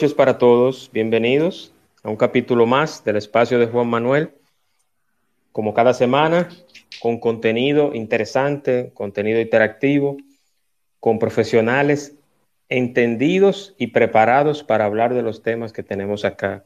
Noches 0.00 0.14
para 0.14 0.38
todos, 0.38 0.88
bienvenidos 0.94 1.74
a 2.02 2.08
un 2.08 2.16
capítulo 2.16 2.64
más 2.64 3.04
del 3.04 3.16
espacio 3.16 3.58
de 3.58 3.66
Juan 3.66 3.86
Manuel. 3.86 4.30
Como 5.52 5.74
cada 5.74 5.92
semana, 5.92 6.48
con 7.02 7.20
contenido 7.20 7.92
interesante, 7.92 8.92
contenido 8.94 9.42
interactivo, 9.42 10.16
con 11.00 11.18
profesionales 11.18 12.16
entendidos 12.70 13.74
y 13.76 13.88
preparados 13.88 14.64
para 14.64 14.86
hablar 14.86 15.12
de 15.12 15.20
los 15.20 15.42
temas 15.42 15.70
que 15.70 15.82
tenemos 15.82 16.24
acá 16.24 16.64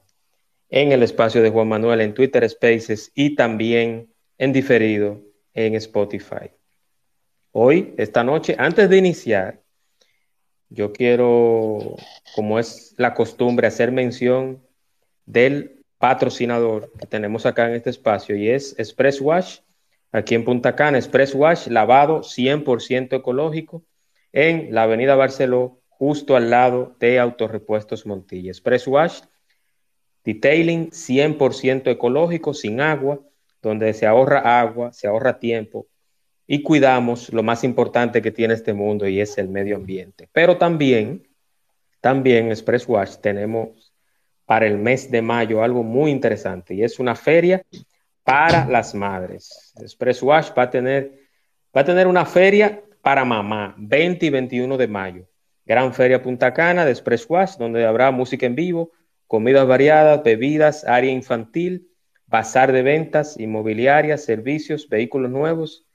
en 0.68 0.92
el 0.92 1.02
espacio 1.02 1.42
de 1.42 1.50
Juan 1.50 1.66
Manuel, 1.66 2.02
en 2.02 2.14
Twitter 2.14 2.48
Spaces 2.48 3.10
y 3.16 3.34
también 3.34 4.12
en 4.38 4.52
diferido 4.52 5.20
en 5.54 5.74
Spotify. 5.74 6.52
Hoy, 7.50 7.94
esta 7.96 8.22
noche, 8.22 8.54
antes 8.56 8.88
de 8.88 8.96
iniciar, 8.96 9.63
yo 10.74 10.92
quiero, 10.92 11.96
como 12.34 12.58
es 12.58 12.94
la 12.98 13.14
costumbre, 13.14 13.66
hacer 13.66 13.92
mención 13.92 14.62
del 15.24 15.84
patrocinador 15.98 16.92
que 16.98 17.06
tenemos 17.06 17.46
acá 17.46 17.68
en 17.68 17.76
este 17.76 17.90
espacio 17.90 18.36
y 18.36 18.50
es 18.50 18.78
Express 18.78 19.20
Wash, 19.20 19.60
aquí 20.10 20.34
en 20.34 20.44
Punta 20.44 20.74
Cana, 20.74 20.98
Express 20.98 21.34
Wash, 21.34 21.68
lavado 21.68 22.22
100% 22.22 23.16
ecológico 23.16 23.84
en 24.32 24.74
la 24.74 24.82
avenida 24.82 25.14
Barceló, 25.14 25.80
justo 25.88 26.34
al 26.34 26.50
lado 26.50 26.96
de 26.98 27.20
Autorepuestos 27.20 28.04
Montilla. 28.04 28.50
Express 28.50 28.88
Wash, 28.88 29.20
detailing 30.24 30.90
100% 30.90 31.86
ecológico, 31.86 32.52
sin 32.52 32.80
agua, 32.80 33.20
donde 33.62 33.94
se 33.94 34.06
ahorra 34.06 34.60
agua, 34.60 34.92
se 34.92 35.06
ahorra 35.06 35.38
tiempo 35.38 35.86
y 36.46 36.62
cuidamos 36.62 37.32
lo 37.32 37.42
más 37.42 37.64
importante 37.64 38.20
que 38.20 38.30
tiene 38.30 38.54
este 38.54 38.74
mundo 38.74 39.08
y 39.08 39.20
es 39.20 39.38
el 39.38 39.48
medio 39.48 39.76
ambiente. 39.76 40.28
Pero 40.32 40.56
también, 40.56 41.26
también 42.00 42.48
Express 42.48 42.86
Wash 42.86 43.16
tenemos 43.16 43.92
para 44.44 44.66
el 44.66 44.76
mes 44.78 45.10
de 45.10 45.22
mayo 45.22 45.62
algo 45.62 45.82
muy 45.82 46.10
interesante 46.10 46.74
y 46.74 46.82
es 46.82 46.98
una 46.98 47.14
feria 47.14 47.62
para 48.22 48.66
las 48.66 48.94
madres. 48.94 49.72
Express 49.80 50.22
Wash 50.22 50.50
va 50.56 50.64
a 50.64 50.70
tener, 50.70 51.18
va 51.74 51.80
a 51.80 51.84
tener 51.84 52.06
una 52.06 52.26
feria 52.26 52.82
para 53.00 53.24
mamá, 53.24 53.74
20 53.78 54.26
y 54.26 54.30
21 54.30 54.76
de 54.76 54.88
mayo. 54.88 55.28
Gran 55.66 55.94
Feria 55.94 56.22
Punta 56.22 56.52
Cana 56.52 56.84
de 56.84 56.90
Express 56.90 57.26
Wash, 57.28 57.56
donde 57.56 57.86
habrá 57.86 58.10
música 58.10 58.44
en 58.44 58.54
vivo, 58.54 58.92
comidas 59.26 59.66
variadas, 59.66 60.22
bebidas, 60.22 60.84
área 60.84 61.10
infantil, 61.10 61.88
bazar 62.26 62.70
de 62.72 62.82
ventas, 62.82 63.38
inmobiliarias, 63.38 64.24
servicios, 64.24 64.88
vehículos 64.88 65.30
nuevos, 65.30 65.86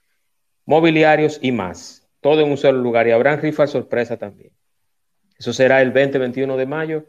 mobiliarios 0.70 1.40
y 1.42 1.52
más. 1.52 2.08
Todo 2.22 2.42
en 2.42 2.52
un 2.52 2.58
solo 2.58 2.78
lugar 2.80 3.08
y 3.08 3.12
habrán 3.12 3.42
rifas 3.42 3.72
sorpresa 3.72 4.18
también. 4.18 4.52
Eso 5.40 5.52
será 5.52 5.82
el 5.82 5.92
20-21 5.92 6.58
de 6.58 6.66
mayo 6.68 7.06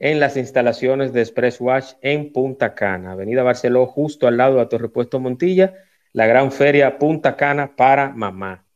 en 0.00 0.18
las 0.18 0.36
instalaciones 0.36 1.12
de 1.12 1.20
Express 1.20 1.60
Wash 1.60 1.92
en 2.02 2.32
Punta 2.32 2.74
Cana, 2.74 3.12
Avenida 3.12 3.44
Barceló, 3.44 3.86
justo 3.86 4.26
al 4.26 4.36
lado 4.36 4.58
de 4.58 4.66
Torre 4.66 4.88
Puesto 4.88 5.20
Montilla, 5.20 5.74
la 6.12 6.26
gran 6.26 6.50
feria 6.50 6.98
Punta 6.98 7.36
Cana 7.36 7.76
para 7.76 8.10
mamá. 8.10 8.66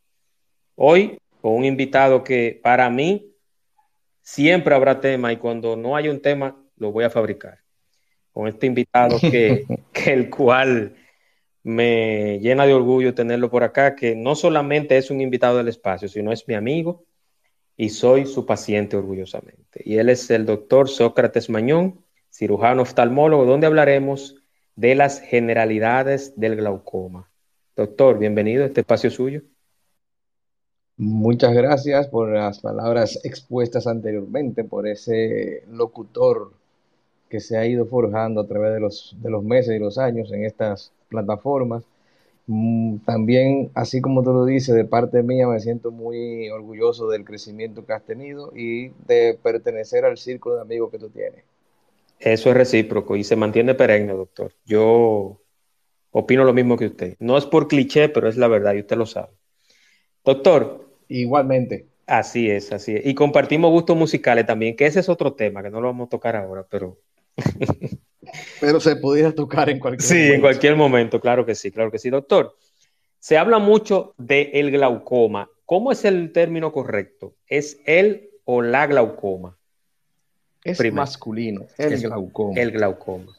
Hoy, 0.76 1.18
con 1.40 1.54
un 1.54 1.64
invitado 1.64 2.22
que 2.22 2.60
para 2.62 2.88
mí 2.90 3.34
siempre 4.22 4.72
habrá 4.72 5.00
tema 5.00 5.32
y 5.32 5.38
cuando 5.38 5.74
no 5.74 5.96
hay 5.96 6.08
un 6.08 6.22
tema, 6.22 6.56
lo 6.76 6.92
voy 6.92 7.02
a 7.02 7.10
fabricar. 7.10 7.58
Con 8.30 8.46
este 8.46 8.66
invitado 8.66 9.18
que, 9.18 9.66
que 9.92 10.12
el 10.12 10.30
cual 10.30 10.94
me 11.68 12.38
llena 12.40 12.64
de 12.64 12.72
orgullo 12.72 13.14
tenerlo 13.14 13.50
por 13.50 13.62
acá, 13.62 13.94
que 13.94 14.16
no 14.16 14.34
solamente 14.34 14.96
es 14.96 15.10
un 15.10 15.20
invitado 15.20 15.58
del 15.58 15.68
espacio, 15.68 16.08
sino 16.08 16.32
es 16.32 16.48
mi 16.48 16.54
amigo 16.54 17.04
y 17.76 17.90
soy 17.90 18.24
su 18.24 18.46
paciente 18.46 18.96
orgullosamente. 18.96 19.82
Y 19.84 19.98
él 19.98 20.08
es 20.08 20.30
el 20.30 20.46
doctor 20.46 20.88
Sócrates 20.88 21.50
Mañón, 21.50 22.02
cirujano 22.32 22.82
oftalmólogo, 22.82 23.44
donde 23.44 23.66
hablaremos 23.66 24.36
de 24.76 24.94
las 24.94 25.20
generalidades 25.20 26.40
del 26.40 26.56
glaucoma. 26.56 27.30
Doctor, 27.76 28.18
bienvenido 28.18 28.64
a 28.64 28.68
este 28.68 28.80
espacio 28.80 29.10
suyo. 29.10 29.42
Muchas 30.96 31.52
gracias 31.52 32.08
por 32.08 32.30
las 32.30 32.60
palabras 32.60 33.20
expuestas 33.24 33.86
anteriormente, 33.86 34.64
por 34.64 34.88
ese 34.88 35.64
locutor 35.68 36.54
que 37.28 37.40
se 37.40 37.58
ha 37.58 37.66
ido 37.66 37.84
forjando 37.84 38.40
a 38.40 38.46
través 38.46 38.72
de 38.72 38.80
los, 38.80 39.14
de 39.20 39.28
los 39.28 39.44
meses 39.44 39.76
y 39.76 39.78
los 39.78 39.98
años 39.98 40.32
en 40.32 40.46
estas 40.46 40.92
plataformas. 41.08 41.84
Mm, 42.46 42.98
también, 43.04 43.70
así 43.74 44.00
como 44.00 44.22
tú 44.22 44.32
lo 44.32 44.44
dices, 44.46 44.74
de 44.74 44.84
parte 44.84 45.22
mía 45.22 45.46
me 45.46 45.60
siento 45.60 45.90
muy 45.90 46.48
orgulloso 46.48 47.08
del 47.08 47.24
crecimiento 47.24 47.84
que 47.84 47.92
has 47.92 48.02
tenido 48.02 48.52
y 48.56 48.88
de 49.06 49.38
pertenecer 49.42 50.04
al 50.04 50.16
círculo 50.16 50.56
de 50.56 50.62
amigos 50.62 50.90
que 50.90 50.98
tú 50.98 51.10
tienes. 51.10 51.44
Eso 52.18 52.50
es 52.50 52.56
recíproco 52.56 53.16
y 53.16 53.24
se 53.24 53.36
mantiene 53.36 53.74
perenne, 53.74 54.12
doctor. 54.12 54.52
Yo 54.64 55.40
opino 56.10 56.44
lo 56.44 56.52
mismo 56.52 56.76
que 56.76 56.86
usted. 56.86 57.16
No 57.20 57.36
es 57.36 57.44
por 57.44 57.68
cliché, 57.68 58.08
pero 58.08 58.28
es 58.28 58.36
la 58.36 58.48
verdad 58.48 58.74
y 58.74 58.80
usted 58.80 58.96
lo 58.96 59.06
sabe. 59.06 59.28
Doctor. 60.24 60.88
Igualmente. 61.08 61.86
Así 62.06 62.50
es, 62.50 62.72
así 62.72 62.96
es. 62.96 63.06
Y 63.06 63.14
compartimos 63.14 63.70
gustos 63.70 63.96
musicales 63.96 64.46
también, 64.46 64.74
que 64.74 64.86
ese 64.86 65.00
es 65.00 65.08
otro 65.10 65.34
tema 65.34 65.62
que 65.62 65.70
no 65.70 65.80
lo 65.80 65.88
vamos 65.88 66.06
a 66.06 66.10
tocar 66.10 66.36
ahora, 66.36 66.66
pero 66.68 66.96
Pero 68.60 68.80
se 68.80 68.96
pudiera 68.96 69.32
tocar 69.32 69.70
en 69.70 69.78
cualquier 69.78 70.02
sí, 70.02 70.14
momento. 70.14 70.28
Sí, 70.28 70.34
en 70.34 70.40
cualquier 70.40 70.76
momento, 70.76 71.20
claro 71.20 71.46
que 71.46 71.54
sí, 71.54 71.70
claro 71.70 71.90
que 71.90 71.98
sí. 71.98 72.10
Doctor, 72.10 72.56
se 73.18 73.38
habla 73.38 73.58
mucho 73.58 74.14
del 74.18 74.50
el 74.52 74.70
glaucoma. 74.70 75.48
¿Cómo 75.64 75.92
es 75.92 76.04
el 76.04 76.32
término 76.32 76.72
correcto? 76.72 77.34
¿Es 77.46 77.80
el 77.84 78.30
o 78.44 78.62
la 78.62 78.86
glaucoma? 78.86 79.56
Es 80.64 80.92
masculino, 80.92 81.66
el 81.76 82.00
glaucoma. 82.00 82.60
El 82.60 82.70
glaucoma. 82.72 83.36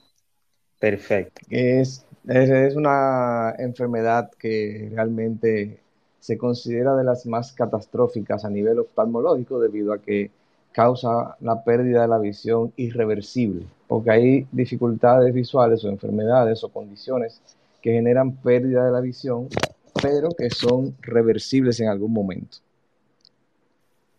Perfecto. 0.79 1.41
Es, 1.50 2.06
es, 2.28 2.50
es 2.50 2.75
una 2.75 3.53
enfermedad 3.57 4.31
que 4.38 4.89
realmente 4.94 5.79
se 6.19 6.38
considera 6.38 6.95
de 6.95 7.03
las 7.03 7.25
más 7.25 7.53
catastróficas 7.53 8.45
a 8.45 8.50
nivel 8.50 8.79
oftalmológico 8.79 9.59
debido 9.59 9.94
a 9.94 10.00
que 10.00 10.31
causa 10.72 11.35
la 11.40 11.63
pérdida 11.63 12.03
de 12.03 12.07
la 12.07 12.19
visión 12.19 12.74
irreversible, 12.75 13.66
porque 13.88 14.12
hay 14.12 14.47
dificultades 14.52 15.34
visuales 15.34 15.84
o 15.84 15.90
enfermedades 15.90 16.63
o 16.63 16.69
condiciones 16.69 17.41
que 17.81 17.94
generan 17.94 18.35
pérdida 18.38 18.85
de 18.85 18.91
la 18.91 19.02
visión, 19.02 19.47
pero 20.02 20.30
que 20.31 20.50
son 20.50 20.96
reversibles 21.02 21.80
en 21.80 21.88
algún 21.88 22.13
momento. 22.13 22.57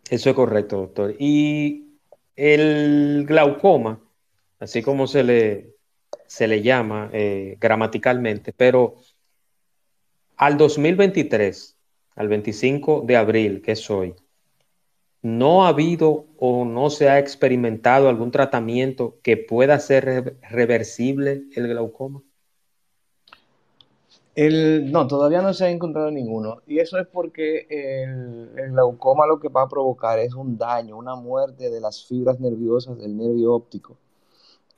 Eso 0.09 0.31
es 0.31 0.37
correcto, 0.37 0.79
doctor. 0.79 1.15
Y 1.19 1.91
el 2.35 3.25
glaucoma, 3.27 4.01
así 4.59 4.83
como 4.83 5.07
se 5.07 5.23
le, 5.23 5.75
se 6.27 6.49
le 6.49 6.63
llama 6.63 7.11
eh, 7.13 7.57
gramaticalmente, 7.61 8.53
pero 8.53 8.97
al 10.37 10.57
2023, 10.57 11.77
al 12.17 12.29
25 12.29 13.05
de 13.07 13.17
abril, 13.17 13.63
que 13.63 13.73
es 13.73 13.91
hoy, 13.91 14.15
no 15.23 15.65
ha 15.65 15.69
habido 15.69 16.27
o 16.39 16.65
no 16.65 16.91
se 16.91 17.09
ha 17.09 17.19
experimentado 17.19 18.09
algún 18.09 18.31
tratamiento 18.31 19.19
que 19.23 19.37
pueda 19.37 19.79
ser 19.79 20.39
reversible 20.51 21.45
el 21.55 21.69
glaucoma? 21.69 22.23
no, 24.37 25.07
todavía 25.07 25.43
no 25.43 25.53
se 25.53 25.67
ha 25.67 25.71
encontrado 25.71 26.11
ninguno. 26.11 26.63
Y 26.67 26.79
eso 26.79 26.99
es 26.99 27.07
porque 27.07 27.67
el, 27.69 28.51
el, 28.57 28.71
glaucoma 28.73 29.27
lo 29.27 29.39
que 29.39 29.49
va 29.49 29.63
a 29.63 29.69
provocar 29.69 30.19
es 30.19 30.35
un 30.35 30.57
daño, 30.57 30.97
una 30.97 31.15
muerte 31.15 31.71
de 31.71 31.81
las 31.81 32.07
fibras 32.07 32.41
nerviosas 32.41 32.99
del 32.99 33.17
nervio 33.17 33.53
óptico. 33.53 33.97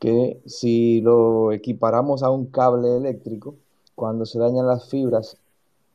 Que 0.01 0.41
si 0.47 1.01
lo 1.01 1.53
equiparamos 1.53 2.25
a 2.25 2.31
un 2.31 2.47
cable 2.47 2.97
eléctrico, 2.97 3.55
cuando 3.95 4.27
se 4.27 4.39
dañan 4.41 4.67
las 4.67 4.89
fibras 4.89 5.37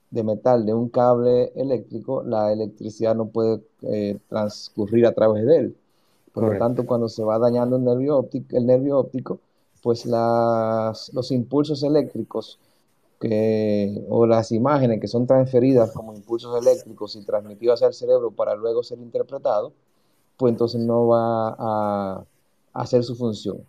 de 0.10 0.24
metal 0.24 0.66
de 0.66 0.74
un 0.74 0.90
cable 0.90 1.52
eléctrico, 1.56 2.24
la 2.24 2.52
electricidad 2.52 3.16
no 3.16 3.28
puede 3.28 3.62
eh, 3.82 4.18
transcurrir 4.30 5.06
a 5.06 5.14
través 5.14 5.46
de 5.46 5.58
él. 5.58 5.78
Por 6.34 6.54
lo 6.54 6.60
tanto, 6.60 6.86
cuando 6.86 7.10
se 7.10 7.24
va 7.24 7.40
dañando 7.40 7.78
el 7.78 7.84
nervio 7.84 8.18
óptico, 8.18 8.56
el 8.56 8.66
nervio 8.68 9.00
óptico 9.00 9.40
pues 9.82 10.06
las, 10.06 11.14
los 11.14 11.32
impulsos 11.32 11.84
eléctricos 11.84 12.60
que, 13.20 14.06
o 14.10 14.26
las 14.26 14.52
imágenes 14.52 15.00
que 15.00 15.08
son 15.08 15.26
transferidas 15.26 15.92
como 15.92 16.14
impulsos 16.14 16.62
eléctricos 16.62 17.16
y 17.16 17.24
transmitidas 17.24 17.82
al 17.84 17.94
cerebro 17.94 18.32
para 18.32 18.56
luego 18.56 18.84
ser 18.84 19.00
interpretados, 19.00 19.74
pues 20.36 20.52
entonces 20.52 20.82
no 20.82 21.08
va 21.08 21.56
a, 21.58 22.26
hacer 22.74 23.04
su 23.04 23.16
función. 23.16 23.60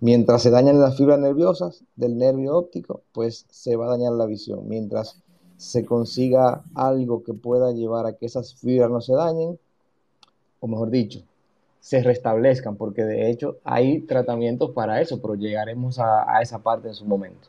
Mientras 0.00 0.42
se 0.42 0.50
dañan 0.50 0.80
las 0.80 0.96
fibras 0.96 1.18
nerviosas 1.18 1.82
del 1.96 2.18
nervio 2.18 2.56
óptico, 2.56 3.02
pues 3.12 3.46
se 3.50 3.76
va 3.76 3.86
a 3.86 3.90
dañar 3.96 4.12
la 4.12 4.26
visión. 4.26 4.68
Mientras 4.68 5.22
se 5.56 5.84
consiga 5.84 6.62
algo 6.74 7.24
que 7.24 7.34
pueda 7.34 7.72
llevar 7.72 8.06
a 8.06 8.14
que 8.14 8.26
esas 8.26 8.54
fibras 8.54 8.90
no 8.90 9.00
se 9.00 9.14
dañen, 9.14 9.58
o 10.60 10.68
mejor 10.68 10.90
dicho, 10.90 11.22
se 11.80 12.02
restablezcan, 12.02 12.76
porque 12.76 13.04
de 13.04 13.30
hecho 13.30 13.58
hay 13.64 14.00
tratamientos 14.00 14.70
para 14.70 15.00
eso, 15.00 15.20
pero 15.20 15.34
llegaremos 15.34 15.98
a, 15.98 16.40
esa 16.42 16.58
parte 16.58 16.88
en 16.88 16.94
su 16.94 17.04
momento. 17.04 17.48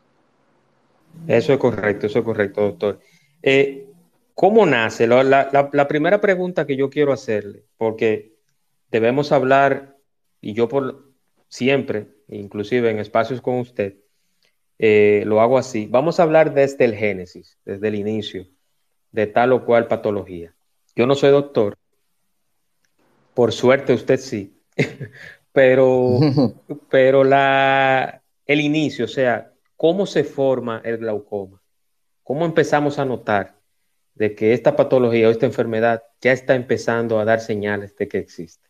Eso 1.28 1.54
es 1.54 1.60
correcto, 1.60 2.08
eso 2.08 2.20
es 2.20 2.26
correcto, 2.26 2.62
doctor. 2.62 3.00
Eh, 3.42 3.88
¿Cómo 4.34 4.66
nace? 4.66 5.06
La, 5.06 5.88
primera 5.90 6.22
pregunta 6.22 6.66
que 6.66 6.78
yo 6.78 6.90
quiero 6.90 7.12
hacerle, 7.12 7.66
porque 7.78 8.38
debemos 8.90 9.34
hablar, 9.34 9.98
y 10.40 10.54
yo 10.54 10.70
por 10.70 11.09
siempre, 11.50 12.08
inclusive 12.30 12.90
en 12.90 13.00
espacios 13.00 13.42
con 13.42 13.56
usted, 13.56 13.98
eh, 14.78 15.24
lo 15.26 15.42
hago 15.42 15.58
así. 15.58 15.88
Vamos 15.88 16.20
a 16.20 16.24
hablar 16.24 16.54
desde 16.54 16.86
el 16.86 16.96
génesis, 16.96 17.58
desde 17.66 17.90
el 17.90 17.96
inicio, 17.96 18.48
de 19.12 19.28
tal 19.28 19.52
o 19.52 19.66
cual 19.66 19.88
patología. 19.88 20.56
Yo 20.96 21.06
no 21.06 21.16
soy 21.16 21.32
doctor, 21.32 21.78
por 23.34 23.52
suerte 23.52 23.94
usted 23.94 24.20
sí, 24.20 24.58
pero, 25.52 26.20
pero 26.90 27.26
la, 27.26 28.24
el 28.46 28.62
inicio, 28.62 29.06
o 29.06 29.10
sea, 29.10 29.52
¿cómo 29.76 30.06
se 30.06 30.24
forma 30.24 30.82
el 30.86 31.00
glaucoma? 31.00 31.62
¿Cómo 32.24 32.46
empezamos 32.46 32.98
a 33.00 33.06
notar? 33.06 33.60
de 34.20 34.36
que 34.36 34.54
esta 34.54 34.76
patología 34.76 35.30
o 35.30 35.32
esta 35.32 35.46
enfermedad 35.46 36.04
ya 36.22 36.34
está 36.34 36.54
empezando 36.54 37.20
a 37.20 37.26
dar 37.26 37.40
señales 37.40 37.96
de 37.96 38.08
que 38.10 38.18
existe? 38.20 38.69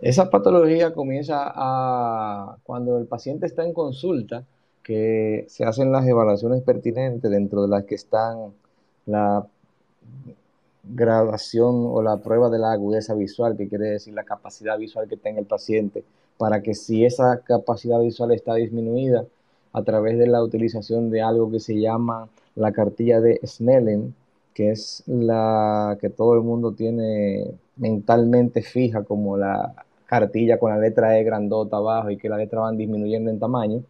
Esa 0.00 0.30
patología 0.30 0.94
comienza 0.94 1.52
a 1.54 2.56
cuando 2.62 2.96
el 2.98 3.06
paciente 3.06 3.46
está 3.46 3.64
en 3.64 3.74
consulta, 3.74 4.44
que 4.82 5.44
se 5.48 5.64
hacen 5.64 5.92
las 5.92 6.06
evaluaciones 6.06 6.62
pertinentes 6.62 7.30
dentro 7.30 7.62
de 7.62 7.68
las 7.68 7.84
que 7.84 7.96
están 7.96 8.54
la 9.04 9.46
graduación 10.84 11.86
o 11.86 12.02
la 12.02 12.16
prueba 12.16 12.48
de 12.48 12.58
la 12.58 12.72
agudeza 12.72 13.14
visual, 13.14 13.56
que 13.58 13.68
quiere 13.68 13.90
decir 13.90 14.14
la 14.14 14.24
capacidad 14.24 14.78
visual 14.78 15.06
que 15.06 15.18
tenga 15.18 15.40
el 15.40 15.46
paciente, 15.46 16.02
para 16.38 16.62
que 16.62 16.74
si 16.74 17.04
esa 17.04 17.40
capacidad 17.40 18.00
visual 18.00 18.32
está 18.32 18.54
disminuida 18.54 19.26
a 19.72 19.82
través 19.82 20.18
de 20.18 20.26
la 20.26 20.42
utilización 20.42 21.10
de 21.10 21.20
algo 21.20 21.50
que 21.50 21.60
se 21.60 21.78
llama 21.78 22.28
la 22.54 22.72
cartilla 22.72 23.20
de 23.20 23.38
Snellen, 23.44 24.14
que 24.54 24.70
es 24.70 25.02
la 25.06 25.98
que 26.00 26.08
todo 26.08 26.34
el 26.34 26.40
mundo 26.40 26.72
tiene 26.72 27.52
mentalmente 27.76 28.62
fija 28.62 29.04
como 29.04 29.36
la 29.36 29.74
cartilla 30.10 30.58
con 30.58 30.70
la 30.72 30.78
letra 30.78 31.16
E 31.16 31.22
grandota 31.22 31.76
abajo 31.76 32.10
y 32.10 32.16
que 32.16 32.28
la 32.28 32.36
letra 32.36 32.60
van 32.60 32.76
disminuyendo 32.76 33.30
en 33.30 33.38
tamaño. 33.38 33.84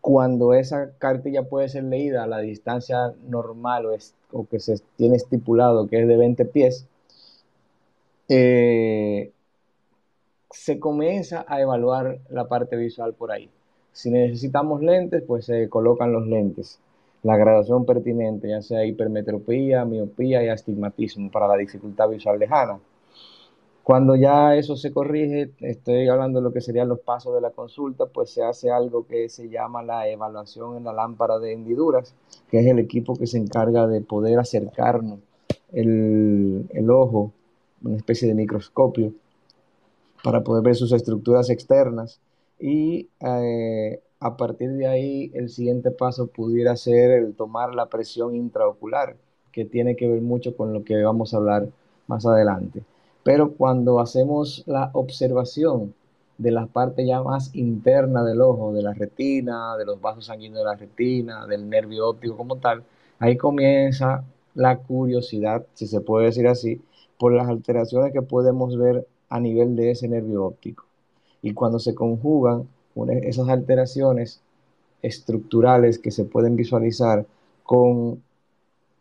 Cuando 0.00 0.54
esa 0.54 0.92
cartilla 0.96 1.42
puede 1.42 1.68
ser 1.68 1.84
leída 1.84 2.24
a 2.24 2.26
la 2.26 2.38
distancia 2.38 3.12
normal 3.28 3.86
o, 4.32 4.46
que 4.46 4.58
se 4.58 4.80
tiene 4.96 5.16
estipulado 5.16 5.86
que 5.86 6.00
es 6.00 6.08
de 6.08 6.16
20 6.16 6.44
pies, 6.46 6.86
eh, 8.28 9.32
se 10.50 10.80
comienza 10.80 11.44
a 11.46 11.60
evaluar 11.60 12.18
la 12.30 12.48
parte 12.48 12.76
visual 12.76 13.12
por 13.12 13.32
ahí. 13.32 13.50
Si 13.92 14.10
necesitamos 14.10 14.80
lentes, 14.80 15.22
pues 15.26 15.44
se 15.44 15.68
colocan 15.68 16.12
los 16.12 16.26
lentes 16.26 16.80
la 17.22 17.36
graduación 17.36 17.84
pertinente, 17.84 18.48
ya 18.48 18.62
sea 18.62 18.84
hipermetropía, 18.84 19.84
miopía 19.84 20.42
y 20.42 20.48
astigmatismo 20.48 21.30
para 21.30 21.48
la 21.48 21.56
dificultad 21.56 22.08
visual 22.08 22.38
lejana. 22.38 22.80
Cuando 23.82 24.14
ya 24.14 24.54
eso 24.56 24.76
se 24.76 24.92
corrige, 24.92 25.52
estoy 25.60 26.06
hablando 26.08 26.38
de 26.38 26.44
lo 26.44 26.52
que 26.52 26.60
serían 26.60 26.88
los 26.88 27.00
pasos 27.00 27.34
de 27.34 27.40
la 27.40 27.50
consulta, 27.50 28.06
pues 28.06 28.30
se 28.30 28.42
hace 28.42 28.70
algo 28.70 29.06
que 29.06 29.28
se 29.28 29.48
llama 29.48 29.82
la 29.82 30.08
evaluación 30.08 30.76
en 30.76 30.84
la 30.84 30.92
lámpara 30.92 31.38
de 31.38 31.52
hendiduras, 31.52 32.14
que 32.50 32.60
es 32.60 32.66
el 32.66 32.78
equipo 32.78 33.16
que 33.16 33.26
se 33.26 33.38
encarga 33.38 33.86
de 33.86 34.00
poder 34.00 34.38
acercarnos 34.38 35.18
el, 35.72 36.66
el 36.70 36.90
ojo, 36.90 37.32
una 37.82 37.96
especie 37.96 38.28
de 38.28 38.34
microscopio, 38.34 39.12
para 40.22 40.42
poder 40.44 40.62
ver 40.62 40.76
sus 40.76 40.92
estructuras 40.92 41.50
externas 41.50 42.20
y 42.58 43.08
eh, 43.20 44.00
a 44.20 44.36
partir 44.36 44.72
de 44.72 44.86
ahí 44.86 45.30
el 45.34 45.48
siguiente 45.48 45.90
paso 45.90 46.26
pudiera 46.26 46.76
ser 46.76 47.10
el 47.10 47.34
tomar 47.34 47.74
la 47.74 47.86
presión 47.86 48.34
intraocular, 48.34 49.16
que 49.50 49.64
tiene 49.64 49.96
que 49.96 50.08
ver 50.08 50.20
mucho 50.20 50.54
con 50.56 50.72
lo 50.72 50.84
que 50.84 51.02
vamos 51.02 51.32
a 51.32 51.38
hablar 51.38 51.68
más 52.06 52.26
adelante. 52.26 52.82
Pero 53.22 53.52
cuando 53.52 54.00
hacemos 54.00 54.64
la 54.66 54.90
observación 54.92 55.94
de 56.38 56.50
la 56.50 56.66
parte 56.66 57.06
ya 57.06 57.22
más 57.22 57.54
interna 57.54 58.24
del 58.24 58.40
ojo, 58.40 58.72
de 58.72 58.82
la 58.82 58.94
retina, 58.94 59.76
de 59.76 59.84
los 59.84 60.00
vasos 60.00 60.26
sanguíneos 60.26 60.60
de 60.60 60.64
la 60.64 60.76
retina, 60.76 61.46
del 61.46 61.68
nervio 61.68 62.08
óptico 62.08 62.36
como 62.36 62.56
tal, 62.56 62.82
ahí 63.18 63.36
comienza 63.36 64.24
la 64.54 64.78
curiosidad, 64.78 65.66
si 65.74 65.86
se 65.86 66.00
puede 66.00 66.26
decir 66.26 66.48
así, 66.48 66.80
por 67.18 67.32
las 67.32 67.48
alteraciones 67.48 68.12
que 68.12 68.22
podemos 68.22 68.78
ver 68.78 69.06
a 69.28 69.38
nivel 69.38 69.76
de 69.76 69.90
ese 69.90 70.08
nervio 70.08 70.44
óptico. 70.46 70.84
Y 71.42 71.52
cuando 71.52 71.78
se 71.78 71.94
conjugan 71.94 72.68
esas 73.22 73.48
alteraciones 73.48 74.40
estructurales 75.02 75.98
que 75.98 76.10
se 76.10 76.24
pueden 76.24 76.56
visualizar 76.56 77.26
con, 77.62 78.22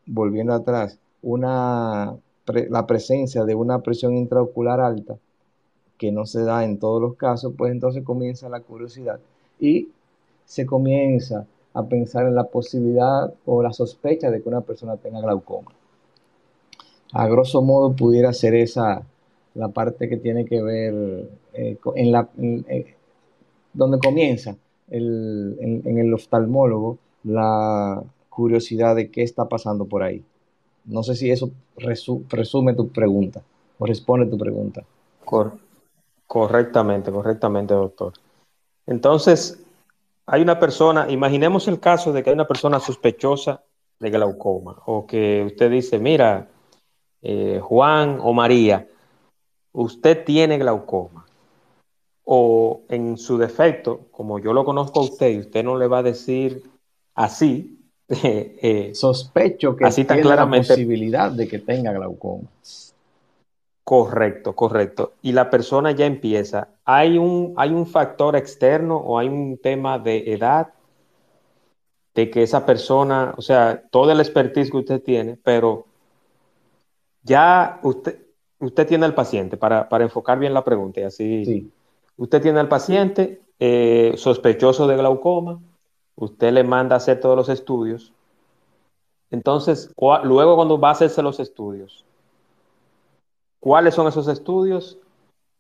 volviendo 0.06 0.54
atrás, 0.54 1.00
una, 1.22 2.16
la 2.70 2.86
presencia 2.88 3.46
de 3.46 3.56
una 3.56 3.80
presión 3.80 4.16
intraocular 4.16 4.80
alta, 4.80 5.18
que 5.98 6.12
no 6.12 6.26
se 6.26 6.44
da 6.44 6.64
en 6.64 6.80
todos 6.80 7.02
los 7.02 7.16
casos, 7.16 7.54
pues 7.58 7.72
entonces 7.72 8.04
comienza 8.04 8.50
la 8.50 8.62
curiosidad 8.62 9.20
y 9.60 9.90
se 10.46 10.66
comienza 10.66 11.46
a 11.74 11.84
pensar 11.84 12.26
en 12.26 12.36
la 12.36 12.46
posibilidad 12.46 13.34
o 13.46 13.62
la 13.62 13.74
sospecha 13.74 14.32
de 14.32 14.42
que 14.42 14.50
una 14.50 14.62
persona 14.62 14.98
tenga 14.98 15.22
glaucoma. 15.22 15.72
A 17.14 17.28
grosso 17.28 17.62
modo 17.62 17.96
pudiera 17.96 18.34
ser 18.34 18.56
esa 18.56 19.04
la 19.56 19.70
parte 19.70 20.08
que 20.08 20.18
tiene 20.18 20.46
que 20.46 20.62
ver 20.62 21.30
eh, 21.54 21.78
en 21.96 22.12
la, 22.12 22.30
eh, 22.38 22.96
donde 23.74 24.00
comienza 24.00 24.56
en, 24.90 25.84
el 25.86 26.14
oftalmólogo 26.14 26.98
la 27.24 28.02
curiosidad 28.30 28.96
de 28.96 29.10
qué 29.12 29.24
está 29.24 29.50
pasando 29.50 29.86
por 29.86 30.04
ahí. 30.04 30.24
No 30.90 31.04
sé 31.04 31.16
si 31.16 31.30
eso 31.30 31.52
resume 31.78 32.74
tu 32.74 32.90
pregunta 32.90 33.42
o 33.78 33.86
responde 33.86 34.26
tu 34.26 34.38
pregunta. 34.38 34.84
correctamente, 36.26 37.12
correctamente, 37.12 37.74
doctor. 37.74 38.14
Entonces, 38.86 39.64
hay 40.26 40.42
una 40.42 40.60
persona, 40.60 41.10
imaginemos 41.10 41.68
el 41.68 41.80
caso 41.80 42.12
de 42.12 42.24
que 42.24 42.30
hay 42.30 42.34
una 42.36 42.48
persona 42.48 42.80
sospechosa 42.80 43.64
de 44.00 44.10
glaucoma 44.10 44.82
o 44.86 45.06
que 45.06 45.44
usted 45.46 45.72
dice, 45.72 46.00
mira, 46.00 46.48
eh, 47.22 47.60
Juan 47.62 48.20
o 48.22 48.34
María, 48.34 48.88
usted 49.74 50.24
tiene 50.24 50.58
glaucoma 50.58 51.26
o 52.24 52.82
en 52.90 53.18
su 53.18 53.38
defecto, 53.38 54.02
como 54.12 54.40
yo 54.40 54.54
lo 54.54 54.64
conozco 54.64 55.00
a 55.00 55.04
usted 55.04 55.30
y 55.32 55.40
usted 55.40 55.64
no 55.64 55.78
le 55.78 55.88
va 55.88 56.00
a 56.00 56.04
decir 56.04 56.64
así, 57.16 57.79
eh, 58.10 58.92
sospecho 58.94 59.76
que 59.76 59.86
así 59.86 60.04
tiene 60.04 60.24
la 60.24 60.50
posibilidad 60.50 61.32
de 61.32 61.48
que 61.48 61.60
tenga 61.60 61.92
glaucoma. 61.94 62.50
Correcto, 63.84 64.56
correcto. 64.56 65.14
Y 65.22 65.32
la 65.32 65.50
persona 65.50 65.92
ya 65.92 66.06
empieza. 66.06 66.70
¿Hay 66.86 67.18
un, 67.18 67.54
¿Hay 67.58 67.72
un 67.72 67.88
factor 67.88 68.36
externo 68.36 68.98
o 68.98 69.18
hay 69.18 69.28
un 69.28 69.58
tema 69.58 69.98
de 69.98 70.32
edad? 70.34 70.70
De 72.14 72.30
que 72.30 72.44
esa 72.44 72.66
persona, 72.66 73.34
o 73.38 73.42
sea, 73.42 73.82
todo 73.90 74.12
el 74.12 74.20
expertise 74.20 74.70
que 74.70 74.78
usted 74.78 75.02
tiene, 75.02 75.38
pero 75.42 75.86
ya 77.24 77.80
usted, 77.82 78.20
usted 78.60 78.88
tiene 78.88 79.06
al 79.06 79.16
paciente 79.16 79.58
para, 79.58 79.88
para 79.88 80.04
enfocar 80.04 80.38
bien 80.38 80.54
la 80.54 80.64
pregunta 80.64 81.00
y 81.00 81.04
así. 81.04 81.46
Sí. 81.46 81.72
Usted 82.18 82.42
tiene 82.42 82.60
al 82.60 82.68
paciente 82.68 83.42
eh, 83.60 84.14
sospechoso 84.18 84.88
de 84.88 84.98
glaucoma, 84.98 85.60
usted 86.20 86.54
le 86.54 86.64
manda 86.64 86.96
a 86.96 86.98
hacer 86.98 87.20
todos 87.20 87.36
los 87.36 87.50
estudios. 87.50 88.14
Entonces, 89.32 89.94
luego 90.24 90.56
cuando 90.56 90.80
va 90.80 90.90
a 90.90 90.92
hacerse 90.94 91.22
los 91.22 91.40
estudios, 91.40 92.06
¿cuáles 93.60 93.94
son 93.94 94.08
esos 94.08 94.28
estudios 94.28 94.98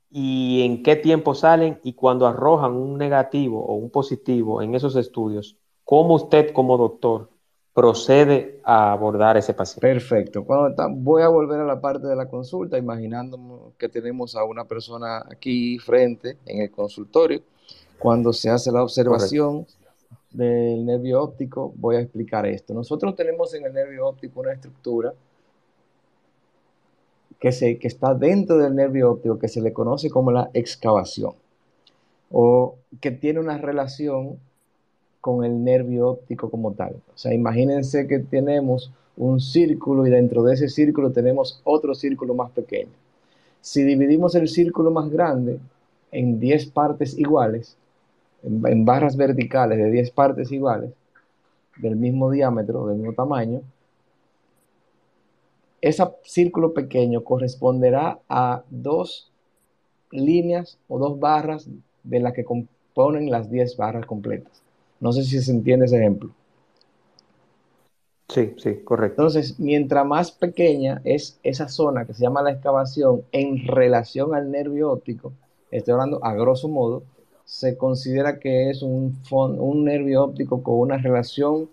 y 0.09 0.63
en 0.63 0.83
qué 0.83 0.95
tiempo 0.95 1.35
salen? 1.35 1.79
Y 1.83 1.93
cuando 1.93 2.27
arrojan 2.27 2.73
un 2.73 2.97
negativo 2.97 3.63
o 3.63 3.75
un 3.75 3.89
positivo 3.89 4.61
en 4.61 4.75
esos 4.75 4.95
estudios, 4.95 5.55
¿cómo 5.83 6.15
usted 6.15 6.51
como 6.53 6.77
doctor 6.77 7.29
procede 7.79 8.59
a 8.65 8.91
abordar 8.91 9.37
ese 9.37 9.53
paciente. 9.53 9.87
Perfecto. 9.87 10.45
voy 10.91 11.21
a 11.21 11.29
volver 11.29 11.61
a 11.61 11.65
la 11.65 11.79
parte 11.79 12.07
de 12.07 12.15
la 12.15 12.27
consulta, 12.27 12.77
imaginando 12.77 13.71
que 13.77 13.87
tenemos 13.87 14.35
a 14.35 14.43
una 14.43 14.65
persona 14.65 15.19
aquí 15.31 15.79
frente 15.79 16.37
en 16.45 16.61
el 16.63 16.71
consultorio. 16.71 17.41
Cuando 17.97 18.33
se 18.33 18.49
hace 18.49 18.69
la 18.71 18.83
observación 18.83 19.65
del 20.31 20.85
nervio 20.85 21.21
óptico, 21.21 21.73
voy 21.75 21.95
a 21.97 22.01
explicar 22.01 22.45
esto. 22.45 22.73
Nosotros 22.73 23.15
tenemos 23.15 23.53
en 23.53 23.65
el 23.65 23.73
nervio 23.73 24.07
óptico 24.07 24.41
una 24.41 24.53
estructura 24.53 25.13
que, 27.39 27.51
se, 27.51 27.79
que 27.79 27.87
está 27.87 28.13
dentro 28.13 28.57
del 28.57 28.75
nervio 28.75 29.11
óptico 29.11 29.39
que 29.39 29.47
se 29.47 29.61
le 29.61 29.73
conoce 29.73 30.09
como 30.09 30.31
la 30.31 30.49
excavación 30.53 31.33
o 32.31 32.75
que 33.01 33.11
tiene 33.11 33.39
una 33.39 33.57
relación 33.57 34.37
con 35.21 35.43
el 35.43 35.63
nervio 35.63 36.09
óptico 36.09 36.49
como 36.49 36.73
tal. 36.73 36.95
O 37.13 37.17
sea, 37.17 37.33
imagínense 37.33 38.07
que 38.07 38.19
tenemos 38.19 38.91
un 39.17 39.41
círculo 39.41 40.07
y 40.07 40.09
dentro 40.09 40.43
de 40.43 40.53
ese 40.53 40.69
círculo 40.69 41.11
tenemos 41.11 41.59
otro 41.63 41.93
círculo 41.93 42.33
más 42.33 42.51
pequeño. 42.51 42.91
Si 43.61 43.83
dividimos 43.83 44.35
el 44.35 44.47
círculo 44.47 44.91
más 44.91 45.09
grande 45.09 45.59
en 46.11 46.39
10 46.39 46.67
partes 46.67 47.17
iguales, 47.17 47.75
en, 48.43 48.85
barras 48.85 49.15
verticales 49.17 49.77
de 49.77 49.91
10 49.91 50.11
partes 50.11 50.51
iguales, 50.51 50.91
del 51.77 51.95
mismo 51.95 52.29
diámetro, 52.31 52.87
del 52.87 52.97
mismo 52.97 53.13
tamaño, 53.13 53.61
ese 55.81 56.03
círculo 56.23 56.73
pequeño 56.73 57.23
corresponderá 57.23 58.19
a 58.27 58.63
dos 58.69 59.31
líneas 60.11 60.77
o 60.87 60.99
dos 60.99 61.19
barras 61.19 61.69
de 62.03 62.19
las 62.19 62.33
que 62.33 62.43
componen 62.43 63.31
las 63.31 63.49
10 63.49 63.77
barras 63.77 64.05
completas. 64.05 64.61
No 64.99 65.13
sé 65.13 65.23
si 65.23 65.39
se 65.41 65.51
entiende 65.51 65.85
ese 65.85 65.97
ejemplo. 65.97 66.31
Sí, 68.27 68.53
sí, 68.57 68.75
correcto. 68.83 69.21
Entonces, 69.21 69.59
mientras 69.59 70.05
más 70.05 70.31
pequeña 70.31 71.01
es 71.03 71.39
esa 71.41 71.67
zona 71.67 72.05
que 72.05 72.13
se 72.13 72.21
llama 72.21 72.43
la 72.43 72.51
excavación 72.51 73.23
en 73.31 73.65
relación 73.65 74.35
al 74.35 74.51
nervio 74.51 74.91
óptico, 74.91 75.33
estoy 75.71 75.93
hablando 75.93 76.23
a 76.23 76.35
grosso 76.35 76.67
modo, 76.67 77.03
se 77.49 77.77
considera 77.77 78.37
que 78.37 78.69
es 78.69 78.83
un, 78.83 79.19
un 79.31 79.83
nervio 79.83 80.23
óptico 80.23 80.61
con 80.61 80.75
una 80.75 80.97
relación 80.97 81.67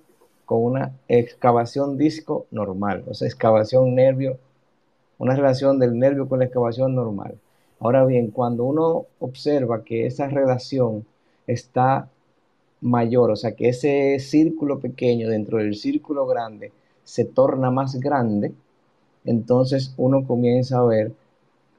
con 0.46 0.62
una 0.62 0.92
excavación 1.06 1.98
disco 1.98 2.46
normal, 2.50 3.04
o 3.06 3.14
sea, 3.14 3.28
excavación 3.28 3.94
nervio, 3.94 4.38
una 5.18 5.36
relación 5.36 5.78
del 5.78 5.98
nervio 5.98 6.28
con 6.28 6.38
la 6.38 6.46
excavación 6.46 6.94
normal. 6.94 7.36
Ahora 7.78 8.06
bien, 8.06 8.30
cuando 8.30 8.64
uno 8.64 9.06
observa 9.18 9.84
que 9.84 10.06
esa 10.06 10.28
relación 10.28 11.04
está 11.46 12.08
mayor, 12.80 13.30
o 13.32 13.36
sea, 13.36 13.52
que 13.52 13.68
ese 13.68 14.18
círculo 14.18 14.78
pequeño 14.78 15.28
dentro 15.28 15.58
del 15.58 15.74
círculo 15.74 16.26
grande 16.26 16.72
se 17.04 17.24
torna 17.26 17.70
más 17.70 17.96
grande, 17.96 18.54
entonces 19.26 19.92
uno 19.98 20.26
comienza 20.26 20.78
a 20.78 20.84
ver 20.84 21.12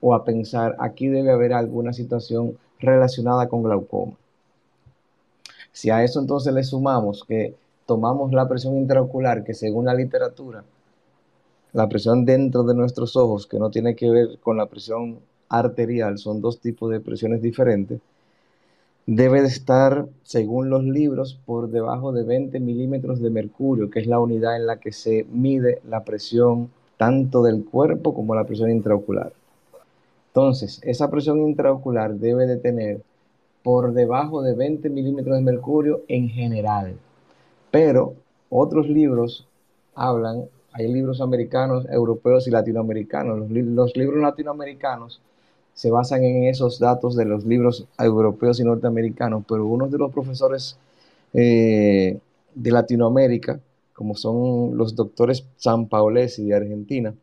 o 0.02 0.14
a 0.14 0.24
pensar, 0.24 0.76
aquí 0.78 1.08
debe 1.08 1.32
haber 1.32 1.54
alguna 1.54 1.94
situación 1.94 2.58
relacionada 2.80 3.48
con 3.48 3.64
glaucoma. 3.64 4.14
Si 5.72 5.90
a 5.90 6.04
eso 6.04 6.20
entonces 6.20 6.54
le 6.54 6.64
sumamos 6.64 7.24
que 7.24 7.56
tomamos 7.86 8.32
la 8.34 8.48
presión 8.48 8.78
intraocular, 8.78 9.44
que 9.44 9.54
según 9.54 9.86
la 9.86 9.94
literatura, 9.94 10.64
la 11.74 11.88
presión 11.88 12.26
dentro 12.26 12.64
de 12.64 12.74
nuestros 12.74 13.16
ojos, 13.16 13.48
que 13.48 13.60
no 13.60 13.70
tiene 13.70 13.96
que 13.96 14.10
ver 14.10 14.40
con 14.40 14.58
la 14.58 14.66
presión 14.66 15.20
arterial, 15.50 16.18
son 16.18 16.42
dos 16.42 16.60
tipos 16.60 16.92
de 16.92 17.00
presiones 17.00 17.42
diferentes, 17.42 18.00
debe 19.06 19.42
de 19.42 19.48
estar, 19.48 20.08
según 20.24 20.70
los 20.70 20.84
libros, 20.84 21.40
por 21.46 21.70
debajo 21.70 22.12
de 22.12 22.24
20 22.24 22.60
milímetros 22.60 23.22
de 23.22 23.30
mercurio, 23.30 23.90
que 23.90 24.00
es 24.00 24.08
la 24.08 24.20
unidad 24.20 24.58
en 24.58 24.68
la 24.68 24.80
que 24.80 24.92
se 24.92 25.26
mide 25.32 25.82
la 25.88 26.04
presión 26.04 26.70
tanto 26.98 27.44
del 27.44 27.64
cuerpo 27.64 28.14
como 28.14 28.36
la 28.36 28.44
presión 28.46 28.70
intraocular. 28.70 29.32
Entonces, 30.28 30.80
esa 30.84 31.10
presión 31.10 31.42
intraocular 31.42 32.16
debe 32.16 32.46
de 32.46 32.58
tener 32.58 33.02
por 33.64 33.94
debajo 33.94 34.42
de 34.42 34.54
20 34.56 34.90
milímetros 34.90 35.36
de 35.36 35.42
mercurio 35.42 36.04
en 36.08 36.30
general. 36.30 36.96
Pero 37.72 38.14
otros 38.50 38.88
libros 38.88 39.48
hablan, 39.94 40.46
hay 40.72 40.88
libros 40.88 41.20
americanos, 41.22 41.86
europeos 41.90 42.48
y 42.48 42.52
latinoamericanos. 42.52 43.50
Los, 43.50 43.98
libros 43.98 44.22
latinoamericanos 44.22 45.22
se 45.74 45.92
basan 45.92 46.24
en 46.24 46.44
esos 46.46 46.80
datos 46.80 47.16
de 47.16 47.26
los 47.26 47.46
libros 47.46 47.86
europeos 48.00 48.60
y 48.60 48.64
norteamericanos, 48.64 49.44
pero 49.48 49.66
uno 49.66 49.88
de 49.88 49.98
los 49.98 50.12
profesores 50.14 50.78
eh, 51.34 52.20
de 52.56 52.72
Latinoamérica, 52.72 53.60
como 53.94 54.16
son 54.16 54.78
los 54.78 54.96
doctores 54.96 55.46
San 55.58 55.88
Paolesi 55.88 56.46
de 56.46 56.56
Argentina, 56.56 57.14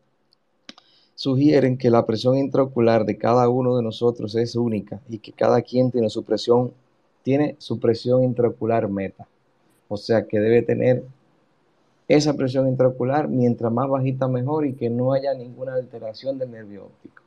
sugieren 1.15 1.77
que 1.77 1.89
la 1.89 2.05
presión 2.05 2.37
intraocular 2.37 3.05
de 3.05 3.17
cada 3.17 3.49
uno 3.49 3.75
de 3.77 3.83
nosotros 3.83 4.35
es 4.35 4.55
única 4.55 4.99
y 5.09 5.19
que 5.19 5.31
cada 5.31 5.61
quien 5.61 5.89
tiene 5.89 6.09
su 6.09 6.23
presión, 6.23 6.71
tiene 7.23 7.55
su 7.57 7.79
presión 7.79 8.23
intraocular 8.23 8.89
meta. 8.89 9.27
O 9.87 9.97
sea 9.97 10.27
que 10.27 10.39
debe 10.39 10.61
tener 10.61 11.03
esa 12.07 12.33
presión 12.33 12.67
intraocular 12.67 13.27
mientras 13.27 13.71
más 13.71 13.89
bajita 13.89 14.27
mejor 14.27 14.65
y 14.65 14.73
que 14.73 14.89
no 14.89 15.13
haya 15.13 15.33
ninguna 15.33 15.73
alteración 15.73 16.37
del 16.37 16.51
nervio 16.51 16.85
óptico. 16.85 17.23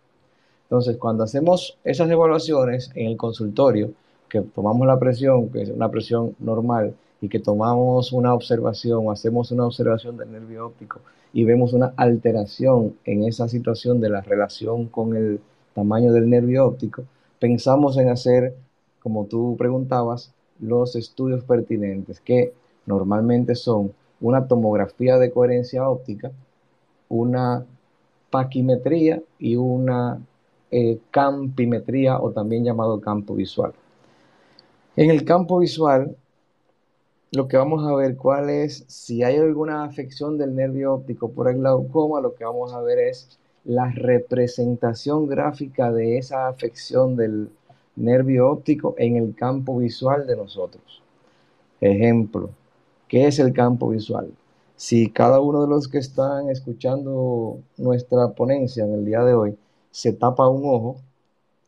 Entonces, 0.64 0.99
cuando 0.99 1.25
hacemos 1.25 1.78
esas 1.83 2.11
evaluaciones 2.11 2.90
en 2.95 3.07
el 3.07 3.16
consultorio, 3.16 3.92
que 4.28 4.42
tomamos 4.42 4.87
la 4.87 4.99
presión, 4.99 5.49
que 5.49 5.62
es 5.62 5.71
una 5.71 5.90
presión 5.90 6.37
normal, 6.38 6.95
y 7.20 7.28
que 7.28 7.40
tomamos 7.40 8.12
una 8.12 8.34
observación 8.34 9.06
o 9.06 9.10
hacemos 9.10 9.50
una 9.50 9.66
observación 9.66 10.16
del 10.16 10.32
nervio 10.32 10.66
óptico 10.66 11.00
y 11.32 11.44
vemos 11.44 11.72
una 11.72 11.92
alteración 11.96 12.96
en 13.04 13.25
esa 13.25 13.48
situación 13.48 14.00
de 14.00 14.08
la 14.08 14.20
relación 14.20 14.87
con 14.87 15.16
el 15.16 15.40
tamaño 15.75 16.12
del 16.12 16.28
nervio 16.28 16.66
óptico, 16.66 17.04
pensamos 17.38 17.96
en 17.98 18.08
hacer, 18.08 18.54
como 19.02 19.26
tú 19.26 19.56
preguntabas, 19.56 20.32
los 20.60 20.96
estudios 20.96 21.44
pertinentes, 21.44 22.20
que 22.20 22.52
normalmente 22.87 23.54
son 23.54 23.92
una 24.20 24.48
tomografía 24.48 25.18
de 25.18 25.30
coherencia 25.30 25.88
óptica, 25.88 26.32
una 27.08 27.64
paquimetría 28.30 29.22
y 29.38 29.56
una 29.56 30.20
eh, 30.70 30.98
campimetría 31.10 32.18
o 32.18 32.32
también 32.32 32.64
llamado 32.64 33.00
campo 33.00 33.34
visual. 33.34 33.72
En 34.96 35.10
el 35.10 35.25
campo 35.25 35.60
visual, 35.60 36.16
lo 37.30 37.47
que 37.47 37.56
vamos 37.56 37.87
a 37.87 37.94
ver 37.94 38.16
cuál 38.16 38.49
es, 38.49 38.85
si 38.88 39.23
hay 39.23 39.37
alguna 39.37 39.85
afección 39.85 40.38
del 40.38 40.54
nervio 40.54 40.94
óptico 40.94 41.30
por 41.30 41.49
el 41.49 41.58
glaucoma, 41.58 42.20
lo 42.20 42.35
que 42.35 42.44
vamos 42.44 42.73
a 42.73 42.80
ver 42.80 42.99
es 42.99 43.38
la 43.64 43.90
representación 43.90 45.26
gráfica 45.26 45.92
de 45.92 46.16
esa 46.16 46.49
afección 46.49 47.16
del 47.16 47.50
nervio 47.97 48.50
óptico 48.50 48.94
en 48.97 49.16
el 49.16 49.35
campo 49.35 49.76
visual 49.76 50.26
de 50.26 50.37
nosotros. 50.37 51.02
Ejemplo, 51.80 52.50
¿qué 53.08 53.26
es 53.26 53.38
el 53.38 53.52
campo 53.52 53.90
visual? 53.90 54.32
Si 54.76 55.11
cada 55.11 55.40
uno 55.40 55.62
de 55.62 55.68
los 55.68 55.88
que 55.88 55.99
están 55.99 56.49
escuchando 56.49 57.58
nuestra 57.76 58.28
ponencia 58.28 58.85
en 58.85 58.94
el 58.94 59.04
día 59.04 59.23
de 59.25 59.35
hoy 59.35 59.58
se 59.90 60.12
tapa 60.12 60.49
un 60.49 60.62
ojo 60.64 60.97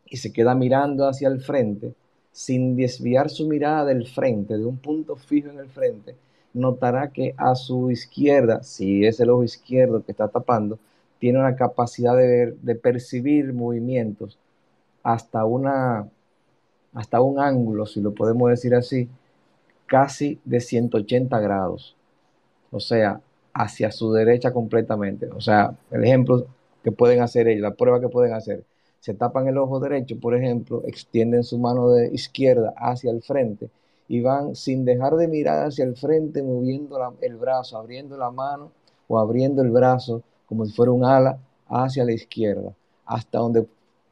y 0.07 0.17
se 0.17 0.33
queda 0.33 0.55
mirando 0.55 1.07
hacia 1.07 1.29
el 1.29 1.40
frente, 1.40 1.95
sin 2.32 2.76
desviar 2.76 3.30
su 3.30 3.46
mirada 3.46 3.84
del 3.84 4.06
frente, 4.06 4.56
de 4.56 4.64
un 4.64 4.78
punto 4.78 5.16
fijo 5.16 5.50
en 5.50 5.58
el 5.58 5.68
frente, 5.68 6.16
notará 6.54 7.10
que 7.10 7.34
a 7.37 7.54
su 7.54 7.90
izquierda, 7.90 8.62
si 8.62 9.04
es 9.04 9.20
el 9.20 9.30
ojo 9.30 9.44
izquierdo 9.44 10.04
que 10.04 10.12
está 10.12 10.28
tapando, 10.28 10.78
tiene 11.18 11.38
una 11.38 11.56
capacidad 11.56 12.16
de, 12.16 12.26
ver, 12.26 12.56
de 12.56 12.75
percibir 12.75 13.52
movimientos 13.52 14.38
hasta 15.02 15.44
una 15.44 16.08
hasta 16.92 17.20
un 17.20 17.38
ángulo, 17.38 17.87
si 17.87 18.00
lo 18.00 18.12
podemos 18.14 18.50
decir 18.50 18.75
así, 18.75 19.08
casi 19.87 20.40
de 20.44 20.60
180 20.60 21.38
grados. 21.40 21.96
O 22.70 22.80
sea, 22.80 23.20
hacia 23.52 23.90
su 23.92 24.12
derecha 24.12 24.52
completamente. 24.52 25.28
O 25.30 25.40
sea, 25.40 25.75
el 25.90 26.04
ejemplo 26.04 26.46
que 26.82 26.92
pueden 26.92 27.20
hacer 27.22 27.49
ellos, 27.49 27.62
la 27.62 27.75
prueba 27.75 28.00
que 28.00 28.08
pueden 28.08 28.34
hacer. 28.34 28.64
Se 29.00 29.14
tapan 29.14 29.49
el 29.49 29.59
ojo 29.59 29.80
derecho, 29.80 30.21
por 30.21 30.35
ejemplo, 30.35 30.83
extienden 30.87 31.42
su 31.42 31.59
mano 31.59 31.90
de 31.90 32.12
izquierda 32.12 32.75
hacia 32.76 33.11
el 33.11 33.23
frente 33.23 33.71
y 34.09 34.21
van 34.21 34.54
sin 34.54 34.85
dejar 34.85 35.14
de 35.16 35.28
mirar 35.28 35.66
hacia 35.66 35.85
el 35.85 35.97
frente, 35.97 36.42
moviendo 36.42 36.99
el 37.21 37.37
brazo, 37.37 37.78
abriendo 37.78 38.16
la 38.16 38.30
mano 38.30 38.73
o 39.09 39.19
abriendo 39.19 39.62
el 39.62 39.71
brazo 39.71 40.23
como 40.47 40.66
si 40.66 40.73
fuera 40.73 40.92
un 40.92 41.04
ala 41.04 41.38
hacia 41.69 42.04
la 42.04 42.12
izquierda, 42.12 42.75
hasta 43.07 43.38
donde 43.38 43.66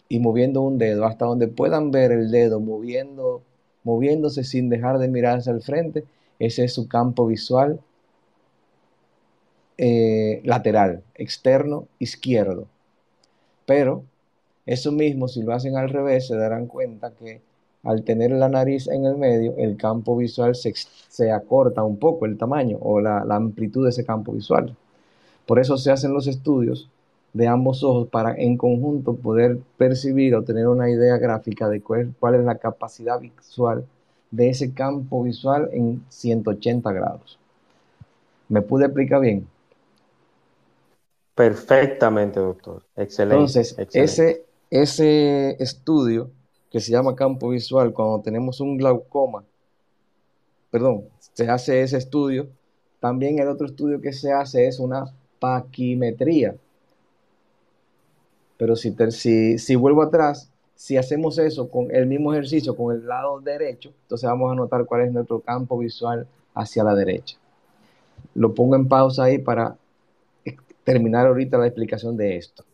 y 0.08 0.20
moviendo 0.20 0.62
un 0.62 0.78
dedo 0.78 1.04
hasta 1.04 1.26
donde 1.26 1.48
puedan 1.48 1.90
ver 1.90 2.12
el 2.12 2.30
dedo 2.30 2.60
moviendo, 2.60 3.42
moviéndose 3.84 4.44
sin 4.44 4.68
dejar 4.70 4.98
de 4.98 5.08
mirar 5.08 5.38
hacia 5.38 5.52
el 5.52 5.62
frente. 5.62 6.04
Ese 6.38 6.64
es 6.64 6.74
su 6.74 6.88
campo 6.88 7.26
visual 7.26 7.80
eh, 9.76 10.40
lateral, 10.44 11.02
externo, 11.14 11.86
izquierdo. 11.98 12.66
Pero 13.66 14.04
eso 14.68 14.92
mismo, 14.92 15.28
si 15.28 15.42
lo 15.42 15.52
hacen 15.52 15.76
al 15.76 15.88
revés, 15.88 16.26
se 16.26 16.36
darán 16.36 16.66
cuenta 16.66 17.12
que 17.12 17.40
al 17.84 18.04
tener 18.04 18.30
la 18.32 18.48
nariz 18.48 18.88
en 18.88 19.04
el 19.04 19.16
medio, 19.16 19.54
el 19.56 19.76
campo 19.76 20.16
visual 20.16 20.54
se, 20.54 21.32
acorta 21.32 21.84
un 21.84 21.98
poco 21.98 22.26
el 22.26 22.36
tamaño 22.36 22.78
o 22.80 23.00
la 23.00 23.22
amplitud 23.30 23.84
de 23.84 23.90
ese 23.90 24.04
campo 24.04 24.32
visual. 24.32 24.76
Por 25.46 25.58
eso 25.58 25.78
se 25.78 25.90
hacen 25.90 26.12
los 26.12 26.26
estudios 26.26 26.90
de 27.32 27.46
ambos 27.46 27.82
ojos 27.82 28.08
para 28.08 28.34
en 28.34 28.58
conjunto 28.58 29.14
poder 29.16 29.58
percibir 29.78 30.34
o 30.34 30.42
tener 30.42 30.68
una 30.68 30.90
idea 30.90 31.16
gráfica 31.16 31.68
de 31.68 31.80
cuál, 31.80 32.34
es 32.34 32.44
la 32.44 32.58
capacidad 32.58 33.18
visual 33.18 33.86
de 34.30 34.50
ese 34.50 34.74
campo 34.74 35.22
visual 35.22 35.70
en 35.72 36.04
180 36.10 36.92
grados. 36.92 37.38
¿Me 38.48 38.60
pude 38.60 38.86
explicar 38.86 39.20
bien? 39.20 39.46
Perfectamente, 41.34 42.40
doctor. 42.40 42.82
Excelente. 42.96 43.36
Entonces, 43.36 43.76
Ese, 43.92 44.44
ese 44.70 45.62
estudio 45.62 46.30
que 46.70 46.80
se 46.80 46.92
llama 46.92 47.16
campo 47.16 47.48
visual, 47.50 47.92
cuando 47.92 48.20
tenemos 48.20 48.60
un 48.60 48.76
glaucoma, 48.76 49.44
perdón, 50.70 51.04
se 51.32 51.48
hace 51.48 51.82
ese 51.82 51.96
estudio. 51.96 52.48
También 53.00 53.38
el 53.38 53.48
otro 53.48 53.66
estudio 53.66 54.00
que 54.00 54.12
se 54.12 54.32
hace 54.32 54.66
es 54.66 54.78
una 54.78 55.06
paquimetría. 55.38 56.56
Pero 58.56 58.74
si, 58.74 59.58
si, 59.58 59.76
vuelvo 59.76 60.02
atrás, 60.02 60.50
si 60.74 60.96
hacemos 60.96 61.38
eso 61.38 61.70
con 61.70 61.94
el 61.94 62.06
mismo 62.06 62.32
ejercicio 62.32 62.76
con 62.76 62.94
el 62.94 63.06
lado 63.06 63.40
derecho, 63.40 63.92
entonces 64.02 64.28
vamos 64.28 64.50
a 64.50 64.56
notar 64.56 64.84
cuál 64.84 65.02
es 65.02 65.12
nuestro 65.12 65.40
campo 65.40 65.78
visual 65.78 66.26
hacia 66.54 66.82
la 66.82 66.94
derecha. 66.94 67.36
Lo 68.34 68.52
pongo 68.54 68.74
en 68.74 68.88
pausa 68.88 69.24
ahí 69.24 69.38
para 69.38 69.76
terminar 70.82 71.26
ahorita 71.26 71.56
la 71.56 71.66
explicación 71.66 72.16
de 72.16 72.36
esto. 72.36 72.64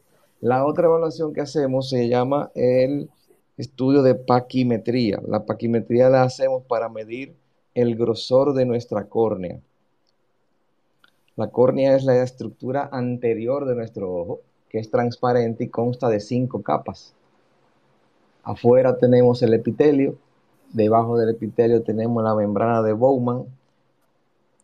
La 0.44 0.66
otra 0.66 0.88
evaluación 0.88 1.32
que 1.32 1.40
hacemos 1.40 1.88
se 1.88 2.06
llama 2.06 2.50
el 2.54 3.08
estudio 3.56 4.02
de 4.02 4.14
paquimetría. 4.14 5.18
La 5.26 5.46
paquimetría 5.46 6.10
la 6.10 6.22
hacemos 6.22 6.64
para 6.64 6.90
medir 6.90 7.34
el 7.72 7.96
grosor 7.96 8.52
de 8.52 8.66
nuestra 8.66 9.06
córnea. 9.06 9.58
La 11.36 11.48
córnea 11.48 11.96
es 11.96 12.04
la 12.04 12.22
estructura 12.22 12.90
anterior 12.92 13.64
de 13.64 13.74
nuestro 13.74 14.14
ojo, 14.14 14.40
que 14.68 14.80
es 14.80 14.90
transparente 14.90 15.64
y 15.64 15.68
consta 15.68 16.10
de 16.10 16.20
cinco 16.20 16.60
capas. 16.60 17.14
Afuera 18.42 18.98
tenemos 18.98 19.42
el 19.42 19.54
epitelio, 19.54 20.18
debajo 20.74 21.16
del 21.16 21.30
epitelio 21.30 21.82
tenemos 21.84 22.22
la 22.22 22.34
membrana 22.34 22.82
de 22.82 22.92
Bowman, 22.92 23.46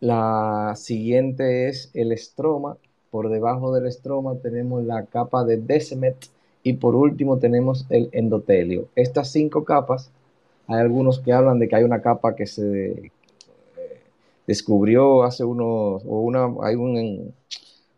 la 0.00 0.74
siguiente 0.76 1.70
es 1.70 1.90
el 1.94 2.12
estroma, 2.12 2.76
por 3.10 3.28
debajo 3.28 3.74
del 3.74 3.86
estroma 3.86 4.36
tenemos 4.36 4.84
la 4.84 5.04
capa 5.04 5.44
de 5.44 5.56
Descemet 5.56 6.16
y 6.62 6.74
por 6.74 6.94
último 6.94 7.38
tenemos 7.38 7.86
el 7.90 8.08
endotelio. 8.12 8.88
Estas 8.94 9.30
cinco 9.32 9.64
capas 9.64 10.10
hay 10.66 10.80
algunos 10.80 11.18
que 11.18 11.32
hablan 11.32 11.58
de 11.58 11.68
que 11.68 11.76
hay 11.76 11.84
una 11.84 12.02
capa 12.02 12.36
que 12.36 12.46
se 12.46 12.90
eh, 12.90 13.12
descubrió 14.46 15.24
hace 15.24 15.42
unos, 15.44 16.02
o 16.06 16.20
una, 16.20 16.48
hay 16.62 16.76
un, 16.76 17.34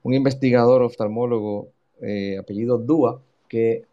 un 0.02 0.14
investigador 0.14 0.83
oftalmólogo 0.83 1.69
eh, 2.00 2.38
apellido 2.38 2.78
Dua 2.78 3.21
que 3.49 3.85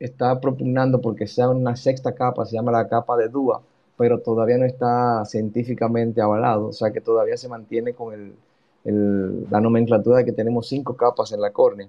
está 0.00 0.40
propugnando 0.40 1.00
porque 1.00 1.26
sea 1.26 1.48
una 1.50 1.76
sexta 1.76 2.14
capa, 2.14 2.44
se 2.46 2.56
llama 2.56 2.72
la 2.72 2.88
capa 2.88 3.16
de 3.16 3.28
Dua, 3.28 3.62
pero 3.96 4.20
todavía 4.20 4.58
no 4.58 4.64
está 4.64 5.24
científicamente 5.24 6.20
avalado, 6.20 6.68
o 6.68 6.72
sea 6.72 6.92
que 6.92 7.00
todavía 7.00 7.36
se 7.36 7.48
mantiene 7.48 7.94
con 7.94 8.14
el, 8.14 8.34
la 8.92 9.60
nomenclatura 9.60 10.18
de 10.18 10.24
que 10.24 10.32
tenemos 10.32 10.68
cinco 10.68 10.96
capas 10.96 11.32
en 11.32 11.40
la 11.40 11.50
córnea. 11.50 11.88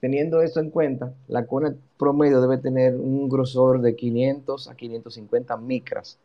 Teniendo 0.00 0.42
esto 0.42 0.60
en 0.60 0.70
cuenta, 0.70 1.12
la 1.28 1.46
córnea 1.46 1.74
promedio 1.98 2.40
debe 2.40 2.58
tener 2.58 2.96
un 2.96 3.28
grosor 3.28 3.80
de 3.80 3.96
500 3.96 4.68
a 4.68 4.74
550 4.74 5.56
micras. 5.56 6.18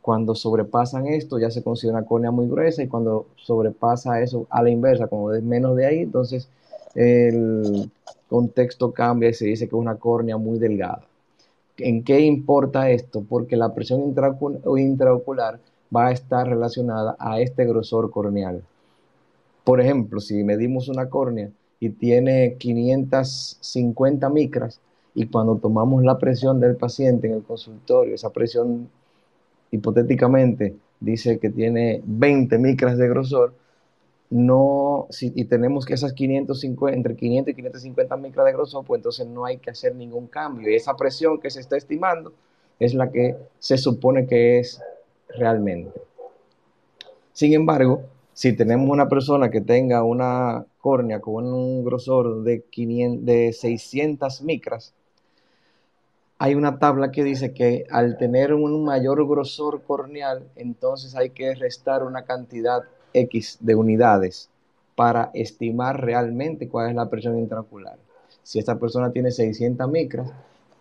Cuando 0.00 0.34
sobrepasan 0.34 1.06
esto 1.06 1.38
ya 1.38 1.50
se 1.50 1.62
considera 1.62 1.98
una 1.98 2.06
córnea 2.06 2.32
muy 2.32 2.48
gruesa 2.48 2.82
y 2.82 2.88
cuando 2.88 3.26
sobrepasa 3.36 4.20
eso 4.20 4.46
a 4.50 4.62
la 4.62 4.70
inversa, 4.70 5.06
como 5.06 5.32
es 5.32 5.42
menos 5.42 5.76
de 5.76 5.86
ahí, 5.86 6.00
entonces 6.00 6.48
el 6.94 7.88
contexto 8.28 8.92
cambia 8.92 9.30
y 9.30 9.34
se 9.34 9.46
dice 9.46 9.68
que 9.68 9.76
es 9.76 9.80
una 9.80 9.96
córnea 9.96 10.36
muy 10.36 10.58
delgada. 10.58 11.02
¿En 11.78 12.02
qué 12.02 12.20
importa 12.20 12.90
esto? 12.90 13.24
Porque 13.28 13.56
la 13.56 13.72
presión 13.72 14.02
intraocular 14.76 15.60
va 15.94 16.08
a 16.08 16.12
estar 16.12 16.48
relacionada 16.48 17.16
a 17.18 17.40
este 17.40 17.64
grosor 17.64 18.10
corneal. 18.10 18.62
Por 19.64 19.80
ejemplo, 19.80 20.20
si 20.20 20.42
medimos 20.42 20.88
una 20.88 21.08
córnea 21.08 21.50
y 21.78 21.90
tiene 21.90 22.56
550 22.58 24.28
micras 24.30 24.80
y 25.14 25.26
cuando 25.26 25.56
tomamos 25.56 26.02
la 26.02 26.18
presión 26.18 26.60
del 26.60 26.76
paciente 26.76 27.28
en 27.28 27.34
el 27.34 27.42
consultorio, 27.42 28.14
esa 28.14 28.30
presión 28.30 28.88
hipotéticamente 29.70 30.76
dice 31.00 31.38
que 31.38 31.50
tiene 31.50 32.02
20 32.04 32.58
micras 32.58 32.98
de 32.98 33.08
grosor, 33.08 33.54
no, 34.30 35.08
y 35.20 35.44
tenemos 35.44 35.84
que 35.84 35.92
esas 35.92 36.14
550, 36.14 36.96
entre 36.96 37.16
500 37.16 37.52
y 37.52 37.54
550 37.54 38.16
micras 38.16 38.46
de 38.46 38.52
grosor, 38.52 38.82
pues 38.84 38.98
entonces 38.98 39.26
no 39.26 39.44
hay 39.44 39.58
que 39.58 39.70
hacer 39.70 39.94
ningún 39.94 40.26
cambio. 40.26 40.70
Y 40.70 40.74
esa 40.74 40.96
presión 40.96 41.38
que 41.38 41.50
se 41.50 41.60
está 41.60 41.76
estimando 41.76 42.32
es 42.78 42.94
la 42.94 43.10
que 43.10 43.36
se 43.58 43.76
supone 43.76 44.26
que 44.26 44.58
es 44.58 44.80
realmente. 45.36 45.92
Sin 47.34 47.52
embargo, 47.52 48.04
si 48.34 48.54
tenemos 48.54 48.88
una 48.88 49.08
persona 49.08 49.50
que 49.50 49.60
tenga 49.60 50.02
una 50.02 50.64
córnea 50.80 51.20
con 51.20 51.46
un 51.46 51.84
grosor 51.84 52.42
de, 52.42 52.62
500, 52.62 53.26
de 53.26 53.52
600 53.52 54.42
micras, 54.42 54.94
hay 56.38 56.54
una 56.54 56.78
tabla 56.78 57.12
que 57.12 57.22
dice 57.22 57.52
que 57.52 57.84
al 57.90 58.16
tener 58.16 58.52
un 58.52 58.84
mayor 58.84 59.26
grosor 59.28 59.82
corneal, 59.82 60.48
entonces 60.56 61.14
hay 61.14 61.30
que 61.30 61.54
restar 61.54 62.02
una 62.02 62.24
cantidad 62.24 62.82
X 63.12 63.58
de 63.60 63.74
unidades 63.74 64.50
para 64.96 65.30
estimar 65.34 66.00
realmente 66.00 66.68
cuál 66.68 66.90
es 66.90 66.96
la 66.96 67.08
presión 67.08 67.38
intraocular. 67.38 67.96
Si 68.42 68.58
esta 68.58 68.78
persona 68.78 69.12
tiene 69.12 69.30
600 69.30 69.88
micras, 69.88 70.32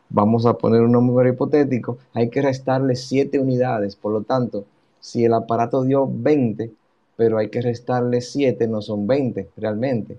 vamos 0.09 0.45
a 0.45 0.53
poner 0.53 0.81
un 0.81 0.93
número 0.93 1.29
hipotético, 1.29 1.97
hay 2.13 2.29
que 2.29 2.41
restarle 2.41 2.95
7 2.95 3.39
unidades. 3.39 3.95
Por 3.95 4.13
lo 4.13 4.23
tanto, 4.23 4.65
si 4.99 5.25
el 5.25 5.33
aparato 5.33 5.83
dio 5.83 6.09
20, 6.11 6.71
pero 7.15 7.38
hay 7.38 7.50
que 7.50 7.62
restarle 7.62 8.21
7, 8.21 8.67
no 8.67 8.82
son 8.82 9.08
20 9.08 9.50
realmente. 9.58 10.17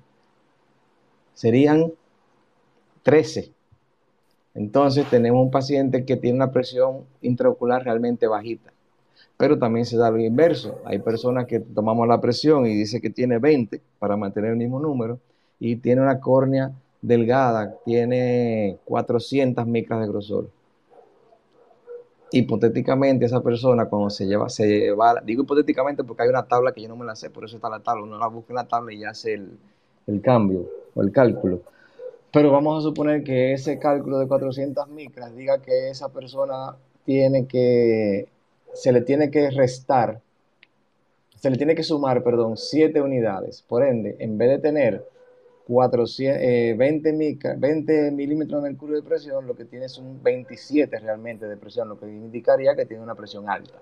Serían 1.35 1.93
13. 3.03 3.51
Entonces 4.55 5.09
tenemos 5.09 5.43
un 5.43 5.51
paciente 5.51 6.05
que 6.05 6.17
tiene 6.17 6.37
una 6.37 6.53
presión 6.53 7.05
intraocular 7.23 7.85
realmente 7.85 8.27
bajita. 8.27 8.73
Pero 9.37 9.59
también 9.59 9.87
se 9.87 9.97
da 9.97 10.11
lo 10.11 10.19
inverso. 10.19 10.79
Hay 10.85 10.99
personas 10.99 11.47
que 11.47 11.59
tomamos 11.59 12.07
la 12.07 12.21
presión 12.21 12.67
y 12.67 12.75
dice 12.75 13.01
que 13.01 13.11
tiene 13.11 13.39
20 13.39 13.81
para 13.99 14.17
mantener 14.17 14.51
el 14.51 14.57
mismo 14.57 14.79
número 14.79 15.19
y 15.59 15.77
tiene 15.77 16.03
una 16.03 16.21
córnea 16.21 16.73
delgada, 17.01 17.75
tiene 17.85 18.79
400 18.85 19.67
micras 19.67 20.01
de 20.01 20.07
grosor 20.07 20.51
hipotéticamente 22.33 23.27
esa 23.27 23.43
persona 23.43 23.87
cuando 23.87 24.11
se 24.11 24.27
lleva, 24.27 24.49
se 24.49 24.67
lleva, 24.67 25.21
digo 25.25 25.43
hipotéticamente 25.43 26.03
porque 26.03 26.23
hay 26.23 26.29
una 26.31 26.45
tabla 26.45 26.73
que 26.73 26.83
yo 26.83 26.89
no 26.89 26.97
me 26.97 27.05
la 27.05 27.15
sé, 27.15 27.31
por 27.31 27.45
eso 27.45 27.57
está 27.57 27.69
la 27.69 27.81
tabla, 27.81 28.05
uno 28.05 28.19
la 28.19 28.27
busca 28.27 28.53
en 28.53 28.57
la 28.57 28.67
tabla 28.67 28.93
y 28.93 29.05
hace 29.05 29.35
el, 29.35 29.59
el 30.07 30.21
cambio 30.23 30.67
o 30.95 31.03
el 31.03 31.13
cálculo. 31.13 31.61
Pero 32.33 32.51
vamos 32.51 32.79
a 32.79 32.89
suponer 32.89 33.23
que 33.23 33.53
ese 33.53 33.79
cálculo 33.79 34.19
de 34.19 34.27
400 34.27 34.89
micras 34.89 35.37
diga 35.37 35.61
que 35.61 35.91
esa 35.91 36.09
persona 36.09 36.77
tiene 37.05 37.47
que, 37.47 38.27
se 38.73 38.93
le 38.93 39.03
tiene 39.03 39.31
que 39.31 39.51
restar, 39.51 40.21
se 41.37 41.51
le 41.51 41.57
tiene 41.59 41.75
que 41.75 41.83
sumar, 41.83 42.23
perdón, 42.23 42.57
7 42.57 43.03
unidades. 43.03 43.63
Por 43.63 43.85
ende, 43.85 44.17
en 44.19 44.39
vez 44.39 44.49
de 44.49 44.59
tener 44.59 45.07
400, 45.73 46.77
20, 46.77 47.09
eh, 47.09 47.57
20 47.57 48.11
milímetros 48.11 48.63
en 48.63 48.73
el 48.73 48.77
curvo 48.77 48.95
de 48.95 49.03
presión, 49.03 49.47
lo 49.47 49.57
que 49.57 49.65
tiene 49.65 49.87
es 49.87 49.97
un 49.97 50.23
27 50.23 50.99
realmente 50.99 51.47
de 51.47 51.57
presión, 51.57 51.89
lo 51.89 51.99
que 51.99 52.07
indicaría 52.07 52.77
que 52.77 52.85
tiene 52.85 53.03
una 53.03 53.15
presión 53.15 53.49
alta. 53.49 53.79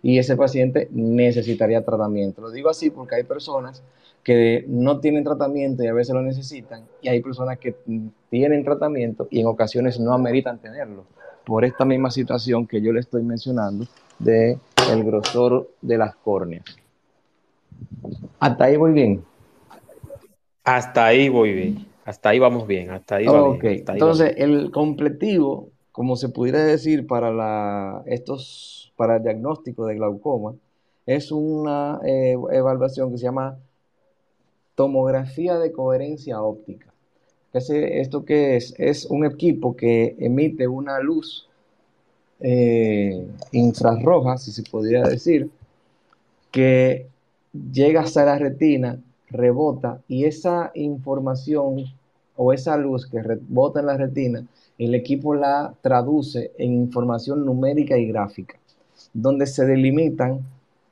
Y 0.00 0.18
ese 0.18 0.36
paciente 0.36 0.88
necesitaría 0.92 1.84
tratamiento. 1.84 2.40
Lo 2.40 2.50
digo 2.50 2.70
así 2.70 2.90
porque 2.90 3.16
hay 3.16 3.24
personas 3.24 3.82
que 4.22 4.64
no 4.68 5.00
tienen 5.00 5.24
tratamiento 5.24 5.82
y 5.82 5.88
a 5.88 5.92
veces 5.92 6.14
lo 6.14 6.22
necesitan, 6.22 6.84
y 7.02 7.08
hay 7.08 7.20
personas 7.20 7.58
que 7.58 7.74
tienen 8.30 8.62
tratamiento 8.62 9.26
y 9.30 9.40
en 9.40 9.46
ocasiones 9.46 9.98
no 9.98 10.12
ameritan 10.12 10.58
tenerlo, 10.58 11.04
por 11.44 11.64
esta 11.64 11.84
misma 11.84 12.10
situación 12.10 12.66
que 12.66 12.80
yo 12.80 12.92
le 12.92 13.00
estoy 13.00 13.22
mencionando 13.22 13.86
de 14.18 14.58
grosor 15.04 15.68
de 15.80 15.98
las 15.98 16.14
córneas. 16.16 16.64
Hasta 18.38 18.64
ahí 18.64 18.76
voy 18.76 18.92
bien. 18.92 19.24
Hasta 20.68 21.06
ahí 21.06 21.28
voy 21.28 21.52
bien. 21.52 21.86
Hasta 22.04 22.28
ahí 22.30 22.38
vamos 22.38 22.66
bien. 22.66 22.90
Hasta 22.90 23.16
ahí 23.16 23.26
bien. 23.26 23.84
Entonces, 23.88 24.34
el 24.36 24.70
completivo, 24.70 25.70
como 25.92 26.16
se 26.16 26.28
pudiera 26.28 26.62
decir 26.64 27.06
para 27.06 27.30
la, 27.32 28.02
estos, 28.06 28.92
para 28.96 29.16
el 29.16 29.22
diagnóstico 29.22 29.86
de 29.86 29.94
glaucoma, 29.94 30.54
es 31.06 31.32
una 31.32 32.00
eh, 32.04 32.36
evaluación 32.52 33.10
que 33.10 33.18
se 33.18 33.24
llama 33.24 33.56
tomografía 34.74 35.58
de 35.58 35.72
coherencia 35.72 36.42
óptica. 36.42 36.92
¿Esto 37.52 38.24
qué 38.24 38.56
es? 38.56 38.74
Es 38.78 39.06
un 39.06 39.24
equipo 39.24 39.74
que 39.74 40.14
emite 40.18 40.68
una 40.68 41.00
luz 41.00 41.48
eh, 42.40 43.26
infrarroja, 43.52 44.36
si 44.36 44.52
se 44.52 44.62
pudiera 44.62 45.08
decir, 45.08 45.50
que 46.50 47.06
llega 47.72 48.02
hasta 48.02 48.24
la 48.24 48.38
retina 48.38 49.00
rebota 49.30 50.00
y 50.08 50.24
esa 50.24 50.70
información 50.74 51.84
o 52.36 52.52
esa 52.52 52.76
luz 52.76 53.06
que 53.06 53.22
rebota 53.22 53.80
en 53.80 53.86
la 53.86 53.96
retina, 53.96 54.46
el 54.78 54.94
equipo 54.94 55.34
la 55.34 55.74
traduce 55.82 56.52
en 56.56 56.72
información 56.74 57.44
numérica 57.44 57.98
y 57.98 58.06
gráfica, 58.06 58.58
donde 59.12 59.46
se 59.46 59.66
delimitan 59.66 60.40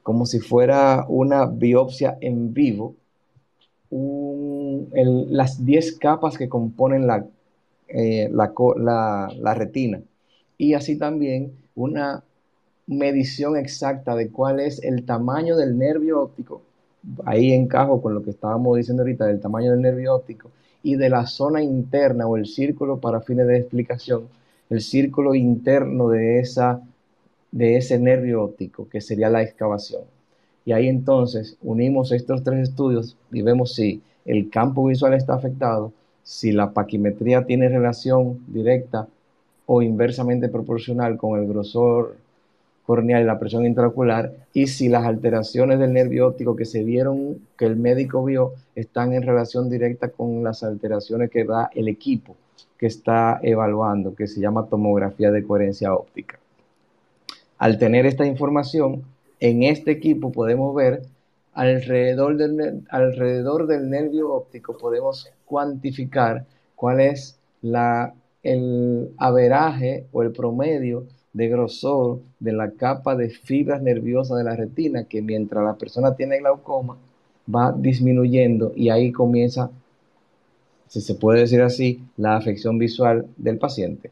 como 0.02 0.26
si 0.26 0.40
fuera 0.40 1.04
una 1.08 1.46
biopsia 1.46 2.18
en 2.20 2.52
vivo, 2.54 2.94
las 3.90 5.64
10 5.64 5.98
capas 5.98 6.36
que 6.36 6.48
componen 6.48 7.06
la, 7.06 7.26
eh, 7.88 8.28
la, 8.30 9.54
retina. 9.54 10.00
Y 10.58 10.74
así 10.74 10.96
también 10.98 11.52
una 11.74 12.24
medición 12.86 13.56
exacta 13.56 14.14
de 14.14 14.30
cuál 14.30 14.60
es 14.60 14.82
el 14.82 15.04
tamaño 15.04 15.56
del 15.56 15.76
nervio 15.78 16.20
óptico. 16.20 16.62
Ahí 17.24 17.52
encajo 17.52 18.02
con 18.02 18.14
lo 18.14 18.22
que 18.22 18.30
estábamos 18.30 18.76
diciendo 18.76 19.02
ahorita 19.02 19.26
del 19.26 19.40
tamaño 19.40 19.70
del 19.70 19.80
nervio 19.80 20.14
óptico 20.14 20.50
y 20.82 20.96
de 20.96 21.08
la 21.08 21.26
zona 21.26 21.62
interna 21.62 22.26
o 22.26 22.36
el 22.36 22.46
círculo 22.46 22.98
para 22.98 23.20
fines 23.20 23.46
de 23.46 23.58
explicación, 23.58 24.28
el 24.70 24.80
círculo 24.80 25.34
interno 25.34 26.08
de, 26.08 26.40
esa, 26.40 26.80
de 27.50 27.76
ese 27.76 27.98
nervio 27.98 28.42
óptico, 28.42 28.88
que 28.88 29.00
sería 29.00 29.30
la 29.30 29.42
excavación. 29.42 30.02
Y 30.64 30.72
ahí 30.72 30.88
entonces 30.88 31.56
unimos 31.62 32.12
estos 32.12 32.42
tres 32.42 32.68
estudios 32.68 33.16
y 33.32 33.42
vemos 33.42 33.74
si 33.74 34.02
el 34.24 34.50
campo 34.50 34.86
visual 34.86 35.14
está 35.14 35.34
afectado, 35.34 35.92
si 36.24 36.50
la 36.50 36.72
paquimetría 36.72 37.44
tiene 37.46 37.68
relación 37.68 38.40
directa 38.48 39.06
o 39.66 39.82
inversamente 39.82 40.48
proporcional 40.48 41.16
con 41.16 41.38
el 41.38 41.46
grosor 41.46 42.16
corneal 42.86 43.22
y 43.22 43.26
la 43.26 43.38
presión 43.38 43.66
intraocular, 43.66 44.32
y 44.52 44.68
si 44.68 44.88
las 44.88 45.04
alteraciones 45.04 45.78
del 45.78 45.92
nervio 45.92 46.28
óptico 46.28 46.54
que 46.54 46.64
se 46.64 46.84
vieron, 46.84 47.40
que 47.58 47.66
el 47.66 47.76
médico 47.76 48.24
vio, 48.24 48.52
están 48.74 49.12
en 49.12 49.22
relación 49.22 49.68
directa 49.68 50.08
con 50.08 50.44
las 50.44 50.62
alteraciones 50.62 51.30
que 51.30 51.44
da 51.44 51.70
el 51.74 51.88
equipo 51.88 52.36
que 52.78 52.86
está 52.86 53.40
evaluando, 53.42 54.14
que 54.14 54.26
se 54.26 54.40
llama 54.40 54.66
tomografía 54.66 55.30
de 55.30 55.44
coherencia 55.44 55.94
óptica. 55.94 56.38
Al 57.58 57.78
tener 57.78 58.06
esta 58.06 58.26
información, 58.26 59.02
en 59.40 59.62
este 59.62 59.90
equipo 59.90 60.30
podemos 60.30 60.74
ver 60.74 61.02
alrededor 61.54 62.36
del, 62.36 62.84
alrededor 62.90 63.66
del 63.66 63.88
nervio 63.88 64.32
óptico, 64.32 64.76
podemos 64.76 65.30
cuantificar 65.46 66.44
cuál 66.74 67.00
es 67.00 67.38
la, 67.62 68.12
el 68.42 69.10
averaje 69.16 70.04
o 70.12 70.22
el 70.22 70.32
promedio 70.32 71.06
de 71.36 71.48
grosor 71.48 72.20
de 72.40 72.52
la 72.52 72.70
capa 72.70 73.14
de 73.14 73.28
fibras 73.28 73.82
nerviosas 73.82 74.38
de 74.38 74.44
la 74.44 74.56
retina, 74.56 75.04
que 75.04 75.20
mientras 75.20 75.62
la 75.62 75.74
persona 75.74 76.16
tiene 76.16 76.38
glaucoma 76.38 76.96
va 77.54 77.72
disminuyendo 77.76 78.72
y 78.74 78.88
ahí 78.88 79.12
comienza, 79.12 79.70
si 80.88 81.02
se 81.02 81.14
puede 81.14 81.40
decir 81.40 81.60
así, 81.60 82.00
la 82.16 82.36
afección 82.36 82.78
visual 82.78 83.26
del 83.36 83.58
paciente. 83.58 84.10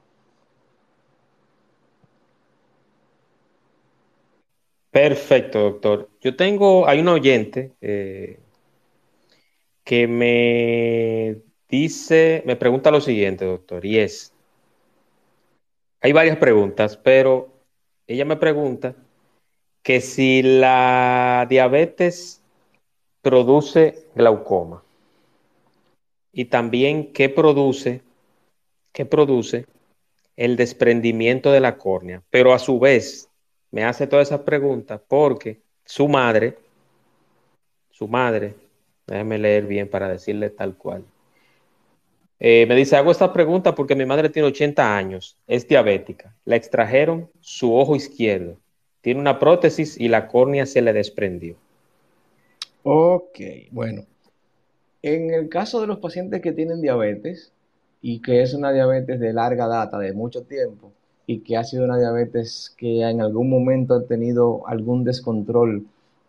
Perfecto, 4.90 5.60
doctor. 5.60 6.10
Yo 6.20 6.36
tengo, 6.36 6.86
hay 6.86 7.00
un 7.00 7.08
oyente 7.08 7.72
eh, 7.80 8.38
que 9.82 10.06
me 10.06 11.38
dice, 11.70 12.42
me 12.44 12.56
pregunta 12.56 12.90
lo 12.90 13.00
siguiente, 13.00 13.46
doctor, 13.46 13.84
y 13.86 13.98
es, 13.98 14.33
hay 16.04 16.12
varias 16.12 16.36
preguntas, 16.36 16.98
pero 16.98 17.48
ella 18.06 18.26
me 18.26 18.36
pregunta 18.36 18.94
que 19.82 20.02
si 20.02 20.42
la 20.42 21.46
diabetes 21.48 22.42
produce 23.22 24.06
glaucoma 24.14 24.82
y 26.30 26.44
también 26.44 27.10
qué 27.14 27.30
produce, 27.30 28.02
qué 28.92 29.06
produce 29.06 29.64
el 30.36 30.56
desprendimiento 30.56 31.50
de 31.50 31.60
la 31.60 31.78
córnea, 31.78 32.22
pero 32.28 32.52
a 32.52 32.58
su 32.58 32.78
vez 32.78 33.30
me 33.70 33.84
hace 33.84 34.06
todas 34.06 34.28
esas 34.28 34.40
preguntas 34.40 35.00
porque 35.08 35.62
su 35.86 36.06
madre, 36.06 36.58
su 37.90 38.08
madre, 38.08 38.54
déjeme 39.06 39.38
leer 39.38 39.64
bien 39.66 39.88
para 39.88 40.10
decirle 40.10 40.50
tal 40.50 40.76
cual. 40.76 41.02
Eh, 42.40 42.66
me 42.66 42.74
dice, 42.74 42.96
hago 42.96 43.10
esta 43.10 43.32
pregunta 43.32 43.74
porque 43.74 43.94
mi 43.94 44.04
madre 44.04 44.28
tiene 44.28 44.48
80 44.48 44.96
años, 44.96 45.36
es 45.46 45.68
diabética, 45.68 46.34
la 46.44 46.56
extrajeron 46.56 47.30
su 47.40 47.74
ojo 47.74 47.94
izquierdo, 47.94 48.56
tiene 49.00 49.20
una 49.20 49.38
prótesis 49.38 49.98
y 49.98 50.08
la 50.08 50.26
córnea 50.26 50.66
se 50.66 50.82
le 50.82 50.92
desprendió. 50.92 51.56
Ok, 52.82 53.40
bueno. 53.70 54.04
En 55.02 55.32
el 55.32 55.48
caso 55.48 55.80
de 55.80 55.86
los 55.86 55.98
pacientes 55.98 56.40
que 56.40 56.52
tienen 56.52 56.80
diabetes 56.80 57.52
y 58.00 58.20
que 58.20 58.42
es 58.42 58.54
una 58.54 58.72
diabetes 58.72 59.20
de 59.20 59.32
larga 59.32 59.66
data, 59.66 59.98
de 59.98 60.12
mucho 60.12 60.42
tiempo, 60.42 60.92
y 61.26 61.40
que 61.40 61.56
ha 61.56 61.64
sido 61.64 61.84
una 61.84 61.98
diabetes 61.98 62.74
que 62.76 63.02
en 63.02 63.20
algún 63.20 63.48
momento 63.48 63.94
ha 63.94 64.04
tenido 64.04 64.66
algún 64.66 65.04
descontrol 65.04 65.86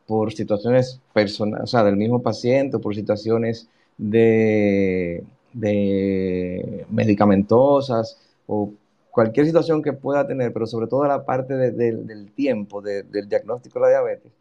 por 0.08 0.34
situaciones 0.34 1.02
personales, 1.14 1.64
o 1.64 1.68
sea, 1.68 1.84
del 1.84 1.98
mismo 1.98 2.22
paciente, 2.22 2.80
por 2.80 2.96
situaciones 2.96 3.68
de, 3.98 5.24
de 5.56 6.86
medicamentosas 6.90 8.20
o 8.46 8.74
cualquier 9.10 9.46
situación 9.46 9.82
que 9.82 9.94
pueda 9.94 10.28
tener, 10.28 10.52
pero 10.52 10.68
sobre 10.68 10.88
todo 10.88 11.06
la 11.06 11.26
parte 11.26 11.56
del 11.56 12.32
tiempo 12.34 12.82
del 12.82 13.30
diagnóstico 13.30 13.80
de 13.80 13.86
la 13.86 13.90
diabetes, 13.90 14.32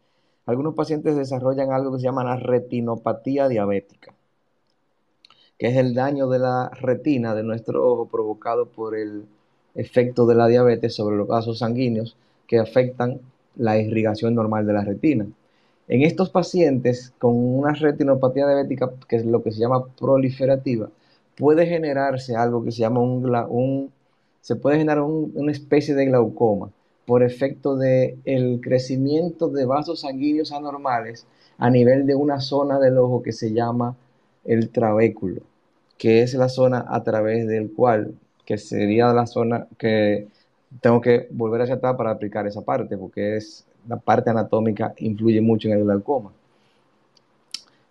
algunos 0.45 0.75
pacientes 0.75 1.15
desarrollan 1.15 1.71
algo 1.71 1.93
que 1.93 1.99
se 1.99 2.03
llama 2.03 2.25
la 2.25 2.35
retinopatía 2.35 3.47
diabética, 3.47 4.13
que 5.57 5.67
es 5.67 5.77
el 5.77 5.93
daño 5.93 6.27
de 6.27 6.39
la 6.39 6.69
retina 6.69 7.33
de 7.33 7.43
nuestro 7.43 7.89
ojo 7.89 8.07
provocado 8.09 8.67
por 8.67 8.97
el 8.97 9.25
efecto 9.73 10.25
de 10.25 10.35
la 10.35 10.47
diabetes 10.47 10.93
sobre 10.93 11.15
los 11.15 11.27
vasos 11.27 11.59
sanguíneos 11.59 12.17
que 12.45 12.59
afectan 12.59 13.21
la 13.55 13.79
irrigación 13.79 14.35
normal 14.35 14.67
de 14.67 14.73
la 14.73 14.83
retina. 14.83 15.25
En 15.87 16.01
estos 16.01 16.29
pacientes 16.29 17.13
con 17.17 17.35
una 17.35 17.73
retinopatía 17.73 18.47
diabética, 18.47 18.91
que 19.07 19.15
es 19.15 19.25
lo 19.25 19.41
que 19.41 19.51
se 19.51 19.59
llama 19.59 19.85
proliferativa, 19.97 20.89
puede 21.35 21.65
generarse 21.65 22.35
algo 22.35 22.63
que 22.63 22.71
se 22.71 22.79
llama 22.79 23.01
un, 23.01 23.91
se 24.41 24.55
puede 24.55 24.77
generar 24.77 25.01
una 25.01 25.51
especie 25.51 25.95
de 25.95 26.05
glaucoma 26.05 26.69
por 27.05 27.23
efecto 27.23 27.75
del 27.75 28.17
el 28.25 28.61
crecimiento 28.61 29.49
de 29.49 29.65
vasos 29.65 30.01
sanguíneos 30.01 30.51
anormales 30.51 31.27
a 31.57 31.69
nivel 31.69 32.05
de 32.05 32.15
una 32.15 32.39
zona 32.39 32.79
del 32.79 32.97
ojo 32.97 33.21
que 33.21 33.31
se 33.31 33.53
llama 33.53 33.95
el 34.43 34.69
trabéculo, 34.69 35.41
que 35.97 36.21
es 36.23 36.33
la 36.33 36.49
zona 36.49 36.85
a 36.87 37.03
través 37.03 37.47
del 37.47 37.71
cual 37.71 38.15
que 38.45 38.57
sería 38.57 39.13
la 39.13 39.25
zona 39.25 39.67
que 39.77 40.27
tengo 40.81 41.01
que 41.01 41.27
volver 41.31 41.61
hacia 41.61 41.75
atrás 41.75 41.95
para 41.95 42.11
aplicar 42.11 42.45
esa 42.47 42.61
parte, 42.61 42.97
porque 42.97 43.37
es 43.37 43.65
la 43.87 43.97
parte 43.97 44.29
anatómica 44.29 44.93
influye 44.97 45.41
mucho 45.41 45.67
en 45.67 45.75
el 45.75 45.83
glaucoma. 45.83 46.31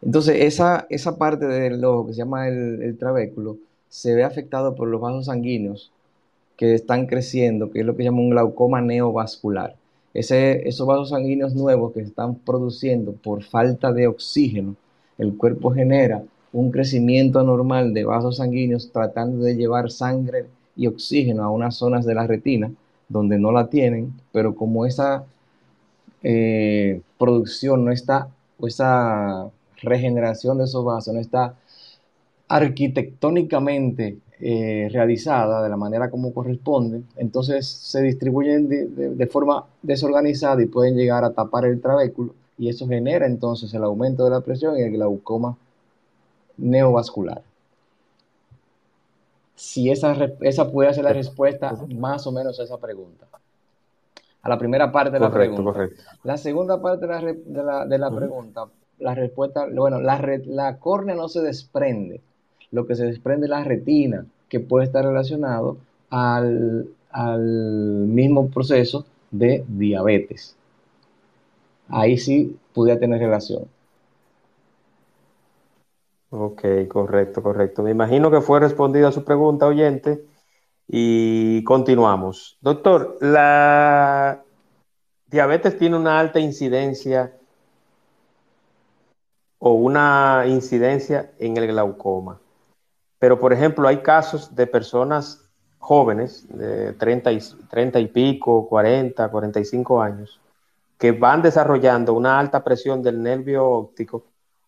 Entonces, 0.04 0.36
esa, 0.42 0.86
esa 0.90 1.16
parte 1.16 1.46
del 1.46 1.82
ojo 1.84 2.06
que 2.06 2.12
se 2.12 2.18
llama 2.18 2.48
el, 2.48 2.96
trabéculo 2.98 3.56
se 3.88 4.14
ve 4.14 4.22
afectado 4.24 4.74
por 4.74 4.88
los 4.88 5.00
vasos 5.00 5.26
sanguíneos 5.26 5.92
que 6.56 6.74
están 6.74 7.06
creciendo, 7.06 7.70
que 7.70 7.80
es 7.80 7.86
lo 7.86 7.96
que 7.96 8.02
se 8.02 8.04
llama 8.04 8.20
un 8.20 8.30
glaucoma 8.30 8.80
neovascular. 8.80 9.76
Esos 10.12 10.86
vasos 10.86 11.10
sanguíneos 11.10 11.54
nuevos 11.54 11.92
que 11.92 12.00
se 12.00 12.08
están 12.08 12.36
produciendo 12.36 13.12
por 13.12 13.42
falta 13.42 13.92
de 13.92 14.06
oxígeno, 14.06 14.76
el 15.18 15.36
cuerpo 15.36 15.70
genera 15.70 16.22
un 16.52 16.70
crecimiento 16.70 17.40
anormal 17.40 17.94
de 17.94 18.04
vasos 18.04 18.36
sanguíneos 18.36 18.92
tratando 18.92 19.44
de 19.44 19.56
llevar 19.56 19.90
sangre 19.90 20.46
y 20.76 20.86
oxígeno 20.86 21.42
a 21.44 21.50
unas 21.50 21.76
zonas 21.76 22.04
de 22.04 22.14
la 22.14 22.26
retina 22.26 22.70
donde 23.08 23.38
no 23.38 23.52
la 23.52 23.68
tienen, 23.68 24.12
pero 24.32 24.54
como 24.54 24.86
esa 24.86 25.24
eh, 26.22 27.00
producción 27.18 27.84
no 27.84 27.90
está, 27.90 28.28
o 28.58 28.66
esa 28.66 29.50
regeneración 29.84 30.58
de 30.58 30.64
esos 30.64 30.84
vasos 30.84 31.14
no 31.14 31.20
está 31.20 31.54
arquitectónicamente 32.48 34.18
eh, 34.40 34.88
realizada 34.92 35.62
de 35.62 35.68
la 35.68 35.76
manera 35.76 36.10
como 36.10 36.34
corresponde, 36.34 37.02
entonces 37.16 37.66
se 37.66 38.02
distribuyen 38.02 38.68
de, 38.68 39.26
forma 39.28 39.64
desorganizada 39.82 40.62
y 40.62 40.66
pueden 40.66 40.96
llegar 40.96 41.24
a 41.24 41.32
tapar 41.32 41.64
el 41.64 41.80
trabéculo 41.80 42.34
y 42.58 42.68
eso 42.68 42.86
genera 42.86 43.26
entonces 43.26 43.72
el 43.74 43.84
aumento 43.84 44.24
de 44.24 44.30
la 44.30 44.40
presión 44.40 44.76
y 44.76 44.82
el 44.82 44.92
glaucoma 44.92 45.56
neovascular. 46.56 47.42
Si 49.54 49.90
esa, 49.90 50.14
esa 50.40 50.70
puede 50.70 50.92
ser 50.92 51.04
la 51.04 51.12
respuesta 51.12 51.76
más 51.96 52.26
o 52.26 52.32
menos 52.32 52.58
a 52.60 52.64
esa 52.64 52.76
pregunta. 52.76 53.26
A 54.42 54.48
la 54.48 54.58
primera 54.58 54.92
parte 54.92 55.12
de 55.12 55.20
la 55.20 55.32
pregunta. 55.32 55.88
La 56.22 56.36
segunda 56.36 56.80
parte 56.82 57.06
de 57.06 57.62
la, 57.62 57.86
de 57.86 57.98
la, 57.98 58.10
pregunta, 58.10 58.66
la 58.98 59.14
respuesta, 59.14 59.66
bueno, 59.74 60.00
la, 60.00 60.40
la 60.46 60.78
córnea 60.78 61.14
no 61.14 61.28
se 61.28 61.40
desprende. 61.40 62.20
Lo 62.70 62.86
que 62.86 62.94
se 62.94 63.04
desprende 63.04 63.46
es 63.46 63.50
la 63.50 63.64
retina, 63.64 64.26
que 64.48 64.60
puede 64.60 64.86
estar 64.86 65.04
relacionado 65.04 65.78
al, 66.10 66.88
al 67.10 67.40
mismo 67.40 68.48
proceso 68.48 69.04
de 69.30 69.64
diabetes. 69.68 70.56
Ahí 71.88 72.18
sí 72.18 72.56
pudiera 72.72 72.98
tener 72.98 73.20
relación. 73.20 73.66
Ok, 76.30 76.62
correcto, 76.88 77.42
correcto. 77.42 77.82
Me 77.82 77.92
imagino 77.92 78.30
que 78.30 78.40
fue 78.40 78.58
respondida 78.58 79.12
su 79.12 79.24
pregunta, 79.24 79.66
oyente, 79.66 80.24
y 80.88 81.62
continuamos. 81.64 82.58
Doctor, 82.60 83.18
la 83.20 84.42
diabetes 85.28 85.78
tiene 85.78 85.96
una 85.96 86.18
alta 86.18 86.40
incidencia 86.40 87.32
o 89.66 89.72
una 89.72 90.44
incidencia 90.46 91.32
en 91.38 91.56
el 91.56 91.68
glaucoma. 91.68 92.38
Pero, 93.18 93.40
por 93.40 93.50
ejemplo, 93.50 93.88
hay 93.88 94.02
casos 94.02 94.54
de 94.54 94.66
personas 94.66 95.42
jóvenes, 95.78 96.46
de 96.50 96.92
30 96.92 97.32
y, 97.32 97.38
30 97.70 97.98
y 97.98 98.08
pico, 98.08 98.68
40, 98.68 99.30
45 99.30 100.02
años, 100.02 100.38
que 100.98 101.12
van 101.12 101.40
desarrollando 101.40 102.12
una 102.12 102.38
alta 102.38 102.62
presión 102.62 103.02
del 103.02 103.22
nervio 103.22 103.66
óptico 103.66 104.26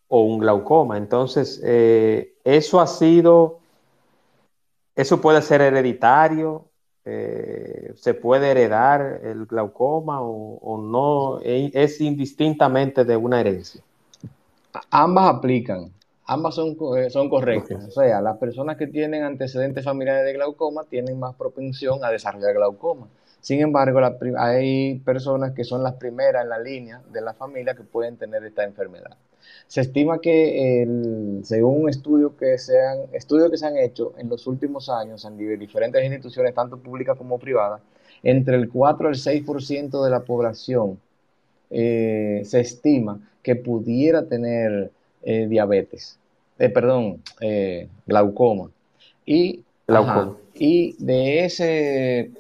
o 0.09 0.23
un 0.23 0.39
glaucoma. 0.39 0.97
Entonces, 0.97 1.61
eh, 1.63 2.39
eso 2.43 2.81
ha 2.81 2.87
sido, 2.87 3.59
eso 4.95 5.21
puede 5.21 5.43
ser 5.43 5.61
hereditario, 5.61 6.65
eh, 7.05 7.93
se 7.97 8.15
puede 8.15 8.51
heredar 8.51 9.21
el 9.23 9.45
glaucoma 9.45 10.23
o, 10.23 10.79
no, 10.79 11.39
es 11.43 12.01
indistintamente 12.01 13.05
de 13.05 13.19
una 13.19 13.41
herencia. 13.43 13.83
Ambas 14.91 15.35
aplican, 15.35 15.93
ambas 16.27 16.55
son, 16.55 16.77
eh, 16.97 17.11
son 17.11 17.29
correctas. 17.29 17.85
O 17.87 17.91
sea, 17.91 18.21
las 18.21 18.37
personas 18.39 18.77
que 18.77 18.87
tienen 18.87 19.23
antecedentes 19.23 19.85
familiares 19.85 20.25
de 20.25 20.33
glaucoma 20.33 20.85
tienen 20.85 21.19
más 21.19 21.35
propensión 21.35 22.05
a 22.05 22.11
desarrollar 22.11 22.55
glaucoma. 22.55 23.09
Sin 23.41 23.61
embargo, 23.61 24.01
hay 24.39 24.99
personas 25.05 25.53
que 25.53 25.63
son 25.63 25.83
las 25.83 25.95
primeras 25.95 26.43
en 26.43 26.49
la 26.49 26.59
línea 26.59 27.01
de 27.13 27.21
la 27.21 27.33
familia 27.33 27.75
que 27.75 27.85
pueden 27.85 28.17
tener 28.17 28.43
esta 28.45 28.65
enfermedad. 28.65 29.17
Se 29.69 29.83
estima 29.83 30.21
que, 30.21 30.85
según 31.45 31.83
un 31.83 31.89
estudio 31.89 32.37
que 32.37 32.59
se 32.59 32.81
han, 32.85 32.99
estudios 33.13 33.51
que 33.51 33.57
se 33.57 33.67
han 33.67 33.77
hecho 33.77 34.15
en 34.19 34.29
los 34.29 34.49
últimos 34.49 34.89
años 34.89 35.25
en 35.25 35.37
diferentes 35.37 36.05
instituciones, 36.05 36.55
tanto 36.55 36.79
públicas 36.79 37.17
como 37.17 37.39
privadas, 37.39 37.81
entre 38.23 38.57
el 38.57 38.69
4 38.69 39.09
al 39.09 39.15
6% 39.15 40.05
de 40.05 40.11
la 40.11 40.21
población 40.25 40.99
eh, 41.71 42.43
se 42.45 42.61
estima 42.61 43.21
que 43.47 43.55
pudiera 43.55 44.27
tener 44.27 44.91
eh, 45.23 45.47
diabetes, 45.47 46.19
eh, 46.59 46.69
perdón, 46.69 47.23
glaucoma. 48.05 48.73
Y, 49.25 49.63
y 50.55 50.97
de 50.99 51.45
ese, 51.45 52.33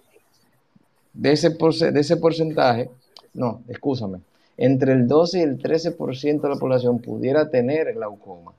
de 1.14 1.30
ese, 1.30 1.50
de 1.92 2.00
ese 2.00 2.16
porcentaje, 2.16 2.90
no, 3.34 3.62
escúchame, 3.68 4.18
entre 4.56 4.94
el 4.94 5.06
12 5.06 5.38
y 5.38 5.42
el 5.42 5.62
13% 5.62 6.40
de 6.40 6.48
la 6.48 6.56
población 6.56 6.98
pudiera 6.98 7.50
tener 7.50 7.94
glaucoma. 7.94 8.52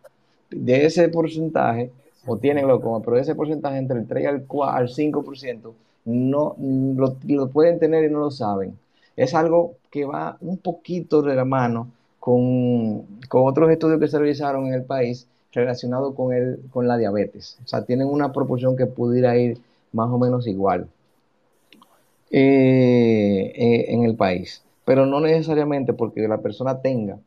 De 0.49 0.85
ese 0.85 1.09
porcentaje, 1.09 1.91
o 2.25 2.37
tiene 2.37 2.61
glaucoma, 2.61 3.03
pero 3.03 3.17
ese 3.17 3.35
porcentaje 3.35 3.77
entre 3.77 3.99
el 3.99 4.07
3 4.07 4.25
al, 4.25 4.45
al 4.61 4.87
5% 4.87 5.73
no 6.05 6.55
lo, 6.95 7.17
lo, 7.27 7.49
pueden 7.49 7.77
tener 7.77 8.05
y 8.05 8.09
no 8.09 8.19
lo 8.19 8.31
saben. 8.31 8.79
Es 9.17 9.33
algo 9.33 9.75
que 9.91 10.05
va 10.05 10.37
un 10.39 10.59
poquito 10.59 11.21
de 11.21 11.35
la 11.35 11.43
mano 11.43 11.91
con, 12.27 13.05
con 13.29 13.47
otros 13.47 13.71
estudios 13.71 14.01
que 14.01 14.09
se 14.09 14.19
realizaron 14.19 14.67
en 14.67 14.73
el 14.73 14.83
país 14.83 15.29
relacionados 15.53 16.13
con, 16.13 16.33
el, 16.33 16.59
con 16.71 16.85
la 16.85 16.97
diabetes. 16.97 17.57
O 17.63 17.67
sea, 17.69 17.85
tienen 17.85 18.09
una 18.09 18.33
proporción 18.33 18.75
que 18.75 18.85
pudiera 18.85 19.37
ir 19.37 19.59
más 19.93 20.09
o 20.11 20.17
menos 20.17 20.45
igual 20.45 20.89
eh, 22.29 23.53
eh, 23.55 23.85
en 23.93 24.03
el 24.03 24.17
país. 24.17 24.61
Pero 24.83 25.05
no 25.05 25.21
necesariamente 25.21 25.93
porque 25.93 26.27
la 26.27 26.39
persona 26.39 26.81
tenga 26.81 27.17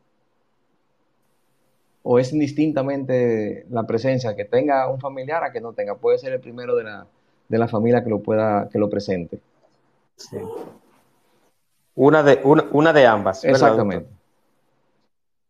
o 2.03 2.19
es 2.19 2.31
indistintamente 2.31 3.65
la 3.71 3.87
presencia, 3.87 4.35
que 4.35 4.45
tenga 4.45 4.87
un 4.87 4.99
familiar 4.99 5.43
a 5.43 5.51
que 5.51 5.61
no 5.61 5.73
tenga. 5.73 5.95
Puede 5.95 6.19
ser 6.19 6.31
el 6.33 6.41
primero 6.41 6.75
de 6.75 6.83
la, 6.83 7.07
de 7.49 7.57
la 7.57 7.67
familia 7.67 8.03
que 8.03 8.09
lo 8.11 8.19
pueda, 8.19 8.69
que 8.69 8.77
lo 8.77 8.87
presente. 8.87 9.39
Una 11.95 12.21
de, 12.21 12.39
una, 12.43 12.93
de 12.93 13.07
ambas. 13.07 13.43
Exactamente. 13.43 14.20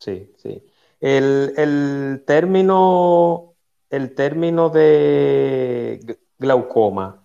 Sí, 0.02 0.34
sí. 0.38 0.64
El, 1.00 2.24
término, 2.26 3.54
el 3.92 4.16
término 4.16 4.70
de 4.70 6.18
glaucoma 6.40 7.22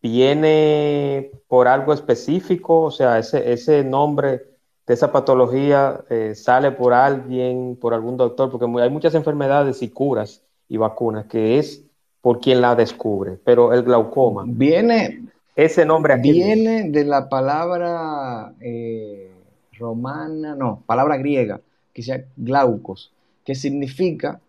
viene 0.00 1.32
por 1.48 1.66
algo 1.66 1.92
específico, 1.92 2.82
o 2.82 2.90
sea, 2.92 3.18
ese, 3.18 3.52
ese 3.52 3.82
nombre 3.82 4.42
de 4.86 4.94
esa 4.94 5.10
patología 5.10 6.04
eh, 6.08 6.34
sale 6.36 6.70
por 6.70 6.92
alguien, 6.92 7.76
por 7.80 7.94
algún 7.94 8.16
doctor, 8.16 8.48
porque 8.50 8.66
hay 8.80 8.90
muchas 8.90 9.14
enfermedades 9.14 9.82
y 9.82 9.88
curas 9.88 10.42
y 10.68 10.76
vacunas 10.76 11.26
que 11.26 11.58
es 11.58 11.82
por 12.20 12.40
quien 12.40 12.60
la 12.60 12.76
descubre, 12.76 13.38
pero 13.44 13.72
el 13.72 13.82
glaucoma. 13.82 14.44
Viene, 14.46 15.24
ese 15.56 15.84
nombre 15.84 16.14
aquí. 16.14 16.30
Viene 16.30 16.90
de 16.90 17.04
la 17.04 17.28
palabra 17.28 18.54
eh, 18.60 19.32
romana, 19.78 20.54
no, 20.54 20.82
palabra 20.86 21.16
griega, 21.16 21.60
que 21.94 22.02
sea 22.02 22.24
glaucos, 22.36 23.12
que 23.44 23.54
significa 23.54 24.40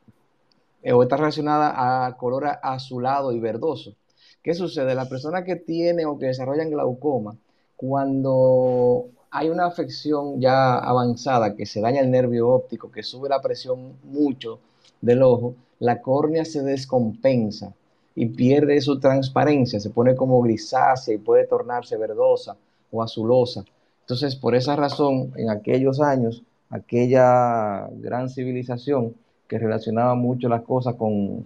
eh, 0.83 0.91
o 0.91 1.03
está 1.03 1.17
relacionada 1.17 2.05
a 2.05 2.17
color 2.17 2.45
azulado 2.61 3.31
y 3.31 3.39
verdoso. 3.39 3.95
¿Qué 4.43 4.53
sucede? 4.53 4.93
La 4.93 5.07
persona 5.07 5.43
que 5.43 5.55
tiene 5.55 6.05
o 6.05 6.17
que 6.17 6.27
desarrolla 6.27 6.65
glaucoma, 6.65 7.35
cuando 7.75 9.07
hay 9.31 9.49
una 9.49 9.65
afección 9.65 10.39
ya 10.39 10.77
avanzada 10.77 11.55
que 11.55 11.65
se 11.65 11.81
daña 11.81 12.01
el 12.01 12.11
nervio 12.11 12.49
óptico, 12.49 12.91
que 12.91 13.03
sube 13.03 13.29
la 13.29 13.41
presión 13.41 13.93
mucho 14.03 14.59
del 15.01 15.23
ojo, 15.23 15.55
la 15.79 16.01
córnea 16.01 16.45
se 16.45 16.61
descompensa 16.61 17.73
y 18.15 18.27
pierde 18.27 18.79
su 18.81 18.99
transparencia, 18.99 19.79
se 19.79 19.89
pone 19.89 20.15
como 20.15 20.41
grisácea 20.41 21.15
y 21.15 21.17
puede 21.17 21.45
tornarse 21.47 21.97
verdosa 21.97 22.55
o 22.91 23.03
azulosa. 23.03 23.65
Entonces, 24.01 24.35
por 24.35 24.55
esa 24.55 24.75
razón, 24.75 25.33
en 25.35 25.49
aquellos 25.49 25.99
años, 25.99 26.43
aquella 26.69 27.87
gran 27.91 28.29
civilización 28.29 29.15
que 29.47 29.59
relacionaba 29.59 30.15
mucho 30.15 30.49
las 30.49 30.61
cosas 30.61 30.95
con, 30.95 31.45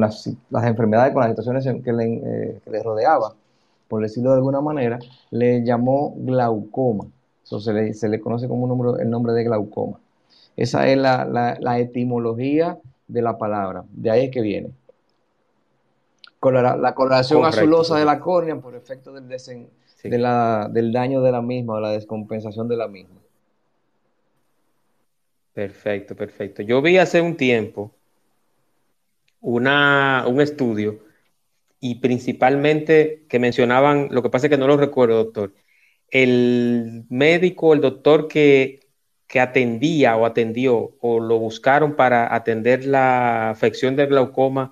las, 0.00 0.26
enfermedades, 0.50 1.12
con 1.12 1.22
las 1.22 1.30
situaciones 1.30 1.64
que 1.84 1.92
le, 1.92 2.14
eh, 2.14 2.60
que 2.64 2.70
le, 2.70 2.82
rodeaba, 2.82 3.34
por 3.88 4.02
decirlo 4.02 4.30
de 4.30 4.36
alguna 4.36 4.60
manera, 4.60 4.98
le 5.30 5.64
llamó 5.64 6.14
glaucoma. 6.16 7.06
Eso 7.44 7.60
se 7.60 7.72
le, 7.72 7.94
se 7.94 8.08
le 8.08 8.20
conoce 8.20 8.48
como 8.48 8.64
un 8.64 9.00
el 9.00 9.08
nombre 9.08 9.32
de 9.32 9.44
glaucoma. 9.44 9.98
Esa 10.56 10.88
es 10.88 10.98
la, 10.98 11.24
la, 11.24 11.78
etimología 11.78 12.78
de 13.06 13.22
la 13.22 13.38
palabra. 13.38 13.84
De 13.92 14.10
ahí 14.10 14.26
es 14.26 14.30
que 14.30 14.40
viene. 14.42 14.70
La, 16.42 16.94
coloración 16.94 17.44
azulosa 17.44 17.96
de 17.96 18.04
la 18.04 18.20
córnea 18.20 18.60
por 18.60 18.74
efecto 18.74 19.12
del, 19.12 19.28
de 19.28 20.18
la, 20.18 20.68
del 20.70 20.92
daño 20.92 21.22
de 21.22 21.32
la 21.32 21.42
misma 21.42 21.74
o 21.74 21.80
la 21.80 21.90
descompensación 21.90 22.68
de 22.68 22.76
la 22.76 22.88
misma. 22.88 23.14
Perfecto, 25.58 26.14
perfecto. 26.14 26.62
Yo 26.62 26.80
vi 26.80 26.98
hace 26.98 27.20
un 27.20 27.36
tiempo 27.36 27.92
una, 29.40 30.24
un 30.28 30.40
estudio 30.40 31.00
y 31.80 31.96
principalmente 31.96 33.24
que 33.28 33.40
mencionaban, 33.40 34.06
lo 34.12 34.22
que 34.22 34.30
pasa 34.30 34.46
es 34.46 34.50
que 34.50 34.56
no 34.56 34.68
lo 34.68 34.76
recuerdo, 34.76 35.16
doctor, 35.16 35.52
el 36.12 37.06
médico, 37.08 37.74
el 37.74 37.80
doctor 37.80 38.28
que, 38.28 38.86
que 39.26 39.40
atendía 39.40 40.16
o 40.16 40.26
atendió 40.26 40.92
o 41.00 41.18
lo 41.18 41.40
buscaron 41.40 41.96
para 41.96 42.32
atender 42.32 42.84
la 42.84 43.50
afección 43.50 43.96
del 43.96 44.10
glaucoma 44.10 44.70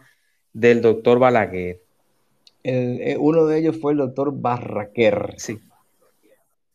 del 0.53 0.83
doctor 0.83 1.19
Balaguer. 1.19 1.81
Eh, 2.63 3.17
uno 3.19 3.47
de 3.47 3.59
ellos 3.59 3.77
fue 3.81 3.91
el 3.91 3.99
doctor 3.99 4.31
Barraquer. 4.33 5.35
Sí. 5.37 5.59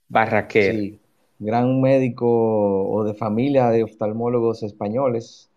Barraquer. 0.09 0.75
Sí 0.75 1.00
gran 1.41 1.81
médico 1.81 2.27
o 2.27 3.03
de 3.03 3.15
familia 3.15 3.69
de 3.71 3.83
oftalmólogos 3.83 4.61
españoles, 4.61 5.49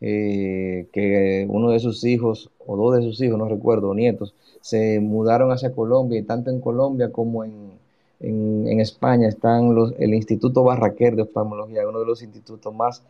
eh, 0.00 0.86
que 0.92 1.46
uno 1.48 1.70
de 1.70 1.80
sus 1.80 2.04
hijos, 2.04 2.50
o 2.64 2.76
dos 2.76 2.96
de 2.96 3.02
sus 3.02 3.20
hijos, 3.20 3.38
no 3.38 3.48
recuerdo, 3.48 3.92
nietos, 3.92 4.34
se 4.60 5.00
mudaron 5.00 5.50
hacia 5.50 5.72
Colombia 5.72 6.20
y 6.20 6.22
tanto 6.22 6.50
en 6.50 6.60
Colombia 6.60 7.10
como 7.10 7.44
en, 7.44 7.72
España 8.80 9.28
están 9.28 9.74
los, 9.74 9.94
el 9.98 10.14
Instituto 10.14 10.62
Barraquer 10.62 11.16
de 11.16 11.22
Oftalmología, 11.22 11.88
uno 11.88 11.98
de 11.98 12.06
los 12.06 12.22
institutos 12.22 12.72
más 12.72 13.02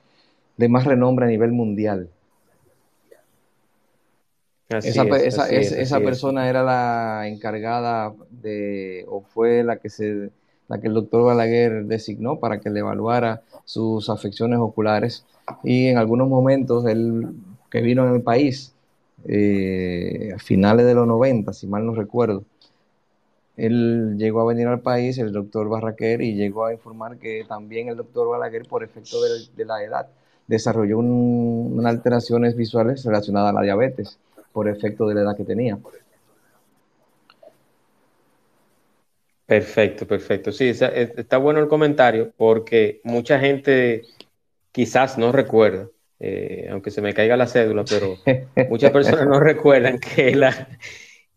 de 0.57 0.69
más 0.69 0.85
renombre 0.85 1.27
a 1.27 1.29
nivel 1.29 1.53
mundial. 1.53 2.09
esa, 4.71 5.49
esa 5.51 6.01
persona 6.01 6.49
era 6.49 6.63
la 6.63 7.29
encargada 7.29 8.15
de, 8.31 9.05
o 9.09 9.21
fue 9.21 9.63
la 9.65 9.77
que 9.77 9.91
se 9.91 10.31
la 10.73 10.81
que 10.81 10.89
el 10.89 10.95
doctor 10.95 11.23
Balaguer 11.23 11.85
designó 11.85 12.39
para 12.41 12.59
que 12.59 12.71
le 12.71 12.81
evaluara 12.81 13.43
sus 13.67 14.09
afecciones 14.09 14.59
oculares. 14.59 15.27
Y 15.63 15.89
en 15.89 15.99
algunos 15.99 16.29
momentos, 16.29 16.87
él 16.87 17.29
que 17.71 17.83
vino 17.83 18.07
en 18.09 18.15
el 18.15 18.23
país, 18.23 18.73
eh, 19.27 20.33
a 20.35 20.39
finales 20.39 20.87
de 20.87 20.95
los 20.95 21.07
90, 21.07 21.53
si 21.53 21.67
mal 21.67 21.85
no 21.85 21.95
recuerdo, 21.95 22.45
él 23.59 24.17
llegó 24.17 24.41
a 24.41 24.47
venir 24.47 24.67
al 24.67 24.81
país, 24.81 25.19
el 25.19 25.31
doctor 25.31 25.69
Barraquer, 25.69 26.23
y 26.23 26.35
llegó 26.35 26.65
a 26.65 26.73
informar 26.73 27.19
que 27.19 27.45
también 27.47 27.89
el 27.89 27.97
doctor 27.99 28.31
Balaguer, 28.31 28.67
por 28.67 28.83
efecto 28.83 29.19
de, 29.21 29.65
la 29.67 29.85
edad, 29.85 30.09
desarrolló 30.47 31.01
unas 31.01 31.93
alteraciones 31.93 32.57
visuales 32.57 33.05
relacionadas 33.05 33.51
a 33.51 33.53
la 33.53 33.61
diabetes, 33.63 34.19
por 34.55 34.69
efecto 34.69 35.07
de 35.07 35.17
la 35.17 35.21
edad 35.21 35.37
que 35.37 35.45
tenía. 35.45 35.79
Perfecto, 39.53 40.07
perfecto. 40.07 40.53
Sí, 40.53 40.69
está 40.69 41.37
bueno 41.39 41.61
el 41.61 41.69
comentario 41.69 42.33
porque 42.37 43.01
mucha 43.05 43.39
gente 43.39 44.03
quizás 44.73 45.19
no 45.19 45.33
recuerda 45.33 45.89
eh, 46.25 46.69
aunque 46.71 46.93
se 46.93 47.03
me 47.03 47.15
caiga 47.15 47.37
la 47.37 47.49
cédula, 47.49 47.85
pero 47.85 48.17
muchas 48.71 48.93
personas 48.93 49.27
no 49.27 49.41
recuerdan 49.41 49.99
que 49.99 50.37
la, 50.37 50.69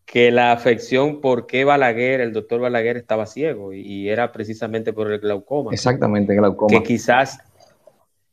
que 0.05 0.29
la 0.29 0.51
afección, 0.51 1.21
por 1.21 1.47
qué 1.47 1.65
Balaguer, 1.65 2.21
el 2.21 2.33
doctor 2.33 2.61
Balaguer 2.61 2.95
estaba 2.95 3.25
ciego 3.25 3.73
y, 3.73 4.07
era 4.07 4.31
precisamente 4.31 4.93
por 4.93 5.11
el 5.11 5.19
glaucoma. 5.19 5.71
Exactamente, 5.73 6.35
glaucoma. 6.35 6.69
Que 6.69 6.83
quizás, 6.83 7.39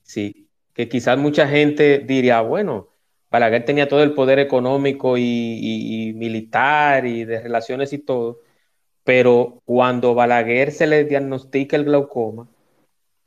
sí, 0.03 0.47
que 0.75 0.91
quizás 0.91 1.17
mucha 1.17 1.49
gente 1.49 2.01
diría, 2.01 2.43
bueno, 2.43 2.91
Balaguer 3.31 3.65
tenía 3.65 3.89
todo 3.89 4.03
el 4.03 4.13
poder 4.13 4.39
económico 4.39 5.17
y, 5.17 6.13
militar 6.15 7.07
y 7.07 7.25
de 7.25 7.41
relaciones 7.41 7.95
y 7.95 7.99
todo, 7.99 8.41
pero 9.05 9.61
cuando 9.65 10.15
Balaguer 10.15 10.73
se 10.73 10.87
le 10.87 11.05
diagnostica 11.05 11.77
el 11.77 11.85
glaucoma, 11.85 12.49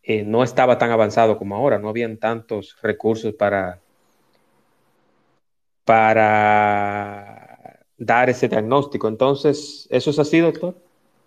eh, 0.03 0.23
no 0.23 0.43
estaba 0.43 0.77
tan 0.77 0.91
avanzado 0.91 1.37
como 1.37 1.55
ahora, 1.55 1.79
no 1.79 1.89
habían 1.89 2.17
tantos 2.17 2.77
recursos 2.81 3.33
para, 3.33 3.79
para 5.83 7.79
dar 7.97 8.29
ese 8.29 8.47
diagnóstico. 8.47 9.07
Entonces, 9.07 9.87
¿eso 9.89 10.11
es 10.11 10.19
así, 10.19 10.39
doctor? 10.39 10.75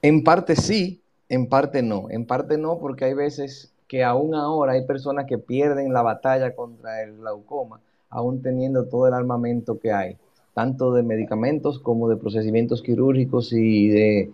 En 0.01 0.23
parte 0.23 0.55
sí, 0.55 1.03
en 1.29 1.49
parte 1.49 1.83
no. 1.83 2.09
En 2.11 2.25
parte 2.25 2.57
no, 2.57 2.79
porque 2.79 3.05
hay 3.05 3.15
veces 3.15 3.73
que 3.89 4.05
aún 4.05 4.35
ahora 4.35 4.75
hay 4.75 4.87
personas 4.87 5.25
que 5.27 5.39
pierden 5.39 5.93
la 5.93 6.03
batalla 6.03 6.55
contra 6.55 7.03
el 7.03 7.17
glaucoma, 7.17 7.81
aún 8.11 8.43
teniendo 8.43 8.87
todo 8.87 9.09
el 9.09 9.15
armamento 9.15 9.79
que 9.81 9.93
hay, 9.93 10.17
tanto 10.59 10.93
de 10.93 11.05
medicamentos 11.05 11.79
como 11.79 12.09
de 12.09 12.17
procedimientos 12.17 12.83
quirúrgicos 12.83 13.53
y 13.53 13.87
de, 13.87 14.31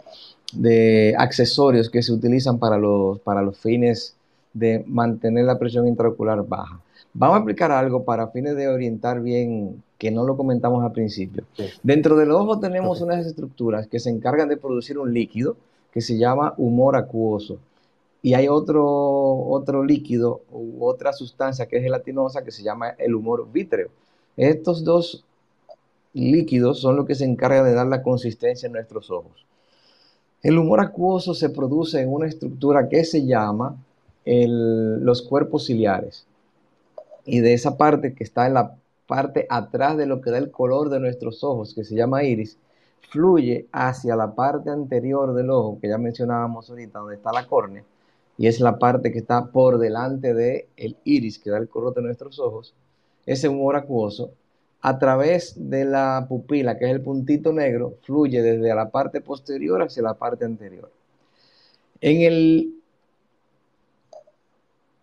de 0.54 1.14
accesorios 1.18 1.90
que 1.90 2.02
se 2.02 2.14
utilizan 2.14 2.58
para 2.58 2.78
los, 2.78 3.20
para 3.20 3.42
los 3.42 3.58
fines 3.58 4.16
de 4.54 4.82
mantener 4.86 5.44
la 5.44 5.58
presión 5.58 5.86
intraocular 5.86 6.42
baja. 6.48 6.80
Vamos 7.12 7.34
a 7.34 7.38
explicar 7.40 7.70
algo 7.72 8.04
para 8.04 8.28
fines 8.28 8.56
de 8.56 8.68
orientar 8.68 9.20
bien, 9.20 9.82
que 9.98 10.10
no 10.10 10.24
lo 10.24 10.34
comentamos 10.34 10.82
al 10.82 10.92
principio. 10.92 11.44
Dentro 11.82 12.16
del 12.16 12.30
ojo 12.30 12.58
tenemos 12.58 13.02
unas 13.02 13.26
estructuras 13.26 13.86
que 13.86 14.00
se 14.00 14.08
encargan 14.08 14.48
de 14.48 14.56
producir 14.56 14.96
un 14.96 15.12
líquido 15.12 15.58
que 15.92 16.00
se 16.00 16.16
llama 16.16 16.54
humor 16.56 16.96
acuoso. 16.96 17.58
Y 18.22 18.32
hay 18.32 18.48
otro, 18.48 18.82
otro 18.82 19.84
líquido 19.84 20.40
u 20.50 20.86
otra 20.86 21.12
sustancia 21.12 21.66
que 21.66 21.76
es 21.76 21.82
gelatinosa 21.82 22.42
que 22.42 22.50
se 22.50 22.62
llama 22.62 22.94
el 22.96 23.14
humor 23.14 23.46
vítreo. 23.52 23.88
Estos 24.38 24.84
dos 24.84 25.22
líquidos 26.14 26.80
son 26.80 26.96
los 26.96 27.06
que 27.06 27.14
se 27.14 27.24
encargan 27.24 27.64
de 27.64 27.74
dar 27.74 27.86
la 27.86 28.02
consistencia 28.02 28.66
en 28.66 28.72
nuestros 28.72 29.10
ojos. 29.10 29.44
El 30.42 30.58
humor 30.58 30.80
acuoso 30.80 31.34
se 31.34 31.50
produce 31.50 32.00
en 32.00 32.12
una 32.12 32.26
estructura 32.26 32.88
que 32.88 33.04
se 33.04 33.24
llama 33.26 33.76
los 34.24 35.22
cuerpos 35.22 35.66
ciliares. 35.66 36.26
Y 37.26 37.40
de 37.40 37.54
esa 37.54 37.76
parte 37.76 38.14
que 38.14 38.24
está 38.24 38.46
en 38.46 38.54
la 38.54 38.76
parte 39.06 39.46
atrás 39.48 39.96
de 39.96 40.06
lo 40.06 40.20
que 40.20 40.30
da 40.30 40.38
el 40.38 40.50
color 40.50 40.88
de 40.88 41.00
nuestros 41.00 41.44
ojos, 41.44 41.74
que 41.74 41.84
se 41.84 41.94
llama 41.94 42.24
iris, 42.24 42.58
fluye 43.10 43.66
hacia 43.72 44.16
la 44.16 44.34
parte 44.34 44.70
anterior 44.70 45.34
del 45.34 45.50
ojo, 45.50 45.78
que 45.80 45.88
ya 45.88 45.98
mencionábamos 45.98 46.68
ahorita, 46.70 46.98
donde 47.00 47.16
está 47.16 47.32
la 47.32 47.46
córnea, 47.46 47.84
y 48.36 48.46
es 48.46 48.60
la 48.60 48.78
parte 48.78 49.12
que 49.12 49.18
está 49.18 49.46
por 49.46 49.78
delante 49.78 50.34
del 50.34 50.66
el 50.76 50.96
iris, 51.04 51.38
que 51.38 51.50
da 51.50 51.58
el 51.58 51.68
color 51.68 51.94
de 51.94 52.02
nuestros 52.02 52.38
ojos, 52.38 52.74
ese 53.26 53.48
humor 53.48 53.76
acuoso, 53.76 54.30
a 54.86 54.98
través 54.98 55.54
de 55.56 55.86
la 55.86 56.26
pupila, 56.28 56.76
que 56.76 56.84
es 56.84 56.90
el 56.90 57.00
puntito 57.00 57.54
negro, 57.54 57.94
fluye 58.02 58.42
desde 58.42 58.74
la 58.74 58.90
parte 58.90 59.22
posterior 59.22 59.82
hacia 59.82 60.02
la 60.02 60.12
parte 60.12 60.44
anterior. 60.44 60.90
En 62.02 62.20
el 62.20 62.74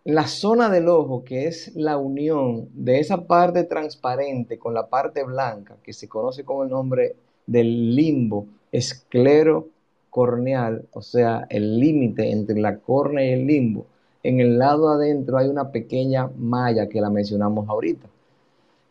la 0.04 0.28
zona 0.28 0.68
del 0.68 0.88
ojo, 0.88 1.24
que 1.24 1.48
es 1.48 1.74
la 1.74 1.96
unión 1.96 2.68
de 2.74 3.00
esa 3.00 3.26
parte 3.26 3.64
transparente 3.64 4.56
con 4.56 4.72
la 4.72 4.86
parte 4.86 5.24
blanca, 5.24 5.74
que 5.82 5.92
se 5.92 6.08
conoce 6.08 6.44
con 6.44 6.64
el 6.64 6.70
nombre 6.70 7.16
del 7.44 7.96
limbo 7.96 8.46
esclerocorneal, 8.70 10.86
o 10.92 11.02
sea, 11.02 11.44
el 11.50 11.80
límite 11.80 12.30
entre 12.30 12.60
la 12.60 12.78
córnea 12.78 13.26
y 13.26 13.32
el 13.32 13.48
limbo, 13.48 13.86
en 14.22 14.38
el 14.38 14.58
lado 14.58 14.90
adentro 14.90 15.38
hay 15.38 15.48
una 15.48 15.72
pequeña 15.72 16.30
malla 16.36 16.88
que 16.88 17.00
la 17.00 17.10
mencionamos 17.10 17.68
ahorita. 17.68 18.06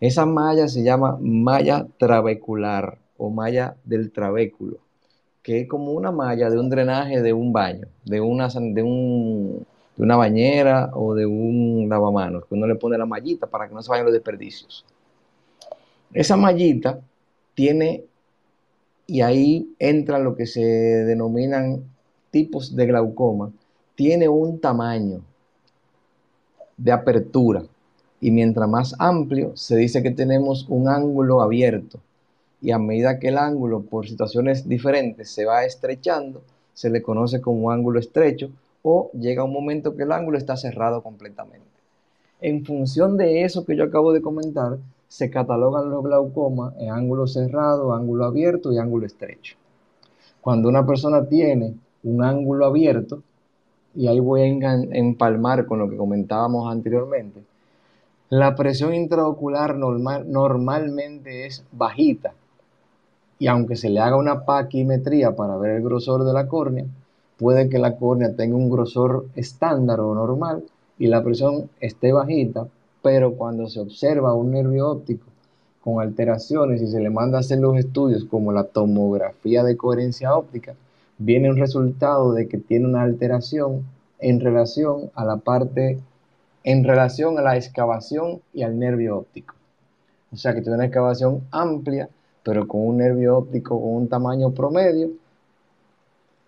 Esa 0.01 0.25
malla 0.25 0.67
se 0.67 0.81
llama 0.81 1.19
malla 1.21 1.85
trabecular 1.99 2.97
o 3.17 3.29
malla 3.29 3.77
del 3.83 4.11
trabéculo, 4.11 4.79
que 5.43 5.61
es 5.61 5.67
como 5.67 5.91
una 5.91 6.11
malla 6.11 6.49
de 6.49 6.57
un 6.57 6.71
drenaje 6.71 7.21
de 7.21 7.33
un 7.33 7.53
baño, 7.53 7.87
de, 8.03 8.19
una, 8.19 8.47
de 8.47 8.81
de 8.81 10.03
una 10.03 10.15
bañera 10.15 10.89
o 10.95 11.13
de 11.13 11.27
un 11.27 11.85
lavamanos, 11.87 12.47
que 12.47 12.55
uno 12.55 12.65
le 12.65 12.73
pone 12.77 12.97
la 12.97 13.05
mallita 13.05 13.45
para 13.45 13.67
que 13.67 13.75
no 13.75 13.83
se 13.83 13.91
vayan 13.91 14.05
los 14.05 14.13
desperdicios. 14.13 14.83
Esa 16.13 16.35
mallita 16.35 16.99
tiene, 17.53 18.03
y 19.05 19.21
ahí 19.21 19.75
entra 19.77 20.17
lo 20.17 20.35
que 20.35 20.47
se 20.47 20.61
denominan 20.61 21.83
tipos 22.31 22.75
de 22.75 22.87
glaucoma, 22.87 23.51
tiene 23.93 24.27
un 24.27 24.59
tamaño 24.59 25.21
de 26.75 26.91
apertura 26.91 27.63
y 28.21 28.29
mientras 28.29 28.69
más 28.69 28.95
amplio 28.99 29.57
se 29.57 29.75
dice 29.75 30.03
que 30.03 30.11
tenemos 30.11 30.67
un 30.69 30.87
ángulo 30.87 31.41
abierto 31.41 31.99
y 32.61 32.71
a 32.71 32.77
medida 32.77 33.19
que 33.19 33.29
el 33.29 33.39
ángulo 33.39 33.81
por 33.81 34.07
situaciones 34.07 34.69
diferentes 34.69 35.31
se 35.31 35.45
va 35.45 35.65
estrechando, 35.65 36.43
se 36.73 36.91
le 36.91 37.01
conoce 37.01 37.41
como 37.41 37.71
ángulo 37.71 37.99
estrecho 37.99 38.51
o 38.83 39.09
llega 39.13 39.43
un 39.43 39.51
momento 39.51 39.95
que 39.95 40.03
el 40.03 40.11
ángulo 40.11 40.37
está 40.37 40.55
cerrado 40.55 41.01
completamente. 41.01 41.65
En 42.39 42.63
función 42.63 43.17
de 43.17 43.43
eso 43.43 43.65
que 43.65 43.75
yo 43.75 43.83
acabo 43.83 44.13
de 44.13 44.21
comentar, 44.21 44.77
se 45.07 45.29
catalogan 45.29 45.89
los 45.89 46.03
glaucomas 46.03 46.75
en 46.79 46.91
ángulo 46.91 47.27
cerrado, 47.27 47.93
ángulo 47.93 48.25
abierto 48.25 48.71
y 48.71 48.77
ángulo 48.77 49.05
estrecho. 49.07 49.57
Cuando 50.39 50.69
una 50.69 50.85
persona 50.85 51.27
tiene 51.27 51.73
un 52.03 52.23
ángulo 52.23 52.65
abierto, 52.65 53.21
y 53.93 54.07
ahí 54.07 54.19
voy 54.19 54.41
a 54.41 54.73
empalmar 54.91 55.65
con 55.65 55.79
lo 55.79 55.89
que 55.89 55.97
comentábamos 55.97 56.71
anteriormente, 56.71 57.43
la 58.31 58.55
presión 58.55 58.93
intraocular 58.93 59.75
normal, 59.75 60.31
normalmente 60.31 61.45
es 61.45 61.65
bajita. 61.73 62.33
Y 63.39 63.47
aunque 63.47 63.75
se 63.75 63.89
le 63.89 63.99
haga 63.99 64.15
una 64.15 64.45
paquimetría 64.45 65.35
para 65.35 65.57
ver 65.57 65.71
el 65.71 65.83
grosor 65.83 66.23
de 66.23 66.31
la 66.31 66.47
córnea, 66.47 66.85
puede 67.37 67.67
que 67.67 67.77
la 67.77 67.97
córnea 67.97 68.33
tenga 68.33 68.55
un 68.55 68.69
grosor 68.69 69.25
estándar 69.35 69.99
o 69.99 70.15
normal 70.15 70.63
y 70.97 71.07
la 71.07 71.21
presión 71.21 71.69
esté 71.81 72.13
bajita, 72.13 72.67
pero 73.01 73.33
cuando 73.33 73.67
se 73.67 73.81
observa 73.81 74.33
un 74.33 74.51
nervio 74.51 74.89
óptico 74.89 75.25
con 75.83 75.99
alteraciones 75.99 76.81
y 76.81 76.87
se 76.87 77.01
le 77.01 77.09
manda 77.09 77.37
a 77.37 77.41
hacer 77.41 77.59
los 77.59 77.77
estudios 77.77 78.23
como 78.23 78.53
la 78.53 78.63
tomografía 78.63 79.61
de 79.65 79.75
coherencia 79.75 80.37
óptica, 80.37 80.75
viene 81.17 81.49
un 81.49 81.57
resultado 81.57 82.31
de 82.31 82.47
que 82.47 82.59
tiene 82.59 82.85
una 82.85 83.01
alteración 83.01 83.83
en 84.19 84.39
relación 84.39 85.11
a 85.15 85.25
la 85.25 85.35
parte, 85.35 85.99
en 86.63 86.83
relación 86.83 87.37
a 87.37 87.41
la 87.41 87.57
excavación 87.57 88.41
y 88.53 88.63
al 88.63 88.77
nervio 88.77 89.17
óptico. 89.17 89.55
O 90.31 90.37
sea 90.37 90.53
que 90.53 90.61
tiene 90.61 90.75
una 90.75 90.85
excavación 90.85 91.47
amplia, 91.51 92.09
pero 92.43 92.67
con 92.67 92.87
un 92.87 92.97
nervio 92.97 93.37
óptico 93.37 93.79
con 93.79 93.95
un 93.95 94.07
tamaño 94.07 94.51
promedio 94.51 95.11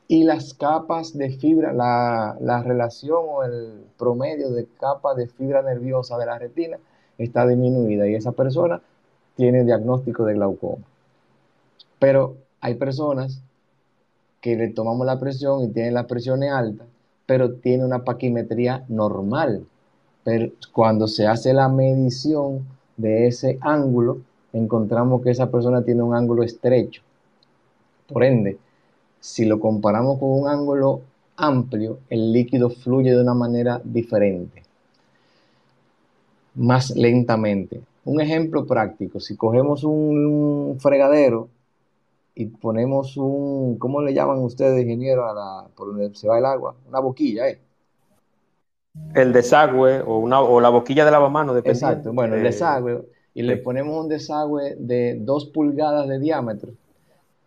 y 0.08 0.24
las 0.24 0.54
capas 0.54 1.18
de 1.18 1.32
fibra, 1.32 1.74
la, 1.74 2.64
relación 2.64 3.24
o 3.28 3.44
el 3.44 3.86
promedio 3.98 4.52
de 4.52 4.68
capa 4.80 5.16
de 5.16 5.28
fibra 5.28 5.62
nerviosa 5.62 6.18
de 6.18 6.26
la 6.26 6.38
retina 6.38 6.78
está 7.18 7.48
disminuida 7.48 8.08
y 8.08 8.16
esa 8.16 8.32
persona 8.32 8.82
tiene 9.36 9.64
diagnóstico 9.64 10.26
de 10.26 10.34
glaucoma. 10.34 10.84
Pero 12.00 12.36
hay 12.62 12.76
personas 12.76 13.42
que 14.42 14.56
le 14.56 14.70
tomamos 14.70 15.06
la 15.08 15.20
presión 15.20 15.64
y 15.64 15.70
tienen 15.70 15.94
las 15.94 16.06
presiones 16.06 16.52
altas, 16.52 16.88
pero 17.26 17.54
tiene 17.56 17.86
una 17.86 18.04
paquimetría 18.04 18.84
normal. 18.90 19.66
Pero 20.24 20.52
cuando 20.72 21.08
se 21.08 21.28
hace 21.28 21.54
la 21.54 21.68
medición 21.68 22.66
de 22.98 23.28
ese 23.28 23.58
ángulo, 23.62 24.20
encontramos 24.54 25.22
que 25.22 25.32
esa 25.32 25.50
persona 25.50 25.84
tiene 25.84 26.04
un 26.04 26.16
ángulo 26.16 26.44
estrecho. 26.44 27.02
Por 28.08 28.24
ende, 28.24 28.58
si 29.20 29.46
lo 29.46 29.60
comparamos 29.60 30.20
con 30.20 30.30
un 30.30 30.48
ángulo 30.48 31.02
amplio, 31.36 32.00
el 32.10 32.32
líquido 32.32 32.70
fluye 32.70 33.12
de 33.12 33.22
una 33.22 33.34
manera 33.34 33.82
diferente, 33.84 34.64
más 36.56 36.96
lentamente. 36.96 37.82
Un 38.06 38.22
ejemplo 38.22 38.66
práctico, 38.66 39.20
si 39.20 39.36
cogemos 39.36 39.84
un 39.84 40.78
fregadero 40.80 41.50
y 42.36 42.46
ponemos 42.48 43.18
un, 43.18 43.78
¿cómo 43.78 44.02
le 44.02 44.14
llaman 44.14 44.40
ustedes, 44.40 44.82
ingeniero, 44.82 45.34
la, 45.34 45.68
por 45.76 45.88
donde 45.88 46.14
se 46.16 46.28
va 46.28 46.40
el 46.40 46.46
agua? 46.46 46.76
Una 46.90 47.00
boquilla, 47.00 47.48
¿eh? 47.50 47.60
El 49.14 49.34
desagüe 49.34 50.02
o, 50.02 50.20
una, 50.20 50.42
o 50.42 50.60
la 50.62 50.70
boquilla 50.70 51.06
de 51.06 51.12
lavamanos, 51.12 51.56
dependiendo. 51.56 51.88
Exacto, 51.88 52.14
bueno, 52.14 52.36
el 52.36 52.44
desagüe, 52.44 53.04
y 53.34 53.42
le 53.42 53.58
ponemos 53.58 54.04
un 54.04 54.10
desagüe 54.10 54.76
de 54.78 55.18
dos 55.20 55.46
pulgadas 55.48 56.08
de 56.08 56.20
diámetro 56.20 56.72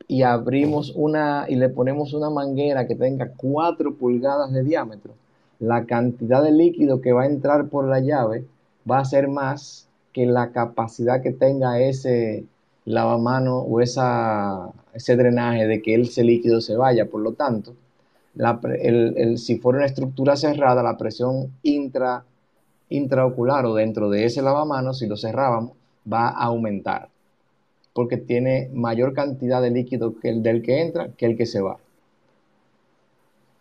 y 0.09 0.23
abrimos 0.23 0.93
una 0.95 1.47
y 1.49 1.57
le 1.57 1.69
ponemos 1.69 2.13
una 2.15 2.31
manguera 2.31 2.87
que 2.87 2.95
tenga 2.95 3.31
4 3.37 3.95
pulgadas 3.95 4.53
de 4.53 4.63
diámetro, 4.63 5.15
la 5.59 5.85
cantidad 5.85 6.43
de 6.43 6.53
líquido 6.53 7.01
que 7.01 7.13
va 7.13 7.23
a 7.23 7.27
entrar 7.27 7.69
por 7.69 7.87
la 7.87 8.01
llave 8.01 8.45
va 8.89 8.99
a 8.99 9.05
ser 9.05 9.29
más 9.29 9.89
que 10.13 10.27
la 10.27 10.51
capacidad 10.51 11.23
que 11.23 11.33
tenga 11.33 11.81
ese 11.81 12.45
lavamano 12.85 13.59
o 13.59 13.81
esa, 13.81 14.71
ese 14.95 15.17
drenaje 15.17 15.67
de 15.67 15.83
que 15.83 15.95
ese 15.95 16.25
líquido 16.25 16.61
se 16.61 16.77
vaya. 16.77 17.07
Por 17.07 17.21
lo 17.21 17.33
tanto, 17.33 17.75
si 19.37 19.59
fuera 19.59 19.79
una 19.79 19.87
estructura 19.87 20.37
cerrada, 20.37 20.83
la 20.83 20.97
presión 20.97 21.53
intra, 21.63 22.25
intraocular 22.89 23.67
o 23.67 23.75
dentro 23.75 24.11
de 24.11 24.25
ese 24.25 24.43
lavamanos, 24.43 24.99
si 24.99 25.07
lo 25.07 25.17
cerrábamos, 25.17 25.73
va 26.11 26.29
a 26.29 26.45
aumentar 26.45 27.09
porque 27.97 28.19
tiene 28.19 28.69
mayor 28.75 29.15
cantidad 29.15 29.63
de 29.63 29.71
líquido 29.71 30.21
que 30.21 30.29
el 30.29 30.43
del 30.43 30.63
que 30.63 30.83
entra 30.83 31.09
que 31.17 31.25
el 31.25 31.35
que 31.35 31.47
se 31.47 31.63
va. 31.63 31.79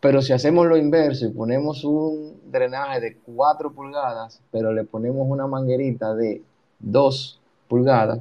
Pero 0.02 0.22
si 0.22 0.34
hacemos 0.34 0.68
lo 0.68 0.76
inverso 0.76 1.26
y 1.26 1.32
ponemos 1.32 1.86
un 1.86 2.34
drenaje 2.52 3.00
de 3.00 3.16
4 3.34 3.72
pulgadas, 3.72 4.42
pero 4.52 4.74
le 4.74 4.84
ponemos 4.84 5.26
una 5.26 5.48
manguerita 5.48 6.14
de 6.14 6.44
2 6.80 7.40
pulgadas, 7.70 8.20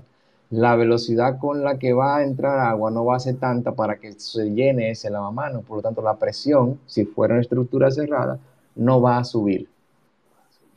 la 0.55 0.76
velocidad 0.76 1.38
con 1.38 1.64
la 1.64 1.78
que 1.78 1.92
va 1.92 2.16
a 2.16 2.22
entrar 2.22 2.59
agua 2.59 2.90
no 2.90 3.05
va 3.05 3.16
a 3.16 3.20
ser 3.20 3.36
tanta 3.36 3.72
para 3.72 3.96
que 3.96 4.12
se 4.12 4.50
llene 4.50 4.90
ese 4.90 5.11
lavamanos. 5.11 5.64
Por 5.64 5.78
lo 5.78 5.82
tanto, 5.82 6.02
la 6.02 6.16
presión, 6.16 6.78
si 6.86 7.05
fuera 7.05 7.34
una 7.34 7.42
estructura 7.42 7.90
cerrada, 7.90 8.38
no 8.76 9.00
va 9.00 9.18
a 9.18 9.24
subir. 9.24 9.68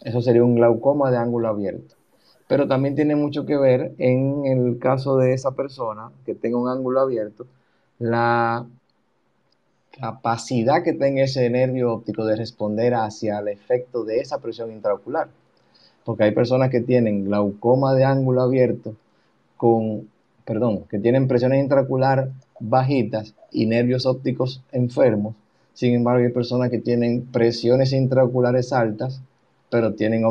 Eso 0.02 0.22
sería 0.22 0.44
un 0.44 0.56
glaucoma 0.56 1.12
de 1.12 1.18
ángulo 1.18 1.48
abierto 1.48 1.98
pero 2.48 2.68
también 2.68 2.96
tiene 2.96 3.16
mucho 3.16 3.46
que 3.46 3.58
ver 3.58 3.94
en 3.98 4.46
el 4.46 4.80
caso 4.80 5.18
de 5.18 5.34
esa 5.34 5.52
persona 5.52 6.12
que 6.26 6.34
tenga 6.34 6.58
un 6.58 6.70
ángulo 6.70 7.02
abierto, 7.02 7.46
la 8.00 8.66
capacidad 9.92 10.84
que 10.84 10.94
tenga 10.94 11.24
ese 11.24 11.50
nervio 11.50 11.92
óptico 11.92 12.26
de 12.26 12.36
responder 12.36 12.94
hacia 12.94 13.40
el 13.40 13.50
efecto 13.50 14.06
de 14.06 14.20
esa 14.20 14.40
presión 14.40 14.72
intraocular. 14.72 15.28
Porque 16.06 16.24
hay 16.24 16.32
personas 16.32 16.70
que 16.70 16.80
tienen 16.80 17.26
glaucoma 17.26 17.94
de 17.94 18.06
ángulo 18.06 18.42
abierto 18.42 18.96
con, 19.58 20.08
perdón, 20.46 20.86
que 20.90 21.00
tienen 21.00 21.28
presiones 21.28 21.62
intraocular 21.62 22.30
bajitas 22.60 23.36
y 23.52 23.66
nervios 23.66 24.06
ópticos 24.06 24.64
enfermos. 24.72 25.36
Sin 25.74 25.94
embargo, 25.94 26.26
hay 26.26 26.32
personas 26.32 26.70
que 26.70 26.80
tienen 26.80 27.26
presiones 27.26 27.94
intraoculares 27.94 28.72
altas, 28.74 29.22
pero 29.70 29.94
tienen 29.94 30.24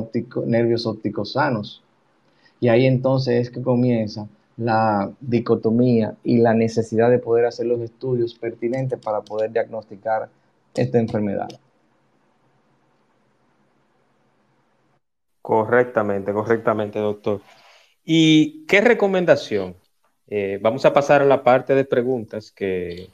nervios 0.46 0.86
ópticos 0.86 1.32
sanos. 1.32 1.82
Y 2.58 2.68
ahí 2.68 2.86
entonces 2.86 3.46
es 3.46 3.50
que 3.50 3.60
comienza 3.60 4.26
la 4.56 5.10
dicotomía 5.20 6.14
y 6.24 6.38
la 6.38 6.54
necesidad 6.54 7.10
de 7.10 7.18
poder 7.18 7.44
hacer 7.44 7.66
los 7.66 7.80
estudios 7.80 8.34
pertinentes 8.34 8.98
para 8.98 9.20
poder 9.20 9.52
diagnosticar 9.52 10.30
esta 10.74 10.98
enfermedad. 10.98 11.48
Correctamente, 15.42 16.32
correctamente, 16.32 16.98
doctor. 16.98 17.40
¿Y 18.08 18.64
qué 18.66 18.80
recomendación? 18.80 19.74
Eh, 20.28 20.60
vamos 20.62 20.84
a 20.84 20.92
pasar 20.92 21.22
a 21.22 21.24
la 21.24 21.42
parte 21.42 21.74
de 21.74 21.84
preguntas 21.84 22.52
que 22.52 23.08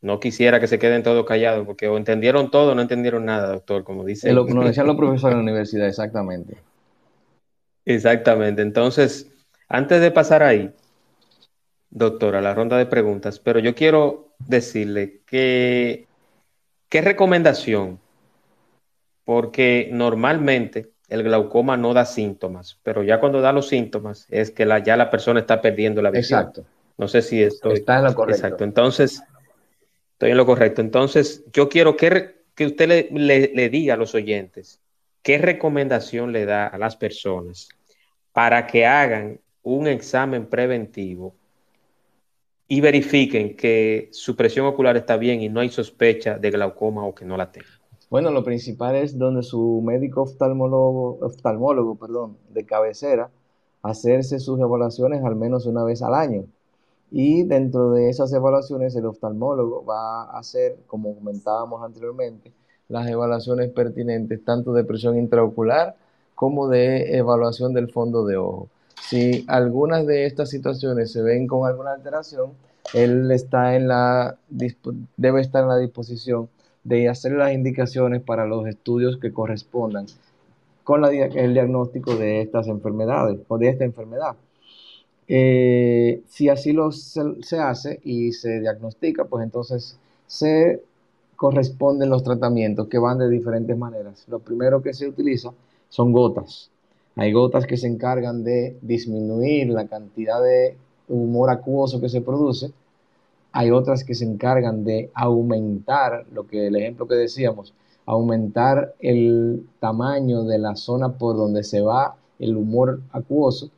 no 0.00 0.20
quisiera 0.20 0.60
que 0.60 0.68
se 0.68 0.78
queden 0.78 1.02
todos 1.02 1.26
callados, 1.26 1.66
porque 1.66 1.88
o 1.88 1.96
entendieron 1.96 2.48
todo 2.48 2.70
o 2.70 2.74
no 2.76 2.82
entendieron 2.82 3.24
nada, 3.24 3.52
doctor, 3.52 3.82
como 3.82 4.04
dice. 4.04 4.32
Lo, 4.32 4.44
nos 4.46 4.64
decían 4.64 4.86
los 4.86 4.96
profesores 4.98 5.32
en 5.32 5.38
la 5.38 5.50
universidad, 5.50 5.88
exactamente. 5.88 6.56
Exactamente. 7.84 8.62
Entonces, 8.62 9.28
antes 9.68 10.00
de 10.00 10.12
pasar 10.12 10.44
ahí, 10.44 10.72
doctora, 11.90 12.40
la 12.40 12.54
ronda 12.54 12.78
de 12.78 12.86
preguntas, 12.86 13.40
pero 13.40 13.58
yo 13.58 13.74
quiero 13.74 14.34
decirle 14.38 15.22
que, 15.26 16.06
¿qué 16.88 17.00
recomendación? 17.00 17.98
Porque 19.24 19.88
normalmente 19.92 20.91
el 21.12 21.22
glaucoma 21.22 21.76
no 21.76 21.94
da 21.94 22.04
síntomas, 22.04 22.78
pero 22.82 23.02
ya 23.02 23.20
cuando 23.20 23.40
da 23.40 23.52
los 23.52 23.68
síntomas 23.68 24.26
es 24.30 24.50
que 24.50 24.64
la, 24.64 24.78
ya 24.80 24.96
la 24.96 25.10
persona 25.10 25.40
está 25.40 25.60
perdiendo 25.60 26.02
la 26.02 26.10
visión. 26.10 26.40
Exacto. 26.40 26.64
No 26.98 27.08
sé 27.08 27.22
si 27.22 27.42
esto 27.42 27.70
está 27.70 27.98
en 27.98 28.04
lo 28.04 28.14
correcto. 28.14 28.46
Exacto. 28.46 28.64
Entonces, 28.64 29.22
estoy 30.12 30.30
en 30.30 30.36
lo 30.36 30.46
correcto. 30.46 30.80
Entonces, 30.80 31.44
yo 31.52 31.68
quiero 31.68 31.96
que, 31.96 32.42
que 32.54 32.66
usted 32.66 33.10
le, 33.10 33.50
le 33.54 33.68
diga 33.68 33.94
a 33.94 33.96
los 33.96 34.14
oyentes 34.14 34.82
¿qué 35.22 35.38
recomendación 35.38 36.32
le 36.32 36.44
da 36.44 36.66
a 36.66 36.78
las 36.78 36.96
personas 36.96 37.68
para 38.32 38.66
que 38.66 38.84
hagan 38.84 39.40
un 39.62 39.86
examen 39.86 40.46
preventivo 40.46 41.34
y 42.66 42.80
verifiquen 42.80 43.56
que 43.56 44.08
su 44.12 44.34
presión 44.34 44.66
ocular 44.66 44.96
está 44.96 45.16
bien 45.16 45.40
y 45.42 45.48
no 45.48 45.60
hay 45.60 45.68
sospecha 45.68 46.38
de 46.38 46.50
glaucoma 46.50 47.04
o 47.04 47.14
que 47.14 47.24
no 47.24 47.36
la 47.36 47.50
tenga? 47.50 47.81
Bueno, 48.12 48.30
lo 48.30 48.44
principal 48.44 48.94
es 48.94 49.16
donde 49.16 49.42
su 49.42 49.80
médico 49.82 50.20
oftalmólogo, 50.20 51.16
oftalmólogo 51.22 51.94
perdón, 51.94 52.36
de 52.50 52.66
cabecera 52.66 53.30
hacerse 53.80 54.38
sus 54.38 54.60
evaluaciones 54.60 55.24
al 55.24 55.34
menos 55.34 55.64
una 55.64 55.82
vez 55.82 56.02
al 56.02 56.12
año. 56.12 56.44
Y 57.10 57.44
dentro 57.44 57.90
de 57.92 58.10
esas 58.10 58.30
evaluaciones 58.34 58.94
el 58.96 59.06
oftalmólogo 59.06 59.86
va 59.86 60.24
a 60.24 60.38
hacer, 60.38 60.76
como 60.86 61.14
comentábamos 61.14 61.82
anteriormente, 61.82 62.52
las 62.90 63.08
evaluaciones 63.08 63.70
pertinentes 63.70 64.44
tanto 64.44 64.74
de 64.74 64.84
presión 64.84 65.16
intraocular 65.16 65.96
como 66.34 66.68
de 66.68 67.16
evaluación 67.16 67.72
del 67.72 67.90
fondo 67.90 68.26
de 68.26 68.36
ojo. 68.36 68.68
Si 69.08 69.46
algunas 69.48 70.06
de 70.06 70.26
estas 70.26 70.50
situaciones 70.50 71.12
se 71.12 71.22
ven 71.22 71.46
con 71.46 71.66
alguna 71.66 71.92
alteración, 71.94 72.50
él 72.92 73.30
está 73.30 73.74
en 73.74 73.88
la, 73.88 74.36
debe 75.16 75.40
estar 75.40 75.62
en 75.62 75.68
la 75.70 75.78
disposición 75.78 76.50
de 76.84 77.08
hacer 77.08 77.32
las 77.32 77.52
indicaciones 77.52 78.22
para 78.22 78.46
los 78.46 78.66
estudios 78.66 79.18
que 79.18 79.32
correspondan 79.32 80.06
con 80.84 81.04
el 81.04 81.54
diagnóstico 81.54 82.16
de 82.16 82.40
estas 82.40 82.66
enfermedades 82.66 83.38
o 83.48 83.58
de 83.58 83.68
esta 83.68 83.84
enfermedad. 83.84 84.34
Eh, 85.28 86.22
si 86.28 86.48
así 86.48 86.72
lo 86.72 86.90
se, 86.92 87.58
hace 87.58 88.00
y 88.04 88.32
se 88.32 88.60
diagnostica, 88.60 89.24
pues 89.24 89.44
entonces 89.44 89.96
se 90.26 90.82
corresponden 91.36 92.10
los 92.10 92.22
tratamientos 92.22 92.88
que 92.88 92.98
van 92.98 93.18
de 93.18 93.28
diferentes 93.28 93.76
maneras. 93.76 94.24
Lo 94.28 94.40
primero 94.40 94.82
que 94.82 94.92
se 94.92 95.08
utiliza 95.08 95.50
son 95.88 96.12
gotas. 96.12 96.70
Hay 97.16 97.32
gotas 97.32 97.66
que 97.66 97.76
se 97.76 97.86
encargan 97.86 98.42
de 98.42 98.76
disminuir 98.80 99.68
la 99.68 99.86
cantidad 99.86 100.42
de 100.42 100.76
humor 101.08 101.50
acuoso 101.50 102.00
que 102.00 102.08
se 102.08 102.20
produce. 102.22 102.72
Hay 103.52 103.70
otras 103.70 104.04
que 104.04 104.14
se 104.14 104.24
encargan 104.24 104.84
de 104.84 105.10
aumentar, 105.14 106.26
lo 106.32 106.46
que 106.46 106.66
el 106.66 106.76
ejemplo 106.76 107.06
que 107.06 107.14
decíamos, 107.14 107.74
aumentar 108.06 108.94
el 109.00 109.66
tamaño 109.78 110.42
de 110.44 110.58
la 110.58 110.74
zona 110.76 111.12
por 111.18 111.36
donde 111.36 111.62
se 111.62 111.80
va 111.80 112.16
el 112.38 112.56
humor 112.56 113.00
acuoso. 113.12 113.70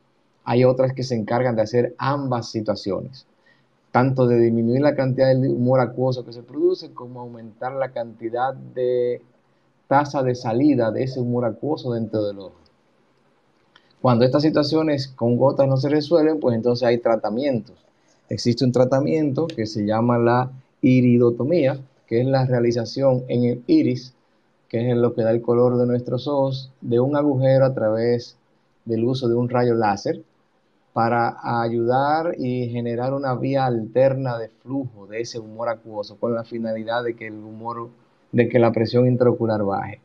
Hay 0.43 0.63
otras 0.63 0.93
que 0.93 1.03
se 1.03 1.15
encargan 1.15 1.55
de 1.55 1.63
hacer 1.63 1.95
ambas 1.97 2.49
situaciones 2.49 3.27
tanto 3.95 4.27
de 4.27 4.37
disminuir 4.37 4.81
la 4.81 4.93
cantidad 4.93 5.33
de 5.33 5.47
humor 5.47 5.79
acuoso 5.79 6.25
que 6.25 6.33
se 6.33 6.43
produce 6.43 6.91
como 6.91 7.21
aumentar 7.21 7.71
la 7.71 7.93
cantidad 7.93 8.53
de 8.53 9.21
tasa 9.87 10.21
de 10.21 10.35
salida 10.35 10.91
de 10.91 11.03
ese 11.03 11.21
humor 11.21 11.45
acuoso 11.45 11.93
dentro 11.93 12.21
del 12.25 12.39
ojo. 12.39 12.59
Cuando 14.01 14.25
estas 14.25 14.41
situaciones 14.41 15.07
con 15.07 15.37
gotas 15.37 15.69
no 15.69 15.77
se 15.77 15.87
resuelven, 15.87 16.41
pues 16.41 16.57
entonces 16.57 16.85
hay 16.85 16.97
tratamientos. 16.97 17.84
Existe 18.29 18.65
un 18.65 18.71
tratamiento 18.71 19.45
que 19.45 19.67
se 19.67 19.85
llama 19.85 20.17
la 20.17 20.51
iridotomía, 20.81 21.79
que 22.07 22.21
es 22.21 22.25
la 22.25 22.45
realización 22.45 23.23
en 23.27 23.43
el 23.43 23.63
iris, 23.67 24.13
que 24.67 24.89
es 24.89 24.97
lo 24.97 25.13
que 25.13 25.21
da 25.21 25.31
el 25.31 25.41
color 25.41 25.77
de 25.77 25.85
nuestros 25.85 26.27
ojos, 26.27 26.71
de 26.81 26.99
un 26.99 27.15
agujero 27.15 27.65
a 27.65 27.73
través 27.73 28.35
del 28.85 29.03
uso 29.03 29.27
de 29.27 29.35
un 29.35 29.49
rayo 29.49 29.75
láser 29.75 30.21
para 30.93 31.37
ayudar 31.61 32.35
y 32.37 32.69
generar 32.69 33.13
una 33.13 33.35
vía 33.35 33.65
alterna 33.65 34.37
de 34.37 34.47
flujo 34.47 35.07
de 35.07 35.21
ese 35.21 35.39
humor 35.39 35.69
acuoso 35.69 36.17
con 36.17 36.33
la 36.33 36.45
finalidad 36.45 37.03
de 37.03 37.15
que 37.15 37.27
el 37.27 37.33
humor, 37.33 37.89
de 38.31 38.47
que 38.47 38.59
la 38.59 38.71
presión 38.71 39.05
intraocular 39.05 39.63
baje. 39.63 39.99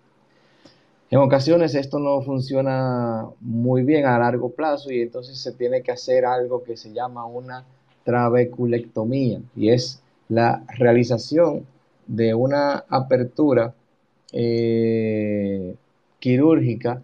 En 1.10 1.20
ocasiones 1.20 1.74
esto 1.74 1.98
no 1.98 2.20
funciona 2.22 3.24
muy 3.40 3.82
bien 3.82 4.04
a 4.04 4.18
largo 4.18 4.50
plazo 4.50 4.92
y 4.92 5.00
entonces 5.00 5.38
se 5.38 5.52
tiene 5.52 5.82
que 5.82 5.92
hacer 5.92 6.24
algo 6.24 6.62
que 6.62 6.76
se 6.76 6.92
llama 6.92 7.24
una 7.24 7.64
trabeculectomía 8.11 9.40
y 9.54 9.70
es 9.70 10.02
la 10.28 10.64
realización 10.76 11.64
de 12.08 12.34
una 12.34 12.84
apertura 12.88 13.72
eh, 14.32 15.76
quirúrgica 16.18 17.02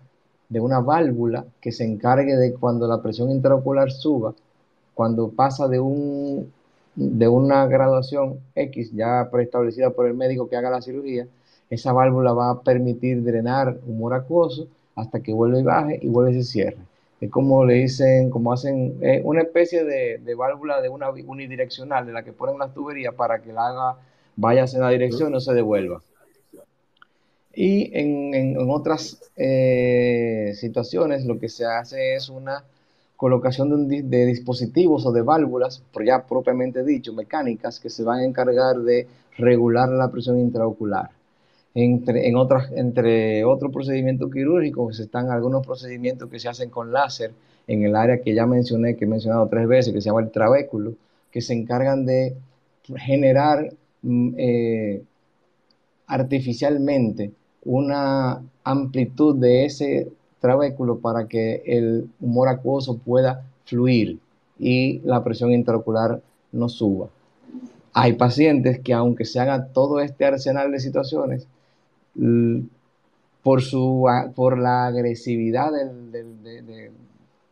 de 0.48 0.60
una 0.60 0.80
válvula 0.80 1.44
que 1.60 1.70
se 1.70 1.84
encargue 1.84 2.34
de 2.34 2.54
cuando 2.54 2.88
la 2.88 3.00
presión 3.02 3.30
intraocular 3.30 3.92
suba, 3.92 4.34
cuando 4.94 5.28
pasa 5.30 5.68
de, 5.68 5.78
un, 5.78 6.52
de 6.96 7.28
una 7.28 7.66
graduación 7.66 8.40
X 8.56 8.90
ya 8.92 9.28
preestablecida 9.30 9.90
por 9.90 10.08
el 10.08 10.14
médico 10.14 10.48
que 10.48 10.56
haga 10.56 10.70
la 10.70 10.82
cirugía, 10.82 11.28
esa 11.70 11.92
válvula 11.92 12.32
va 12.32 12.50
a 12.50 12.60
permitir 12.62 13.22
drenar 13.22 13.78
humor 13.86 14.14
acuoso 14.14 14.66
hasta 14.96 15.20
que 15.20 15.32
vuelva 15.32 15.60
y 15.60 15.62
baje 15.62 15.98
y 16.02 16.08
vuelve 16.08 16.32
y 16.32 16.42
se 16.42 16.50
cierre. 16.50 16.78
Es 17.20 17.30
como 17.30 17.64
le 17.64 17.74
dicen, 17.74 18.30
como 18.30 18.52
hacen 18.52 18.98
una 19.24 19.42
especie 19.42 19.84
de, 19.84 20.34
válvula 20.34 20.82
de 20.82 20.88
una 20.88 21.10
unidireccional 21.10 22.06
de 22.06 22.12
la 22.12 22.22
que 22.22 22.32
ponen 22.32 22.58
las 22.58 22.74
tuberías 22.74 23.14
para 23.14 23.40
que 23.40 23.52
la 23.52 23.68
haga 23.68 23.96
vaya 24.36 24.64
en 24.72 24.80
la 24.80 24.90
dirección 24.90 25.30
y 25.30 25.32
no 25.32 25.40
se 25.40 25.54
devuelva. 25.54 26.02
Y 27.54 27.90
en, 27.98 28.54
otras 28.70 29.18
eh, 29.34 30.52
situaciones 30.54 31.24
lo 31.24 31.38
que 31.38 31.48
se 31.48 31.64
hace 31.64 32.14
es 32.14 32.28
una 32.28 32.64
colocación 33.16 33.88
de, 33.88 34.26
dispositivos 34.26 35.06
o 35.06 35.12
de 35.12 35.22
válvulas, 35.22 35.82
ya 36.04 36.26
propiamente 36.26 36.84
dicho, 36.84 37.14
mecánicas, 37.14 37.80
que 37.80 37.88
se 37.88 38.04
van 38.04 38.18
a 38.18 38.24
encargar 38.24 38.76
de 38.80 39.06
regular 39.38 39.88
la 39.88 40.10
presión 40.10 40.38
intraocular. 40.38 41.15
Entre, 41.78 42.26
en 42.26 42.36
otras, 42.36 42.72
entre 42.72 43.44
otros 43.44 43.70
procedimientos 43.70 44.32
quirúrgicos 44.32 44.98
están 44.98 45.30
algunos 45.30 45.66
procedimientos 45.66 46.30
que 46.30 46.40
se 46.40 46.48
hacen 46.48 46.70
con 46.70 46.90
láser 46.90 47.32
en 47.66 47.82
el 47.82 47.94
área 47.94 48.22
que 48.22 48.34
ya 48.34 48.46
mencioné, 48.46 48.96
que 48.96 49.04
he 49.04 49.08
mencionado 49.08 49.46
tres 49.48 49.68
veces, 49.68 49.92
que 49.92 50.00
se 50.00 50.08
llama 50.08 50.22
el 50.22 50.30
trabéculo, 50.30 50.94
que 51.30 51.42
se 51.42 51.52
encargan 51.52 52.06
de 52.06 52.34
generar 52.96 53.74
mm, 54.00 54.34
eh, 54.38 55.02
artificialmente 56.06 57.32
una 57.66 58.42
amplitud 58.64 59.36
de 59.36 59.66
ese 59.66 60.08
trabéculo 60.40 60.98
para 61.00 61.28
que 61.28 61.62
el 61.66 62.08
humor 62.22 62.48
acuoso 62.48 62.96
pueda 62.96 63.44
fluir 63.66 64.18
y 64.58 65.00
la 65.00 65.22
presión 65.22 65.52
intraocular 65.52 66.22
no 66.52 66.70
suba. 66.70 67.10
Hay 67.92 68.14
pacientes 68.14 68.80
que 68.80 68.94
aunque 68.94 69.26
se 69.26 69.40
haga 69.40 69.66
todo 69.66 70.00
este 70.00 70.24
arsenal 70.24 70.72
de 70.72 70.80
situaciones, 70.80 71.46
por, 73.42 73.62
su, 73.62 74.04
por 74.34 74.58
la 74.58 74.86
agresividad 74.86 75.70
del, 75.72 76.92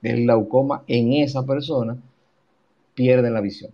glaucoma 0.02 0.82
en 0.86 1.12
esa 1.14 1.44
persona, 1.44 1.96
pierden 2.94 3.34
la 3.34 3.40
visión. 3.40 3.70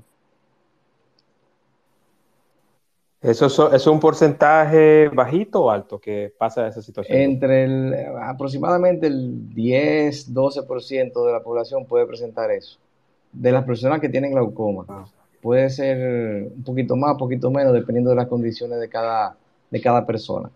¿Eso 3.23 3.75
es 3.75 3.87
un 3.87 4.01
porcentaje 4.01 5.09
bajito 5.09 5.65
o 5.65 5.71
alto 5.71 5.99
que 5.99 6.33
pasa 6.39 6.67
esa 6.67 6.81
situación? 6.81 7.19
Entre 7.19 7.65
el, 7.65 7.95
aproximadamente 8.23 9.09
el 9.09 9.55
10, 9.55 10.33
12% 10.33 11.27
de 11.27 11.33
la 11.33 11.43
población 11.43 11.85
puede 11.85 12.07
presentar 12.07 12.51
eso. 12.51 12.79
De 13.31 13.53
las 13.53 13.65
personas 13.65 14.01
que 14.01 14.09
tienen 14.09 14.33
glaucoma. 14.33 14.87
Ah. 14.89 15.05
Puede 15.43 15.69
ser 15.69 16.51
un 16.55 16.65
poquito 16.65 16.97
más, 16.97 17.13
un 17.13 17.19
poquito 17.19 17.51
menos, 17.51 17.75
dependiendo 17.75 18.11
de 18.11 18.17
las 18.17 18.27
condiciones 18.27 18.81
de 18.81 18.89
cada, 18.89 19.37
de 19.71 19.81
cada 19.81 20.07
persona. 20.07 20.51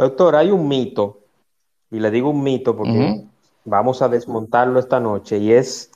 Doctor, 0.00 0.34
hay 0.34 0.50
un 0.50 0.66
mito, 0.66 1.18
y 1.90 2.00
le 2.00 2.10
digo 2.10 2.30
un 2.30 2.42
mito 2.42 2.74
porque 2.74 3.22
vamos 3.66 4.00
a 4.00 4.08
desmontarlo 4.08 4.80
esta 4.80 4.98
noche, 4.98 5.36
y 5.36 5.52
es 5.52 5.90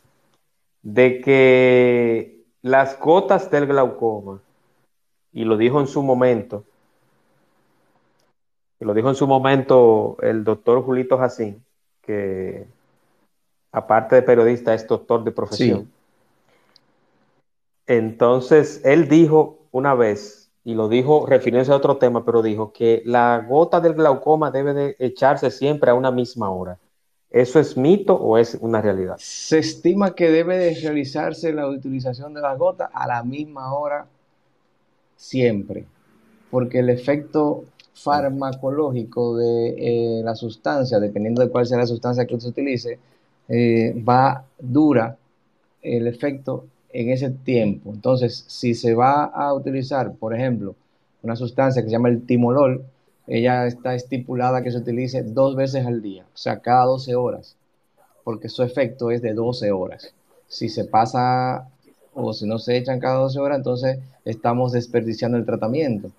de 0.83 1.23
que 1.23 2.45
las 2.61 3.01
gotas 3.01 3.51
del 3.51 3.67
glaucoma, 3.67 4.43
y 5.33 5.45
lo 5.47 5.57
dijo 5.57 5.81
en 5.81 5.87
su 5.87 6.03
momento, 6.03 6.65
y 8.79 8.85
lo 8.85 8.93
dijo 8.93 9.09
en 9.09 9.15
su 9.15 9.27
momento 9.27 10.19
el 10.21 10.45
doctor 10.45 10.85
Julito 10.85 11.17
Jacín, 11.17 11.65
que 12.03 12.67
aparte 13.73 14.17
de 14.17 14.23
periodista 14.23 14.75
es 14.75 14.87
doctor 14.87 15.25
de 15.25 15.33
profesión. 15.33 15.91
Entonces, 17.87 18.83
él 18.85 19.09
dijo 19.09 19.61
una 19.73 19.95
vez, 19.95 20.44
y 20.65 20.75
lo 20.75 20.89
dijo 20.89 21.27
refiriéndose 21.27 21.73
a 21.73 21.77
otro 21.77 21.99
tema, 21.99 22.25
pero 22.25 22.43
dijo 22.43 22.73
que 22.73 23.03
la 23.05 23.45
gota 23.47 23.81
del 23.81 23.95
glaucoma 23.95 24.51
debe 24.51 24.73
de 24.73 24.97
echarse 24.99 25.51
siempre 25.51 25.91
a 25.91 25.95
una 25.95 26.11
misma 26.11 26.51
hora. 26.51 26.79
¿Eso 27.31 27.59
es 27.59 27.77
mito 27.77 28.15
o 28.15 28.39
es 28.39 28.57
una 28.61 28.81
realidad? 28.81 29.17
Se 29.19 29.59
estima 29.59 30.15
que 30.15 30.31
debe 30.31 30.57
de 30.57 30.75
realizarse 30.75 31.53
la 31.53 31.69
utilización 31.69 32.33
de 32.33 32.41
la 32.41 32.55
gota 32.55 32.91
a 32.93 33.07
la 33.07 33.23
misma 33.23 33.75
hora 33.75 34.07
siempre, 35.17 35.85
porque 36.51 36.79
el 36.79 36.89
efecto 36.91 37.65
farmacológico 37.93 39.37
de 39.37 39.75
eh, 40.19 40.23
la 40.23 40.35
sustancia, 40.35 40.99
dependiendo 40.99 41.43
de 41.43 41.51
cuál 41.51 41.67
sea 41.67 41.79
la 41.79 41.87
sustancia 41.87 42.27
que 42.27 42.41
se 42.41 42.49
utilice, 42.49 42.99
eh, 43.49 44.03
va 44.09 44.45
dura 44.59 45.17
el 45.83 46.07
efecto 46.07 46.67
en 46.95 47.11
ese 47.11 47.29
tiempo. 47.31 47.93
Entonces, 47.93 48.45
si 48.47 48.75
se 48.75 48.95
va 48.95 49.25
a 49.25 49.53
utilizar, 49.53 50.15
por 50.15 50.35
ejemplo, 50.35 50.77
una 51.23 51.37
sustancia 51.37 51.83
que 51.83 51.89
se 51.89 51.93
llama 51.93 52.09
el 52.09 52.25
timolol, 52.25 52.85
ella 53.27 53.67
está 53.67 53.95
estipulada 53.95 54.63
que 54.63 54.71
se 54.71 54.79
utilice 54.79 55.23
dos 55.23 55.57
veces 55.57 55.85
al 55.87 56.01
día, 56.01 56.25
o 56.33 56.37
sea, 56.37 56.61
cada 56.61 56.85
12 56.85 57.17
horas, 57.17 57.57
porque 58.23 58.49
su 58.49 58.63
efecto 58.63 59.11
es 59.11 59.23
de 59.23 59.35
12 59.35 59.73
horas. 59.73 60.15
Si 60.47 60.69
se 60.69 60.85
pasa 60.85 61.69
o 62.15 62.33
si 62.33 62.47
no 62.47 62.59
se 62.59 62.77
echan 62.77 63.01
cada 63.01 63.17
12 63.17 63.41
horas, 63.41 63.59
entonces 63.59 63.99
estamos 64.25 64.73
desperdiciando 64.73 65.37
el 65.37 65.45
tratamiento. 65.45 66.11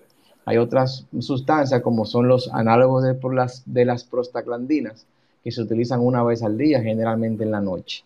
Hay 0.44 0.58
otras 0.58 1.06
sustancias 1.20 1.80
como 1.80 2.04
son 2.04 2.28
los 2.28 2.52
análogos 2.52 3.02
de, 3.02 3.16
las, 3.32 3.62
de 3.64 3.84
las 3.86 4.04
prostaglandinas 4.04 5.06
que 5.42 5.52
se 5.52 5.62
utilizan 5.62 6.00
una 6.00 6.22
vez 6.22 6.42
al 6.42 6.58
día, 6.58 6.82
generalmente 6.82 7.44
en 7.44 7.52
la 7.52 7.60
noche. 7.60 8.04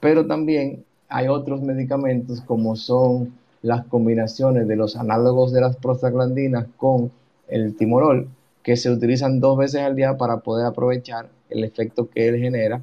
Pero 0.00 0.26
también 0.26 0.84
hay 1.08 1.28
otros 1.28 1.62
medicamentos 1.62 2.40
como 2.42 2.76
son 2.76 3.34
las 3.62 3.84
combinaciones 3.86 4.68
de 4.68 4.76
los 4.76 4.96
análogos 4.96 5.52
de 5.52 5.60
las 5.60 5.76
prostaglandinas 5.76 6.66
con 6.76 7.10
el 7.48 7.76
timolol, 7.76 8.28
que 8.62 8.76
se 8.76 8.90
utilizan 8.90 9.40
dos 9.40 9.58
veces 9.58 9.82
al 9.82 9.96
día 9.96 10.16
para 10.16 10.38
poder 10.38 10.66
aprovechar 10.66 11.28
el 11.48 11.64
efecto 11.64 12.08
que 12.10 12.28
él 12.28 12.38
genera 12.38 12.82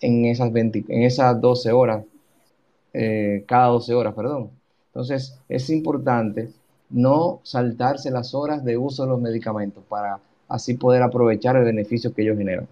en 0.00 0.24
esas, 0.26 0.50
en 0.54 1.02
esas 1.02 1.40
12 1.40 1.72
horas, 1.72 2.04
eh, 2.92 3.44
cada 3.46 3.68
12 3.68 3.94
horas, 3.94 4.14
perdón. 4.14 4.50
Entonces, 4.88 5.38
es 5.48 5.68
importante 5.70 6.50
no 6.88 7.40
saltarse 7.42 8.10
las 8.10 8.34
horas 8.34 8.64
de 8.64 8.78
uso 8.78 9.04
de 9.04 9.10
los 9.10 9.20
medicamentos 9.20 9.84
para 9.88 10.18
así 10.48 10.74
poder 10.74 11.02
aprovechar 11.02 11.56
el 11.56 11.64
beneficio 11.64 12.14
que 12.14 12.22
ellos 12.22 12.38
generan. 12.38 12.68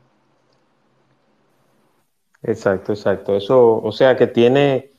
Exacto, 2.42 2.92
exacto. 2.92 3.36
Eso, 3.36 3.80
o 3.82 3.92
sea 3.92 4.16
que 4.16 4.26
tiene, 4.26 4.90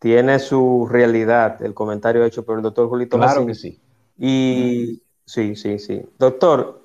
tiene 0.00 0.38
su 0.38 0.88
realidad 0.90 1.62
el 1.62 1.74
comentario 1.74 2.24
hecho 2.24 2.44
por 2.44 2.56
el 2.56 2.62
doctor 2.62 2.88
Julito 2.88 3.18
Claro 3.18 3.46
que 3.46 3.54
sí. 3.54 3.78
Y 4.18 5.02
sí, 5.24 5.54
sí, 5.54 5.78
sí. 5.78 6.02
Doctor, 6.18 6.82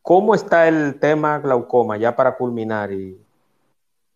¿cómo 0.00 0.34
está 0.34 0.68
el 0.68 0.98
tema 1.00 1.40
glaucoma 1.40 1.96
ya 1.98 2.14
para 2.14 2.36
culminar? 2.36 2.92
Y 2.92 3.18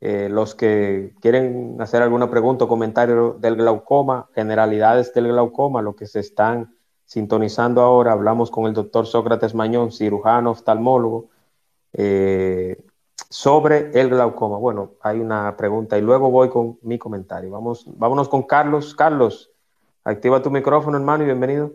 eh, 0.01 0.29
los 0.31 0.55
que 0.55 1.12
quieren 1.21 1.77
hacer 1.81 2.03
alguna 2.03 2.31
pregunta 2.31 2.65
o 2.65 2.69
comentario 2.69 3.37
del 3.41 3.57
glaucoma, 3.57 4.29
generalidades 4.33 5.12
del 5.12 5.29
glaucoma, 5.29 5.83
lo 5.83 5.97
que 5.97 6.07
se 6.07 6.21
están 6.21 6.73
sintonizando 7.05 7.83
ahora, 7.83 8.12
hablamos 8.12 8.51
con 8.51 8.67
el 8.67 8.75
doctor 8.75 9.07
Sócrates 9.07 9.55
Mañón, 9.55 9.91
cirujano, 9.91 10.53
oftalmólogo. 10.53 11.31
Eh, 11.93 12.84
sobre 13.29 13.91
el 13.99 14.11
glaucoma. 14.11 14.59
Bueno, 14.59 14.93
hay 15.01 15.21
una 15.21 15.57
pregunta 15.57 15.99
y 15.99 16.03
luego 16.03 16.31
voy 16.31 16.49
con 16.49 16.79
mi 16.83 16.99
comentario. 16.99 17.51
Vamos, 17.51 17.85
vámonos 17.87 18.29
con 18.29 18.43
Carlos. 18.45 18.95
Carlos, 18.95 19.51
activa 20.05 20.43
tu 20.43 20.51
micrófono, 20.51 20.97
hermano, 20.97 21.25
y 21.25 21.27
bienvenido. 21.27 21.73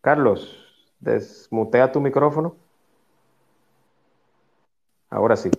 Carlos, 0.00 0.56
desmutea 1.00 1.90
tu 1.90 2.00
micrófono. 2.00 2.56
Ahora 5.10 5.36
sí. 5.36 5.50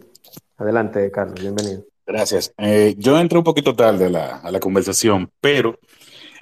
Adelante, 0.58 1.12
Carlos, 1.12 1.39
bienvenido. 1.39 1.84
Gracias. 2.05 2.53
Eh, 2.58 2.95
yo 2.97 3.20
entré 3.20 3.38
un 3.38 3.43
poquito 3.43 3.76
tarde 3.76 4.05
a 4.05 4.49
la 4.49 4.60
conversación, 4.60 5.30
pero 5.41 5.78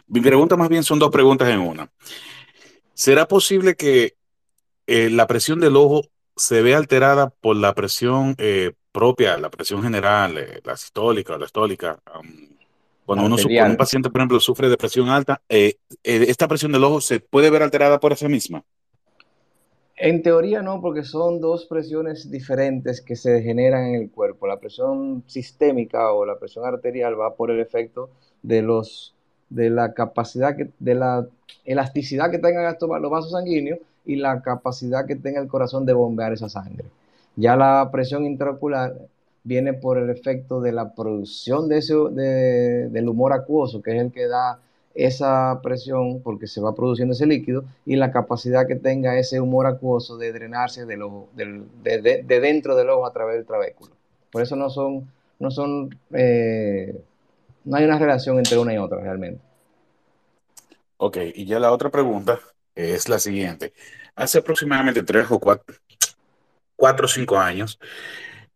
mi 0.07 0.21
pregunta 0.21 0.55
más 0.55 0.69
bien 0.69 0.83
son 0.83 0.99
dos 0.99 1.09
preguntas 1.09 1.49
en 1.49 1.59
una. 1.59 1.89
¿Será 2.93 3.27
posible 3.27 3.75
que 3.75 4.15
eh, 4.87 5.09
la 5.09 5.27
presión 5.27 5.59
del 5.59 5.75
ojo 5.75 6.03
se 6.35 6.61
ve 6.61 6.75
alterada 6.75 7.29
por 7.29 7.55
la 7.55 7.73
presión 7.73 8.35
eh, 8.37 8.73
propia, 8.91 9.37
la 9.37 9.49
presión 9.49 9.81
general, 9.81 10.37
eh, 10.37 10.61
la 10.63 10.77
sistólica 10.77 11.35
o 11.35 11.37
la 11.37 11.45
estólica. 11.45 11.99
cuando 13.05 13.25
uno, 13.25 13.35
un 13.35 13.77
paciente, 13.77 14.09
por 14.09 14.21
ejemplo, 14.21 14.39
sufre 14.39 14.69
de 14.69 14.77
presión 14.77 15.09
alta, 15.09 15.41
¿esta 16.03 16.47
presión 16.47 16.71
del 16.71 16.83
ojo 16.83 17.01
se 17.01 17.19
puede 17.19 17.49
ver 17.49 17.63
alterada 17.63 17.99
por 17.99 18.13
esa 18.13 18.27
misma? 18.27 18.63
En 19.97 20.21
teoría 20.21 20.61
no, 20.61 20.81
porque 20.81 21.03
son 21.03 21.39
dos 21.39 21.65
presiones 21.67 22.29
diferentes 22.29 22.99
que 22.99 23.15
se 23.15 23.41
generan 23.41 23.87
en 23.87 23.95
el 23.95 24.11
cuerpo. 24.11 24.45
La 24.45 24.59
presión 24.59 25.23
sistémica 25.25 26.11
o 26.11 26.25
la 26.25 26.37
presión 26.37 26.65
arterial 26.65 27.17
va 27.17 27.35
por 27.35 27.49
el 27.49 27.61
efecto 27.61 28.09
de 28.41 28.61
los 28.61 29.13
de 29.49 29.69
la 29.69 29.93
capacidad 29.93 30.57
que, 30.57 30.69
de 30.79 30.95
la 30.95 31.27
elasticidad 31.63 32.31
que 32.31 32.39
tengan 32.39 32.75
los 32.79 33.11
vasos 33.11 33.31
sanguíneos 33.31 33.79
y 34.05 34.15
la 34.17 34.41
capacidad 34.41 35.05
que 35.05 35.15
tenga 35.15 35.41
el 35.41 35.47
corazón 35.47 35.85
de 35.85 35.93
bombear 35.93 36.33
esa 36.33 36.49
sangre. 36.49 36.85
Ya 37.35 37.55
la 37.55 37.89
presión 37.91 38.25
intraocular 38.25 38.95
viene 39.43 39.73
por 39.73 39.97
el 39.97 40.09
efecto 40.09 40.61
de 40.61 40.71
la 40.71 40.93
producción 40.93 41.69
de 41.69 41.77
ese, 41.77 41.93
del 41.93 43.09
humor 43.09 43.33
acuoso, 43.33 43.81
que 43.81 43.95
es 43.95 44.01
el 44.01 44.11
que 44.11 44.27
da 44.27 44.59
esa 44.95 45.59
presión 45.61 46.21
porque 46.21 46.47
se 46.47 46.61
va 46.61 46.73
produciendo 46.73 47.13
ese 47.13 47.25
líquido 47.25 47.65
y 47.85 47.97
la 47.97 48.11
capacidad 48.11 48.65
que 48.65 48.75
tenga 48.75 49.19
ese 49.19 49.41
humor 49.41 49.67
acuoso 49.67 50.17
de 50.17 50.31
drenarse 50.31 50.85
del 50.85 51.03
de, 51.83 52.23
dentro 52.27 52.75
del 52.75 52.89
ojo 52.89 53.05
a 53.05 53.11
través 53.11 53.35
del 53.35 53.45
trabéculo. 53.45 53.91
Por 54.31 54.41
eso 54.41 54.55
no 54.55 54.69
son, 54.69 55.07
no 55.39 55.51
son, 55.51 55.97
eh, 56.11 56.97
no 57.65 57.77
hay 57.77 57.85
una 57.85 57.99
relación 57.99 58.37
entre 58.37 58.57
una 58.57 58.73
y 58.73 58.77
otra 58.77 58.99
realmente. 58.99 59.41
Ok, 60.97 61.17
y 61.35 61.45
ya 61.45 61.59
la 61.59 61.73
otra 61.73 61.89
pregunta 61.89 62.39
es 62.75 63.09
la 63.09 63.19
siguiente. 63.19 63.73
Hace 64.15 64.39
aproximadamente 64.39 65.03
tres 65.03 65.27
o 65.29 65.39
cuatro, 65.39 65.75
cuatro 66.75 67.05
o 67.05 67.09
cinco 67.09 67.39
años, 67.39 67.79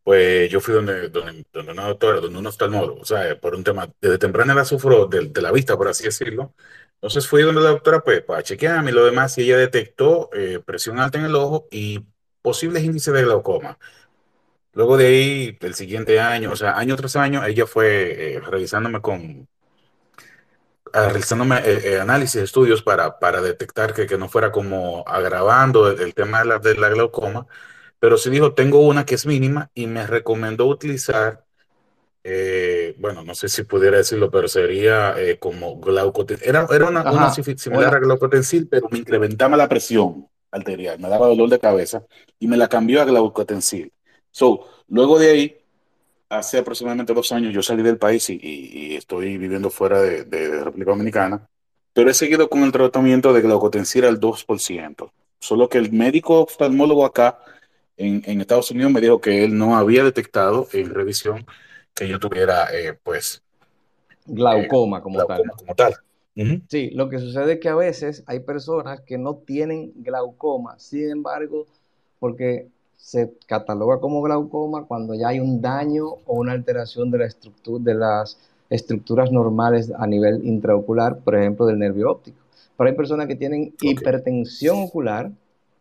pues 0.03 0.49
yo 0.51 0.59
fui 0.61 0.73
donde, 0.73 1.09
donde, 1.09 1.45
donde 1.53 1.71
una 1.71 1.87
doctora, 1.87 2.19
donde 2.19 2.39
un 2.39 2.47
oftalmólogo, 2.47 3.01
o 3.01 3.05
sea, 3.05 3.39
por 3.39 3.55
un 3.55 3.63
tema, 3.63 3.89
desde 4.01 4.17
temprana 4.17 4.53
edad 4.53 4.65
sufro 4.65 5.07
de, 5.07 5.29
de 5.29 5.41
la 5.41 5.51
vista, 5.51 5.77
por 5.77 5.87
así 5.87 6.03
decirlo. 6.05 6.53
Entonces 6.95 7.27
fui 7.27 7.43
donde 7.43 7.61
la 7.61 7.69
doctora, 7.69 8.01
pues, 8.03 8.21
para 8.23 8.43
chequearme 8.43 8.91
y 8.91 8.93
lo 8.93 9.05
demás, 9.05 9.37
y 9.37 9.43
ella 9.43 9.57
detectó 9.57 10.29
eh, 10.33 10.59
presión 10.65 10.99
alta 10.99 11.17
en 11.17 11.25
el 11.25 11.35
ojo 11.35 11.67
y 11.71 12.05
posibles 12.41 12.83
índices 12.83 13.13
de 13.13 13.23
glaucoma. 13.23 13.79
Luego 14.73 14.97
de 14.97 15.07
ahí, 15.07 15.57
el 15.61 15.75
siguiente 15.75 16.19
año, 16.19 16.51
o 16.51 16.55
sea, 16.55 16.77
año 16.77 16.95
tras 16.95 17.15
año, 17.15 17.43
ella 17.45 17.65
fue 17.65 18.35
eh, 18.35 18.39
revisándome 18.41 19.01
con, 19.01 19.47
realizándome 20.93 21.57
eh, 21.59 21.95
eh, 21.95 21.99
análisis, 21.99 22.41
estudios 22.41 22.81
para, 22.83 23.19
para 23.19 23.41
detectar 23.41 23.93
que, 23.93 24.07
que 24.07 24.17
no 24.17 24.29
fuera 24.29 24.51
como 24.51 25.03
agravando 25.07 25.89
el, 25.89 25.99
el 26.01 26.13
tema 26.13 26.39
de 26.39 26.45
la, 26.45 26.59
de 26.59 26.75
la 26.75 26.89
glaucoma, 26.89 27.47
pero 27.99 28.17
sí 28.17 28.29
dijo, 28.29 28.53
tengo 28.53 28.81
una 28.81 29.05
que 29.05 29.15
es 29.15 29.25
mínima 29.25 29.71
y 29.73 29.87
me 29.87 30.07
recomendó 30.07 30.67
utilizar, 30.67 31.45
eh, 32.23 32.95
bueno, 32.99 33.23
no 33.23 33.35
sé 33.35 33.49
si 33.49 33.63
pudiera 33.63 33.97
decirlo, 33.97 34.31
pero 34.31 34.47
sería 34.47 35.19
eh, 35.21 35.39
como 35.39 35.79
glaucotensil. 35.79 36.47
Era, 36.49 36.67
era 36.71 36.87
una, 36.89 37.07
una 37.09 37.29
Ajá, 37.29 37.31
si- 37.31 37.43
similar 37.57 37.95
a 37.95 37.99
una, 37.99 37.99
glaucotensil, 37.99 38.67
pero 38.69 38.89
me 38.89 38.99
incrementaba 38.99 39.57
la 39.57 39.69
presión 39.69 40.29
arterial, 40.51 40.99
me 40.99 41.09
daba 41.09 41.27
dolor 41.27 41.49
de 41.49 41.59
cabeza 41.59 42.05
y 42.39 42.47
me 42.47 42.57
la 42.57 42.67
cambió 42.67 43.01
a 43.01 43.05
glaucotensil. 43.05 43.93
So, 44.31 44.65
luego 44.87 45.19
de 45.19 45.29
ahí 45.31 45.58
hace 46.29 46.57
aproximadamente 46.59 47.13
dos 47.13 47.31
años 47.31 47.53
yo 47.53 47.61
salí 47.63 47.83
del 47.83 47.97
país 47.97 48.29
y, 48.29 48.35
y- 48.41 48.93
y 48.93 48.95
estoy 48.95 49.37
viviendo 49.37 49.69
fuera 49.69 50.01
de, 50.01 50.23
de 50.25 50.63
República 50.63 50.91
Dominicana, 50.91 51.47
pero 51.93 52.09
he 52.09 52.13
seguido 52.13 52.49
con 52.49 52.63
el 52.63 52.71
tratamiento 52.71 53.33
de 53.33 53.41
glaucotensil 53.41 54.05
al 54.05 54.19
2%. 54.19 55.11
Solo 55.39 55.69
que 55.69 55.77
el 55.77 55.91
médico 55.91 56.41
oftalmólogo 56.41 57.05
acá 57.05 57.39
en, 57.97 58.21
en 58.25 58.41
Estados 58.41 58.71
Unidos 58.71 58.91
me 58.91 59.01
dijo 59.01 59.21
que 59.21 59.43
él 59.43 59.57
no 59.57 59.75
había 59.77 60.03
detectado 60.03 60.67
en 60.73 60.93
revisión 60.93 61.45
que 61.93 62.07
yo 62.07 62.19
tuviera, 62.19 62.67
eh, 62.73 62.93
pues, 63.03 63.43
eh, 64.49 64.73
glaucoma 64.73 65.01
como 65.01 65.23
tal. 65.25 65.43
glaucoma 65.43 65.55
como 65.57 65.75
tal. 65.75 65.95
Ujú. 66.35 66.61
Sí, 66.67 66.91
lo 66.91 67.09
que 67.09 67.17
sucede 67.19 67.53
es 67.53 67.59
que 67.59 67.69
a 67.69 67.75
veces 67.75 68.23
hay 68.27 68.41
personas 68.41 69.01
que 69.01 69.17
no 69.17 69.37
tienen 69.37 69.91
glaucoma, 70.03 70.77
sin 70.79 71.09
embargo, 71.09 71.65
porque 72.19 72.69
se 72.99 73.33
cataloga 73.47 73.99
como 73.99 74.21
glaucoma 74.21 74.85
cuando 74.85 75.15
ya 75.15 75.29
hay 75.29 75.39
un 75.39 75.61
daño 75.61 76.05
o 76.25 76.35
una 76.35 76.51
alteración 76.51 77.09
de 77.09 77.17
la 77.17 77.25
estructura, 77.25 77.83
de 77.83 77.95
las 77.95 78.37
estructuras 78.69 79.31
normales 79.31 79.91
a 79.97 80.05
nivel 80.05 80.45
intraocular, 80.45 81.17
por 81.17 81.35
ejemplo, 81.35 81.65
del 81.65 81.79
nervio 81.79 82.11
óptico. 82.11 82.37
Pero 82.77 82.89
hay 82.89 82.95
personas 82.95 83.27
que 83.27 83.35
tienen 83.35 83.73
hipertensión 83.81 84.83
ocular, 84.83 85.31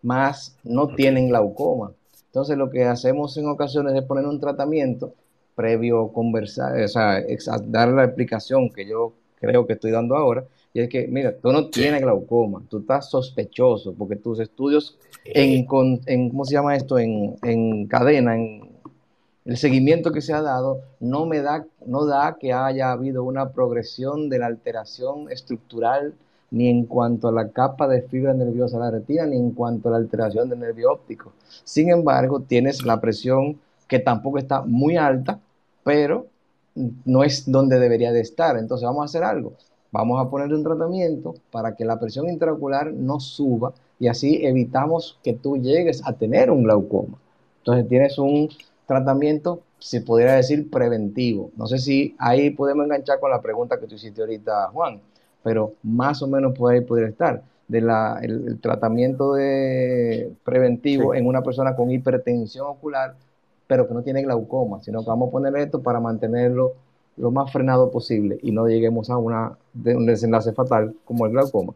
más 0.01 0.57
no 0.65 0.95
tienen 0.95 1.29
glaucoma. 1.29 1.93
Entonces, 2.27 2.57
lo 2.57 2.71
que 2.71 2.85
hacemos 2.85 3.37
en 3.37 3.49
ocasiones 3.49 3.95
es 3.95 4.03
poner 4.05 4.25
un 4.25 4.41
tratamiento 4.41 5.13
previo 5.55 6.09
conversar, 6.13 6.81
o 6.81 6.89
sea, 6.89 7.21
dar 7.65 7.89
la 7.89 8.05
explicación 8.05 8.71
que 8.71 8.87
yo 8.87 9.13
creo 9.41 9.67
que 9.67 9.73
estoy 9.73 9.91
dando 9.91 10.17
ahora, 10.17 10.45
y 10.79 10.83
es 10.83 10.89
que, 10.89 11.09
mira, 11.09 11.35
tú 11.37 11.51
no 11.51 11.69
tienes 11.71 12.01
glaucoma, 12.01 12.63
tú 12.69 12.79
estás 12.79 13.11
sospechoso, 13.11 13.95
porque 13.99 14.17
tus 14.17 14.39
estudios 14.41 14.97
Eh, 15.25 15.33
en, 15.57 15.67
con- 15.67 16.01
en 16.07 16.31
¿cómo 16.31 16.45
se 16.45 16.55
llama 16.55 16.77
esto? 16.77 16.99
En, 16.99 17.37
en 17.43 17.87
cadena, 17.87 18.37
en 18.37 18.69
el 19.45 19.57
seguimiento 19.57 20.13
que 20.13 20.21
se 20.21 20.33
ha 20.33 20.43
dado, 20.43 20.81
no 21.01 21.27
me 21.27 21.41
da, 21.41 21.65
no 21.87 22.05
da 22.07 22.37
que 22.39 22.53
haya 22.53 22.93
habido 22.93 23.25
una 23.25 23.51
progresión 23.51 24.29
de 24.29 24.39
la 24.39 24.47
alteración 24.47 25.31
estructural 25.31 26.15
ni 26.51 26.69
en 26.69 26.85
cuanto 26.87 27.29
a 27.29 27.33
la 27.33 27.49
capa 27.51 27.89
de 27.89 28.03
fibra 28.03 28.33
nerviosa 28.33 28.79
de 28.79 28.85
la 28.85 28.91
retina, 28.91 29.27
ni 29.27 29.37
en 29.37 29.51
cuanto 29.51 29.89
a 29.89 29.93
la 29.93 29.99
alteración 29.99 30.49
del 30.49 30.61
nervio 30.61 30.93
óptico. 30.93 31.33
Sin 31.65 31.91
embargo, 31.91 32.41
tienes 32.41 32.85
la 32.85 33.01
presión 33.01 33.59
que 33.87 33.99
tampoco 33.99 34.39
está 34.39 34.63
muy 34.63 34.97
alta, 34.97 35.41
pero 35.83 36.27
no 37.05 37.25
es 37.25 37.51
donde 37.51 37.79
debería 37.79 38.13
de 38.13 38.21
estar. 38.21 38.57
Entonces 38.57 38.87
vamos 38.87 39.03
a 39.03 39.05
hacer 39.07 39.25
algo. 39.25 39.55
Vamos 39.91 40.21
a 40.25 40.29
poner 40.29 40.53
un 40.53 40.63
tratamiento 40.63 41.35
para 41.51 41.75
que 41.75 41.85
la 41.85 41.99
presión 41.99 42.29
intraocular 42.29 42.93
no 42.93 43.21
suba 43.21 43.73
y 43.99 44.09
así 44.09 44.45
evitamos 44.45 45.19
que 45.23 45.33
tú 45.33 45.57
llegues 45.57 46.03
a 46.07 46.13
tener 46.13 46.51
un 46.51 46.63
glaucoma. 46.65 47.19
Entonces 47.59 47.89
tienes 47.89 48.19
un 48.19 48.49
tratamiento, 48.87 49.61
se 49.79 50.01
podría 50.01 50.35
decir, 50.35 50.71
preventivo. 50.71 51.51
No 51.57 51.67
sé 51.67 51.79
si 51.79 52.15
ahí 52.19 52.51
podemos 52.51 52.85
enganchar 52.85 53.19
con 53.21 53.31
la 53.31 53.41
pregunta 53.41 53.79
que 53.79 53.87
tú 53.87 53.95
hiciste 53.95 54.21
ahorita, 54.21 54.69
Juan, 54.73 55.01
pero 55.43 55.73
más 55.83 56.23
o 56.23 56.27
menos 56.29 56.57
por 56.57 56.73
ahí 56.73 56.81
podría 56.83 57.09
estar. 57.09 57.43
De 57.67 57.83
la, 57.83 58.19
el, 58.23 58.49
el 58.49 58.61
tratamiento 58.61 59.35
de 59.35 60.33
preventivo 60.43 61.13
Sí. 61.13 61.19
en 61.19 61.27
una 61.27 61.43
persona 61.43 61.77
con 61.77 61.91
hipertensión 61.91 62.67
ocular 62.67 63.15
pero 63.67 63.87
que 63.87 63.93
no 63.93 64.03
tiene 64.03 64.23
glaucoma, 64.23 64.81
sino 64.83 65.03
que 65.03 65.11
vamos 65.11 65.29
a 65.29 65.33
poner 65.33 65.55
esto 65.59 65.83
para 65.83 66.01
mantenerlo 66.01 66.73
lo 67.19 67.31
más 67.31 67.53
frenado 67.53 67.91
posible 67.91 68.39
y 68.43 68.53
no 68.53 68.67
lleguemos 68.67 69.11
a 69.11 69.17
una, 69.17 69.59
de 69.73 69.97
un 69.97 70.07
desenlace 70.07 70.53
fatal 70.53 70.95
como 71.05 71.27
el 71.27 71.33
glaucoma. 71.33 71.75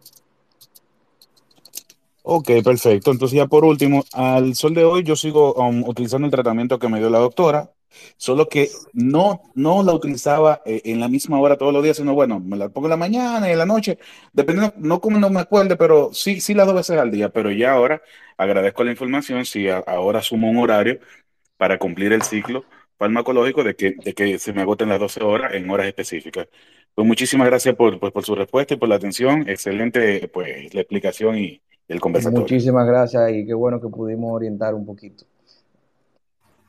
Ok, 2.24 2.50
perfecto. 2.64 3.10
Entonces 3.10 3.36
ya 3.36 3.46
por 3.46 3.64
último, 3.64 4.04
al 4.12 4.54
sol 4.54 4.74
de 4.74 4.84
hoy 4.84 5.02
yo 5.02 5.16
sigo 5.16 5.54
um, 5.54 5.82
utilizando 5.88 6.26
el 6.26 6.30
tratamiento 6.30 6.78
que 6.78 6.88
me 6.88 7.00
dio 7.00 7.10
la 7.10 7.18
doctora, 7.18 7.72
solo 8.16 8.48
que 8.48 8.70
no, 8.92 9.42
no 9.54 9.82
la 9.82 9.92
utilizaba 9.92 10.62
eh, 10.64 10.82
en 10.84 11.00
la 11.00 11.08
misma 11.08 11.40
hora 11.40 11.58
todos 11.58 11.72
los 11.72 11.82
días, 11.82 11.96
sino 11.96 12.14
bueno, 12.14 12.38
me 12.38 12.56
la 12.56 12.68
pongo 12.68 12.86
en 12.86 12.90
la 12.90 12.96
mañana 12.96 13.48
y 13.48 13.52
en 13.52 13.58
la 13.58 13.66
noche, 13.66 13.98
dependiendo, 14.32 14.74
no 14.78 15.00
como 15.00 15.18
no 15.18 15.30
me 15.30 15.40
acuerde, 15.40 15.76
pero 15.76 16.10
sí, 16.12 16.40
sí 16.40 16.54
las 16.54 16.66
dos 16.66 16.76
veces 16.76 16.98
al 16.98 17.10
día, 17.10 17.28
pero 17.30 17.50
ya 17.50 17.72
ahora 17.72 18.00
agradezco 18.36 18.84
la 18.84 18.92
información, 18.92 19.44
sí, 19.44 19.68
ahora 19.68 20.22
sumo 20.22 20.48
un 20.48 20.58
horario 20.58 21.00
para 21.56 21.78
cumplir 21.78 22.12
el 22.12 22.22
ciclo 22.22 22.64
farmacológico 23.02 23.64
de 23.64 23.74
que, 23.74 23.96
de 24.04 24.14
que 24.14 24.38
se 24.38 24.52
me 24.52 24.62
agoten 24.62 24.88
las 24.88 25.00
12 25.00 25.24
horas 25.24 25.54
en 25.54 25.68
horas 25.68 25.88
específicas. 25.88 26.46
Pues 26.94 27.06
muchísimas 27.06 27.48
gracias 27.48 27.74
por, 27.74 27.98
por, 27.98 28.12
por 28.12 28.24
su 28.24 28.36
respuesta 28.36 28.74
y 28.74 28.76
por 28.76 28.88
la 28.88 28.94
atención. 28.94 29.48
Excelente, 29.48 30.28
pues, 30.28 30.72
la 30.72 30.82
explicación 30.82 31.36
y 31.36 31.60
el 31.88 32.00
conversatorio. 32.00 32.42
Muchísimas 32.42 32.86
gracias 32.86 33.32
y 33.32 33.44
qué 33.44 33.54
bueno 33.54 33.80
que 33.80 33.88
pudimos 33.88 34.32
orientar 34.32 34.74
un 34.74 34.86
poquito. 34.86 35.24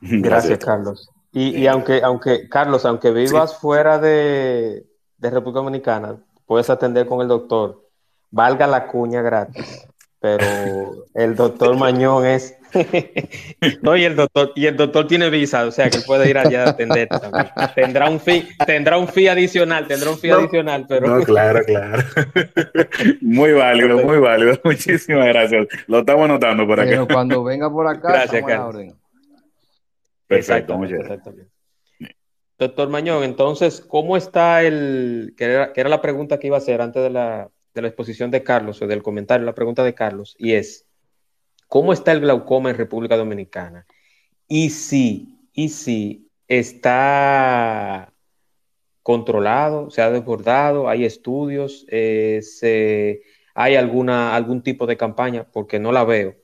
Gracias. 0.00 0.58
Carlos. 0.58 1.08
Y, 1.32 1.48
y 1.48 1.52
Bien, 1.52 1.68
aunque, 1.68 2.02
aunque, 2.02 2.48
Carlos, 2.48 2.84
aunque 2.84 3.08
Sí, 3.08 3.14
vivas 3.14 3.56
fuera 3.58 3.98
de, 3.98 4.84
de 5.16 5.30
República 5.30 5.60
Dominicana, 5.60 6.16
puedes 6.46 6.68
atender 6.68 7.06
con 7.06 7.20
el 7.20 7.28
doctor. 7.28 7.88
Valga 8.30 8.66
la 8.66 8.88
cuña 8.88 9.22
gratis, 9.22 9.86
pero 10.24 11.04
el 11.12 11.36
doctor 11.36 11.76
Mañón 11.76 12.24
es. 12.24 12.56
No, 13.82 13.96
y 13.96 14.04
el 14.04 14.16
doctor, 14.16 14.52
y 14.56 14.66
el 14.66 14.76
doctor 14.76 15.06
tiene 15.06 15.28
visa, 15.30 15.64
o 15.66 15.70
sea 15.70 15.90
que 15.90 15.98
él 15.98 16.02
puede 16.06 16.28
ir 16.28 16.38
allá 16.38 16.64
a 16.64 16.70
atender 16.70 17.08
también. 17.08 17.46
Tendrá 17.74 18.08
un 18.10 18.18
fee, 18.18 18.48
tendrá 18.66 18.98
un 18.98 19.06
fee 19.06 19.28
adicional, 19.28 19.86
tendrá 19.86 20.10
un 20.10 20.18
fee 20.18 20.30
no, 20.30 20.36
adicional, 20.38 20.86
pero 20.88 21.06
no, 21.06 21.24
claro, 21.24 21.60
claro. 21.64 22.02
Muy 23.20 23.52
válido, 23.52 23.98
muy 23.98 24.18
válido. 24.18 24.58
Muchísimas 24.64 25.26
gracias. 25.26 25.68
Lo 25.86 26.00
estamos 26.00 26.24
anotando 26.24 26.66
por 26.66 26.80
acá. 26.80 26.90
Pero 26.90 27.06
cuando 27.06 27.44
venga 27.44 27.70
por 27.70 27.86
acá, 27.86 28.08
Gracias, 28.08 28.44
la 28.46 28.66
orden. 28.66 28.94
Perfecto, 30.26 30.76
muchas 30.76 30.98
gracias. 30.98 31.18
exactamente. 31.18 31.52
Doctor 32.58 32.88
Mañón, 32.88 33.24
entonces, 33.24 33.82
¿cómo 33.82 34.16
está 34.16 34.62
el, 34.62 35.34
que 35.36 35.44
era, 35.44 35.72
que 35.72 35.80
era 35.80 35.90
la 35.90 36.00
pregunta 36.00 36.38
que 36.38 36.46
iba 36.46 36.56
a 36.56 36.60
hacer 36.60 36.80
antes 36.80 37.02
de 37.02 37.10
la, 37.10 37.50
de 37.74 37.82
la 37.82 37.88
exposición 37.88 38.30
de 38.30 38.42
Carlos 38.44 38.80
o 38.80 38.86
del 38.86 39.02
comentario, 39.02 39.44
la 39.44 39.54
pregunta 39.54 39.82
de 39.84 39.94
Carlos, 39.94 40.36
y 40.38 40.52
es, 40.52 40.86
¿cómo 41.68 41.92
está 41.92 42.12
el 42.12 42.20
glaucoma 42.20 42.70
en 42.70 42.76
República 42.76 43.16
Dominicana? 43.16 43.86
Y 44.48 44.70
si, 44.70 45.48
y 45.52 45.68
si 45.70 46.30
está 46.48 48.12
controlado, 49.02 49.90
se 49.90 50.02
ha 50.02 50.10
desbordado, 50.10 50.88
hay 50.88 51.04
estudios, 51.04 51.84
eh, 51.90 52.40
se, 52.42 53.22
hay 53.54 53.76
alguna, 53.76 54.34
algún 54.36 54.62
tipo 54.62 54.86
de 54.86 54.96
campaña, 54.96 55.44
porque 55.52 55.78
no 55.80 55.92
la 55.92 56.04
veo, 56.04 56.36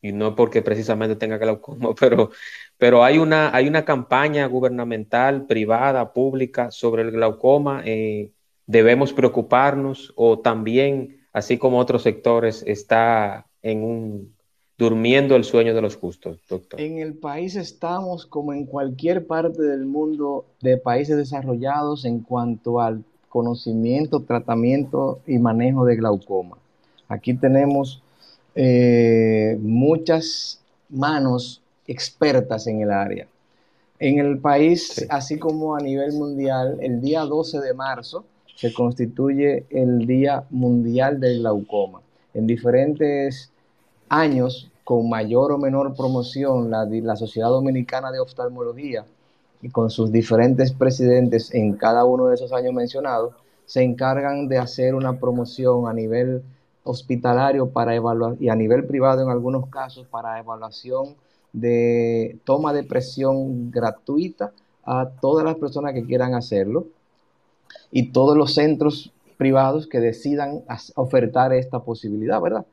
y 0.00 0.12
no 0.12 0.34
porque 0.36 0.62
precisamente 0.62 1.16
tenga 1.16 1.38
glaucoma, 1.38 1.94
pero, 2.00 2.30
pero 2.78 3.04
hay 3.04 3.18
una, 3.18 3.54
hay 3.54 3.68
una 3.68 3.84
campaña 3.84 4.46
gubernamental, 4.46 5.46
privada, 5.46 6.12
pública 6.12 6.70
sobre 6.70 7.02
el 7.02 7.10
glaucoma. 7.12 7.82
eh, 7.84 8.32
debemos 8.66 9.12
preocuparnos 9.12 10.12
o 10.16 10.38
también, 10.38 11.20
así 11.32 11.58
como 11.58 11.78
otros 11.78 12.02
sectores, 12.02 12.62
está 12.66 13.46
en 13.62 13.82
un 13.82 14.36
durmiendo 14.78 15.36
el 15.36 15.44
sueño 15.44 15.74
de 15.74 15.80
los 15.80 15.96
justos, 15.96 16.38
doctor. 16.50 16.78
En 16.78 16.98
el 16.98 17.14
país 17.14 17.56
estamos 17.56 18.26
como 18.26 18.52
en 18.52 18.66
cualquier 18.66 19.26
parte 19.26 19.62
del 19.62 19.86
mundo 19.86 20.44
de 20.60 20.76
países 20.76 21.16
desarrollados 21.16 22.04
en 22.04 22.20
cuanto 22.20 22.80
al 22.80 23.02
conocimiento, 23.30 24.20
tratamiento 24.20 25.20
y 25.26 25.38
manejo 25.38 25.86
de 25.86 25.96
glaucoma. 25.96 26.58
Aquí 27.08 27.34
tenemos 27.34 28.02
eh, 28.54 29.56
muchas 29.60 30.60
manos 30.90 31.62
expertas 31.86 32.66
en 32.66 32.82
el 32.82 32.90
área. 32.90 33.26
En 33.98 34.18
el 34.18 34.38
país, 34.38 34.88
Sí. 34.88 35.06
así 35.08 35.38
como 35.38 35.74
a 35.74 35.80
nivel 35.80 36.12
mundial, 36.12 36.76
el 36.80 37.00
día 37.00 37.22
12 37.22 37.60
de 37.60 37.72
marzo 37.72 38.24
se 38.56 38.72
constituye 38.72 39.66
el 39.70 40.06
Día 40.06 40.44
Mundial 40.50 41.20
del 41.20 41.40
Glaucoma. 41.40 42.00
En 42.32 42.46
diferentes 42.46 43.52
años, 44.08 44.70
con 44.82 45.08
mayor 45.08 45.52
o 45.52 45.58
menor 45.58 45.94
promoción, 45.94 46.70
la, 46.70 47.16
Sociedad 47.16 47.50
Dominicana 47.50 48.10
de 48.10 48.18
Oftalmología 48.18 49.04
y 49.60 49.68
con 49.68 49.90
sus 49.90 50.10
diferentes 50.10 50.72
presidentes 50.72 51.54
en 51.54 51.74
cada 51.74 52.04
uno 52.04 52.26
de 52.26 52.34
esos 52.34 52.52
años 52.52 52.72
mencionados, 52.72 53.34
se 53.66 53.82
encargan 53.82 54.48
de 54.48 54.58
hacer 54.58 54.94
una 54.94 55.18
promoción 55.18 55.86
a 55.86 55.92
nivel 55.92 56.42
hospitalario 56.84 57.68
para 57.70 57.94
evaluar 57.94 58.36
y 58.40 58.48
a 58.48 58.54
nivel 58.54 58.86
privado 58.86 59.22
en 59.22 59.28
algunos 59.28 59.68
casos 59.68 60.06
para 60.06 60.38
evaluación 60.38 61.16
de 61.52 62.38
toma 62.44 62.72
de 62.72 62.84
presión 62.84 63.70
gratuita 63.70 64.52
a 64.84 65.10
todas 65.20 65.44
las 65.44 65.56
personas 65.56 65.94
que 65.94 66.04
quieran 66.04 66.34
hacerlo 66.34 66.86
y 67.90 68.12
todos 68.12 68.36
los 68.36 68.54
centros 68.54 69.12
privados 69.36 69.86
que 69.86 70.00
decidan 70.00 70.62
ofertar 70.94 71.52
esta 71.52 71.80
posibilidad, 71.80 72.40
¿verdad? 72.40 72.66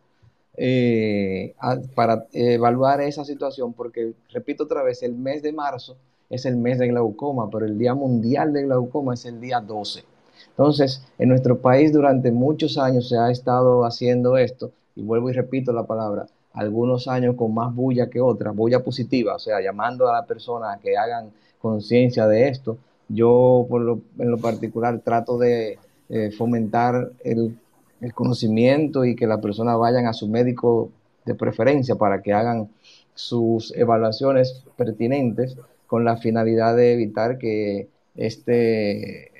Eh, 0.56 1.56
para 1.96 2.28
evaluar 2.32 3.02
esa 3.02 3.26
situación, 3.26 3.74
porque 3.74 4.14
repito 4.30 4.66
otra 4.66 4.84
vez, 4.84 5.04
el 5.04 5.16
mes 5.16 5.41
de 5.41 5.52
marzo 5.52 5.98
es 6.30 6.46
el 6.46 6.58
mes 6.58 6.80
de 6.80 6.88
glaucoma, 6.88 7.50
pero 7.50 7.66
el 7.66 7.78
Día 7.78 7.94
Mundial 7.94 8.54
de 8.54 8.64
Glaucoma 8.64 9.14
es 9.14 9.26
el 9.26 9.39
día 9.39 9.60
12. 9.60 10.04
Entonces, 10.50 11.04
en 11.18 11.30
nuestro 11.30 11.60
país 11.60 11.91
durante 11.91 12.32
muchos 12.32 12.78
años 12.78 13.10
se 13.10 13.18
ha 13.18 13.32
estado 13.32 13.86
haciendo 13.86 14.38
esto, 14.38 14.72
y 14.96 15.02
vuelvo 15.02 15.30
y 15.30 15.34
repito 15.34 15.74
la 15.74 15.86
palabra, 15.86 16.28
algunos 16.54 17.08
años 17.08 17.36
con 17.36 17.54
más 17.54 17.74
bulla 17.74 18.10
que 18.10 18.22
otras, 18.22 18.56
bulla 18.56 18.84
positiva, 18.84 19.36
o 19.36 19.39
sea, 19.39 19.60
llamando 19.62 20.08
a 20.08 20.14
la 20.14 20.26
persona 20.26 20.74
a 20.74 20.80
que 20.80 20.96
hagan 20.96 21.32
conciencia 21.60 22.28
de 22.28 22.50
esto. 22.50 22.78
Yo, 23.10 23.66
por 23.70 23.82
lo, 23.82 24.01
en 24.18 24.32
lo 24.32 24.38
particular, 24.38 24.99
trato 24.99 25.38
de 25.38 25.78
eh, 26.10 26.32
fomentar 26.32 27.12
el, 27.24 27.58
el 28.01 28.14
conocimiento 28.14 29.06
y 29.06 29.16
que 29.16 29.28
las 29.28 29.39
personas 29.39 29.78
vayan 29.78 30.08
a 30.08 30.14
su 30.14 30.28
médico 30.28 30.89
de 31.26 31.36
preferencia 31.36 31.95
para 31.95 32.22
que 32.22 32.34
hagan 32.34 32.70
sus 33.14 33.74
evaluaciones 33.76 34.64
pertinentes 34.76 35.58
con 35.88 36.04
la 36.04 36.18
finalidad 36.18 36.76
de 36.76 36.93
evitar 36.93 37.38
que 37.38 37.88
este 38.16 39.32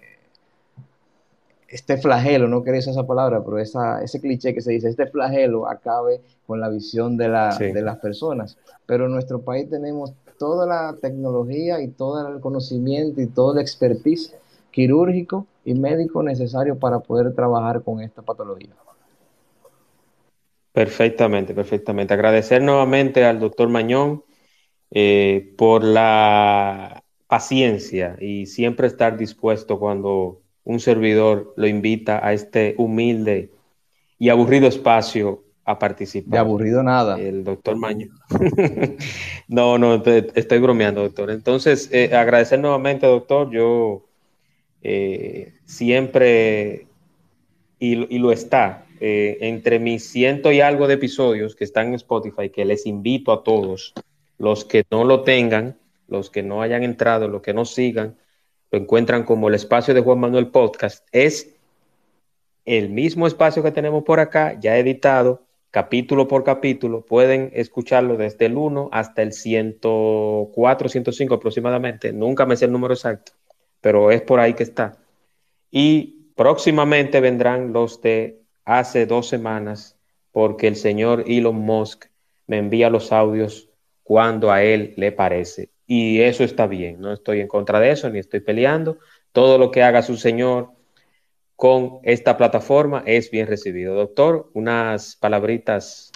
este 1.74 1.98
flagelo, 1.98 2.48
no 2.48 2.62
quería 2.62 2.80
esa 2.80 3.08
palabra, 3.08 3.44
pero 3.44 3.58
esa, 3.58 4.04
ese 4.04 4.22
cliché 4.22 4.54
que 4.54 4.62
se 4.62 4.72
dice, 4.74 4.90
este 4.90 5.08
flagelo 5.08 5.68
acabe 5.68 6.22
con 6.46 6.60
la 6.60 6.70
visión 6.70 7.18
de, 7.18 7.30
la, 7.30 7.58
de 7.58 7.82
las 7.82 7.98
personas. 7.98 8.60
Pero 8.86 9.08
en 9.08 9.12
nuestro 9.12 9.42
país 9.42 9.68
tenemos 9.72 10.14
toda 10.44 10.66
la 10.66 10.98
tecnología 11.00 11.82
y 11.82 11.88
todo 11.88 12.28
el 12.28 12.42
conocimiento 12.42 13.22
y 13.22 13.28
todo 13.28 13.54
el 13.54 13.62
expertise 13.62 14.36
quirúrgico 14.72 15.48
y 15.64 15.74
médico 15.74 16.22
necesario 16.22 16.78
para 16.78 17.00
poder 17.00 17.34
trabajar 17.34 17.82
con 17.82 18.02
esta 18.02 18.22
patología. 18.22 18.76
Perfectamente, 20.74 21.54
perfectamente. 21.54 22.14
Agradecer 22.14 22.62
nuevamente 22.62 23.24
al 23.24 23.40
doctor 23.40 23.70
Mañón 23.70 24.26
eh, 24.92 25.54
por 25.58 25.82
la 25.86 27.06
paciencia 27.28 28.18
y 28.20 28.46
siempre 28.46 28.88
estar 28.88 29.16
dispuesto 29.18 29.80
cuando 29.80 30.42
un 30.66 30.82
servidor 30.82 31.54
lo 31.56 31.68
invita 31.68 32.20
a 32.22 32.34
este 32.34 32.76
humilde 32.78 33.54
y 34.20 34.28
aburrido 34.28 34.68
espacio 34.68 35.43
a 35.66 35.80
participar. 35.80 36.32
De 36.32 36.38
aburrido 36.38 36.84
nada. 36.84 37.20
El 37.20 37.44
doctor 37.44 37.78
Maño. 37.78 38.10
no, 39.48 39.78
no, 39.78 40.04
estoy 40.04 40.60
bromeando, 40.60 41.02
doctor. 41.02 41.32
Entonces, 41.32 41.90
eh, 41.92 42.14
agradecer 42.14 42.60
nuevamente, 42.60 43.08
doctor. 43.08 43.50
Yo 43.52 44.06
eh, 44.82 45.54
siempre, 45.66 46.88
y, 47.80 47.96
lo 47.96 48.32
está, 48.32 48.86
eh, 49.00 49.38
entre 49.42 49.80
mis 49.80 50.10
ciento 50.10 50.52
y 50.52 50.60
algo 50.60 50.88
de 50.88 50.96
episodios 50.96 51.56
que 51.56 51.64
están 51.64 51.88
en 51.88 51.94
Spotify, 51.96 52.50
que 52.50 52.66
les 52.66 52.86
invito 52.86 53.32
a 53.32 53.44
todos, 53.44 53.94
los 54.38 54.66
que 54.66 54.84
no 54.92 55.06
lo 55.06 55.24
tengan, 55.24 55.78
los 56.10 56.30
que 56.30 56.44
no 56.44 56.62
hayan 56.62 56.84
entrado, 56.84 57.30
los 57.30 57.42
que 57.42 57.54
no 57.54 57.64
sigan, 57.64 58.18
lo 58.72 58.80
encuentran 58.80 59.24
como 59.24 59.48
el 59.48 59.56
espacio 59.56 59.94
de 59.94 60.02
Juan 60.02 60.20
Manuel 60.20 60.48
Podcast, 60.48 61.08
es 61.14 61.56
el 62.66 62.90
mismo 62.90 63.28
espacio 63.28 63.64
que 63.64 63.72
tenemos 63.72 64.04
por 64.04 64.20
acá, 64.20 64.60
ya 64.60 64.78
editado, 64.78 65.44
capítulo 65.74 66.28
por 66.28 66.44
capítulo. 66.44 67.04
Pueden 67.04 67.50
escucharlo 67.54 68.16
desde 68.16 68.46
el 68.46 68.58
1 68.58 68.90
hasta 68.92 69.24
el 69.24 69.34
104, 69.34 70.88
105 70.88 71.34
aproximadamente. 71.34 72.14
Nunca 72.14 72.46
me 72.46 72.56
sé 72.56 72.66
el 72.66 72.72
número 72.72 72.94
exacto, 72.94 73.32
pero 73.82 74.12
es 74.12 74.22
por 74.22 74.40
ahí 74.40 74.54
que 74.54 74.62
está. 74.62 75.00
Y 75.72 76.30
próximamente 76.36 77.20
vendrán 77.22 77.74
los 77.74 78.02
de 78.02 78.44
hace 78.66 79.08
dos 79.08 79.28
semanas, 79.28 79.98
porque 80.32 80.68
el 80.68 80.76
señor 80.76 81.24
Elon 81.26 81.56
Musk 81.56 82.06
me 82.46 82.60
envía 82.60 82.92
los 82.92 83.12
audios 83.12 83.70
cuando 84.04 84.52
a 84.52 84.62
él 84.62 84.94
le 84.96 85.12
parece 85.12 85.72
y 85.88 86.22
eso 86.22 86.44
está 86.44 86.68
bien, 86.68 87.02
no 87.02 87.12
estoy 87.12 87.42
en 87.42 87.48
contra 87.48 87.80
de 87.80 87.92
eso 87.92 88.10
ni 88.10 88.20
estoy 88.20 88.40
peleando. 88.40 89.00
Todo 89.32 89.58
lo 89.58 89.72
que 89.72 89.84
haga 89.84 90.02
su 90.02 90.18
señor 90.18 90.72
con 91.56 92.00
esta 92.04 92.38
plataforma 92.38 93.04
es 93.06 93.32
bien 93.32 93.48
recibido. 93.48 93.96
Doctor, 93.96 94.50
unas 94.54 95.16
palabritas 95.16 96.12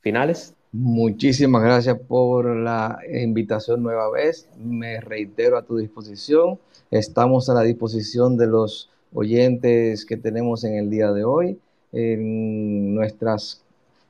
finales. 0.00 0.54
Muchísimas 0.72 1.62
gracias 1.62 1.98
por 1.98 2.54
la 2.54 2.98
invitación 3.10 3.82
nueva 3.82 4.10
vez. 4.10 4.48
Me 4.58 5.00
reitero 5.00 5.56
a 5.56 5.62
tu 5.62 5.78
disposición. 5.78 6.58
Estamos 6.90 7.48
a 7.48 7.54
la 7.54 7.62
disposición 7.62 8.36
de 8.36 8.46
los 8.46 8.90
oyentes 9.14 10.04
que 10.04 10.16
tenemos 10.16 10.64
en 10.64 10.74
el 10.74 10.90
día 10.90 11.12
de 11.12 11.24
hoy 11.24 11.58
en 11.92 12.94
nuestras 12.94 13.62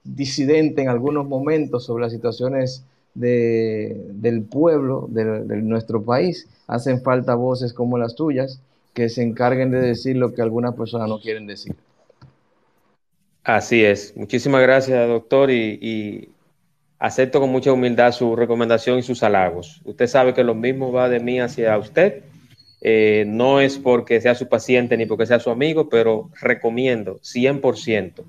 disidente 0.04 0.82
en 0.82 0.88
algunos 0.88 1.26
momentos 1.26 1.84
sobre 1.84 2.04
las 2.04 2.12
situaciones 2.12 2.84
del 3.14 4.42
pueblo, 4.50 5.06
de, 5.10 5.24
nuestro 5.62 6.02
país. 6.02 6.48
Hacen 6.66 7.02
falta 7.02 7.34
voces 7.34 7.72
como 7.72 7.98
las 7.98 8.14
tuyas 8.14 8.60
que 8.92 9.08
se 9.08 9.22
encarguen 9.22 9.70
de 9.70 9.80
decir 9.80 10.16
lo 10.16 10.34
que 10.34 10.42
algunas 10.42 10.74
personas 10.74 11.08
no 11.08 11.20
quieren 11.20 11.46
decir. 11.46 11.74
Así 13.44 13.84
es. 13.84 14.16
Muchísimas 14.16 14.62
gracias, 14.62 15.06
doctor, 15.08 15.50
y, 15.50 15.78
y, 15.80 16.28
acepto 16.98 17.40
con 17.40 17.50
mucha 17.50 17.72
humildad 17.72 18.12
su 18.12 18.34
recomendación 18.34 18.98
y 18.98 19.02
sus 19.02 19.22
halagos. 19.22 19.80
Usted 19.84 20.06
sabe 20.06 20.34
que 20.34 20.42
lo 20.42 20.54
mismo 20.54 20.92
va 20.92 21.08
de 21.08 21.20
mí 21.20 21.40
hacia 21.40 21.76
usted 21.78 22.22
eh, 22.88 23.24
no 23.26 23.60
es 23.60 23.78
porque 23.78 24.20
sea 24.20 24.36
su 24.36 24.48
paciente 24.48 24.96
ni 24.96 25.06
porque 25.06 25.26
sea 25.26 25.40
su 25.40 25.50
amigo, 25.50 25.88
pero 25.88 26.30
recomiendo 26.40 27.18
100% 27.18 28.22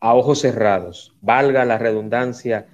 a 0.00 0.14
ojos 0.14 0.40
cerrados, 0.40 1.14
valga 1.22 1.64
la 1.64 1.78
redundancia 1.78 2.66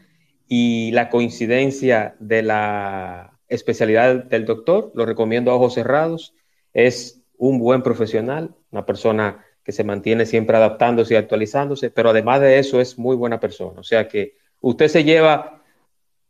y 0.49 0.91
la 0.91 1.11
coincidencia 1.11 2.17
de 2.19 2.43
la 2.43 3.39
especialidad 3.47 4.25
del 4.25 4.47
doctor, 4.47 4.91
lo 4.97 5.07
recomiendo 5.07 5.53
a 5.53 5.55
ojos 5.55 5.75
cerrados. 5.75 6.35
Es 6.73 7.23
un 7.39 7.61
buen 7.61 7.85
profesional, 7.85 8.57
una 8.73 8.85
persona 8.85 9.45
que 9.63 9.71
se 9.71 9.85
mantiene 9.85 10.27
siempre 10.27 10.57
adaptándose 10.57 11.15
y 11.15 11.19
actualizándose, 11.19 11.91
pero 11.91 12.11
además 12.11 12.41
de 12.41 12.59
eso 12.59 12.81
es 12.81 12.99
muy 12.99 13.15
buena 13.15 13.39
persona. 13.39 13.79
O 13.79 13.85
sea 13.85 14.09
que 14.09 14.35
usted 14.61 14.89
se 14.89 15.05
lleva 15.05 15.63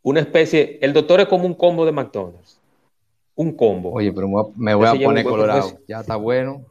una 0.02 0.20
especie, 0.20 0.78
el 0.82 0.92
doctor 0.92 1.20
es 1.20 1.28
como 1.28 1.46
un 1.46 1.54
combo 1.54 1.86
de 1.86 1.92
McDonald's. 1.92 2.61
Un 3.34 3.52
combo. 3.52 3.92
Oye, 3.92 4.12
pero 4.12 4.52
me 4.56 4.74
voy 4.74 4.86
a 4.86 5.04
poner 5.04 5.24
colorado. 5.24 5.78
Ya 5.88 6.00
está 6.00 6.16
bueno. 6.16 6.66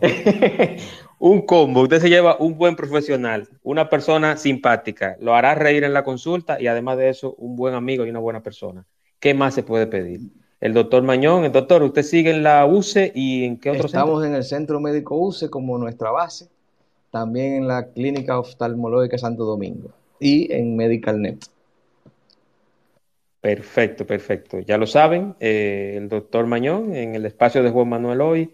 un 1.18 1.42
combo. 1.42 1.82
Usted 1.82 2.00
se 2.00 2.08
lleva 2.08 2.36
un 2.38 2.58
buen 2.58 2.74
profesional, 2.76 3.48
una 3.62 3.88
persona 3.88 4.36
simpática, 4.36 5.16
lo 5.20 5.34
hará 5.34 5.54
reír 5.54 5.84
en 5.84 5.92
la 5.92 6.04
consulta 6.04 6.60
y 6.60 6.66
además 6.66 6.98
de 6.98 7.08
eso, 7.08 7.34
un 7.38 7.56
buen 7.56 7.74
amigo 7.74 8.04
y 8.04 8.10
una 8.10 8.18
buena 8.18 8.42
persona. 8.42 8.84
¿Qué 9.20 9.32
más 9.32 9.54
se 9.54 9.62
puede 9.62 9.86
pedir? 9.86 10.20
El 10.60 10.74
doctor 10.74 11.02
Mañón, 11.02 11.44
el 11.44 11.52
doctor, 11.52 11.82
¿usted 11.82 12.02
sigue 12.02 12.30
en 12.30 12.42
la 12.42 12.66
UCE 12.66 13.12
y 13.14 13.44
en 13.44 13.58
qué 13.58 13.70
otro 13.70 13.86
Estamos 13.86 14.24
en 14.24 14.34
el 14.34 14.42
Centro 14.42 14.80
Médico 14.80 15.16
UCE 15.16 15.50
como 15.50 15.78
nuestra 15.78 16.10
base, 16.10 16.48
también 17.10 17.54
en 17.54 17.68
la 17.68 17.86
Clínica 17.88 18.38
Oftalmológica 18.38 19.18
Santo 19.18 19.44
Domingo 19.44 19.90
y 20.18 20.52
en 20.52 20.76
MedicalNet. 20.76 21.46
Perfecto, 23.46 24.04
perfecto. 24.04 24.58
Ya 24.58 24.76
lo 24.76 24.88
saben, 24.88 25.36
eh, 25.38 25.94
el 25.98 26.08
doctor 26.08 26.46
Mañón 26.46 26.96
en 26.96 27.14
el 27.14 27.24
espacio 27.26 27.62
de 27.62 27.70
Juan 27.70 27.88
Manuel 27.88 28.20
hoy. 28.20 28.50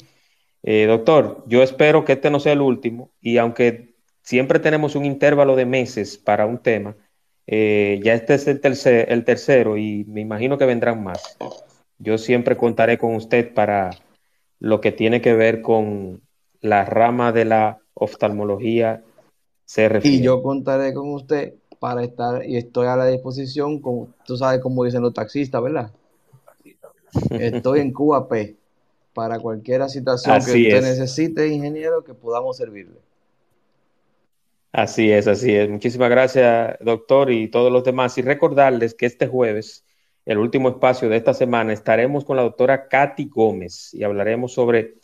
Eh, 0.62 0.84
doctor, 0.84 1.42
yo 1.46 1.62
espero 1.62 2.04
que 2.04 2.12
este 2.12 2.30
no 2.30 2.38
sea 2.38 2.52
el 2.52 2.60
último 2.60 3.10
y 3.18 3.38
aunque 3.38 3.94
siempre 4.20 4.58
tenemos 4.58 4.94
un 4.94 5.06
intervalo 5.06 5.56
de 5.56 5.64
meses 5.64 6.18
para 6.18 6.44
un 6.44 6.58
tema, 6.58 6.94
eh, 7.46 8.00
ya 8.04 8.12
este 8.12 8.34
es 8.34 8.46
el, 8.46 8.60
tercer, 8.60 9.10
el 9.10 9.24
tercero 9.24 9.78
y 9.78 10.04
me 10.08 10.20
imagino 10.20 10.58
que 10.58 10.66
vendrán 10.66 11.02
más. 11.02 11.38
Yo 11.96 12.18
siempre 12.18 12.58
contaré 12.58 12.98
con 12.98 13.14
usted 13.14 13.54
para 13.54 13.92
lo 14.58 14.82
que 14.82 14.92
tiene 14.92 15.22
que 15.22 15.32
ver 15.32 15.62
con 15.62 16.20
la 16.60 16.84
rama 16.84 17.32
de 17.32 17.46
la 17.46 17.78
oftalmología 17.94 19.02
se 19.64 19.88
refiere. 19.88 20.18
Y 20.18 20.22
yo 20.22 20.42
contaré 20.42 20.92
con 20.92 21.14
usted 21.14 21.54
para 21.82 22.04
estar 22.04 22.46
y 22.46 22.56
estoy 22.56 22.86
a 22.86 22.94
la 22.94 23.06
disposición, 23.06 23.80
con, 23.80 24.14
tú 24.24 24.36
sabes 24.36 24.60
cómo 24.60 24.84
dicen 24.84 25.02
los 25.02 25.12
taxistas, 25.12 25.60
¿verdad? 25.60 25.90
Estoy 27.28 27.80
en 27.80 27.92
QAP 27.92 28.54
para 29.12 29.40
cualquier 29.40 29.90
situación 29.90 30.36
que 30.44 30.52
usted 30.52 30.80
necesite, 30.80 31.48
ingeniero, 31.48 32.04
que 32.04 32.14
podamos 32.14 32.56
servirle. 32.56 33.00
Así 34.70 35.10
es, 35.10 35.26
así 35.26 35.52
es. 35.52 35.68
Muchísimas 35.68 36.08
gracias, 36.08 36.76
doctor, 36.82 37.32
y 37.32 37.48
todos 37.48 37.72
los 37.72 37.82
demás. 37.82 38.16
Y 38.16 38.22
recordarles 38.22 38.94
que 38.94 39.06
este 39.06 39.26
jueves, 39.26 39.84
el 40.24 40.38
último 40.38 40.68
espacio 40.68 41.08
de 41.08 41.16
esta 41.16 41.34
semana, 41.34 41.72
estaremos 41.72 42.24
con 42.24 42.36
la 42.36 42.44
doctora 42.44 42.86
Katy 42.86 43.24
Gómez 43.24 43.92
y 43.92 44.04
hablaremos 44.04 44.52
sobre 44.52 44.94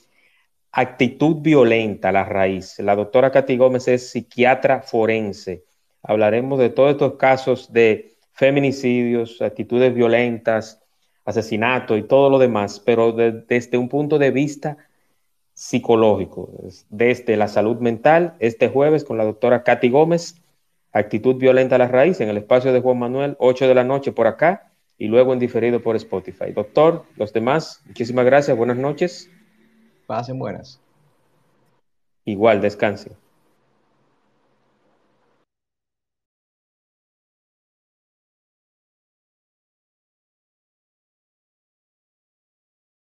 actitud 0.70 1.39
violenta, 1.41 2.12
la 2.12 2.24
raíz. 2.24 2.79
La 2.79 2.95
doctora 2.95 3.33
Katy 3.33 3.57
Gómez 3.57 3.89
es 3.89 4.11
psiquiatra 4.11 4.81
forense 4.81 5.66
hablaremos 6.09 6.59
de 6.59 6.70
todos 6.70 6.92
estos 6.92 7.14
casos 7.14 7.70
de 7.70 8.16
feminicidios, 8.32 9.42
actitudes 9.42 9.94
violentas, 9.94 10.82
asesinato 11.26 11.98
y 11.98 12.02
todo 12.02 12.30
lo 12.30 12.38
demás, 12.38 12.80
pero 12.80 13.12
desde 13.12 13.76
un 13.76 13.90
punto 13.90 14.18
de 14.18 14.30
vista 14.30 14.78
psicológico, 15.52 16.50
desde 16.88 17.36
la 17.36 17.46
salud 17.46 17.76
mental, 17.80 18.36
este 18.38 18.70
jueves 18.70 19.04
con 19.04 19.18
la 19.18 19.24
doctora 19.24 19.62
Katy 19.62 19.90
Gómez, 19.90 20.40
actitud 20.92 21.36
violenta 21.36 21.74
a 21.74 21.78
la 21.78 21.88
raíz, 21.88 22.22
en 22.22 22.30
el 22.30 22.38
espacio 22.38 22.72
de 22.72 22.80
Juan 22.80 22.98
Manuel, 22.98 23.36
8 23.38 23.68
de 23.68 23.74
la 23.74 23.84
noche 23.84 24.11
por 24.11 24.26
acá 24.26 24.72
y 24.96 25.09
luego 25.09 25.34
en 25.34 25.38
diferido 25.38 25.82
por 25.82 25.94
Spotify. 25.96 26.52
Doctor, 26.54 27.04
los 27.16 27.34
demás, 27.34 27.82
muchísimas 27.84 28.24
gracias, 28.24 28.56
buenas 28.56 28.78
noches. 28.78 29.30
Pasen 30.06 30.38
buenas. 30.38 30.80
Igual, 32.24 32.62
descanse. 32.62 33.11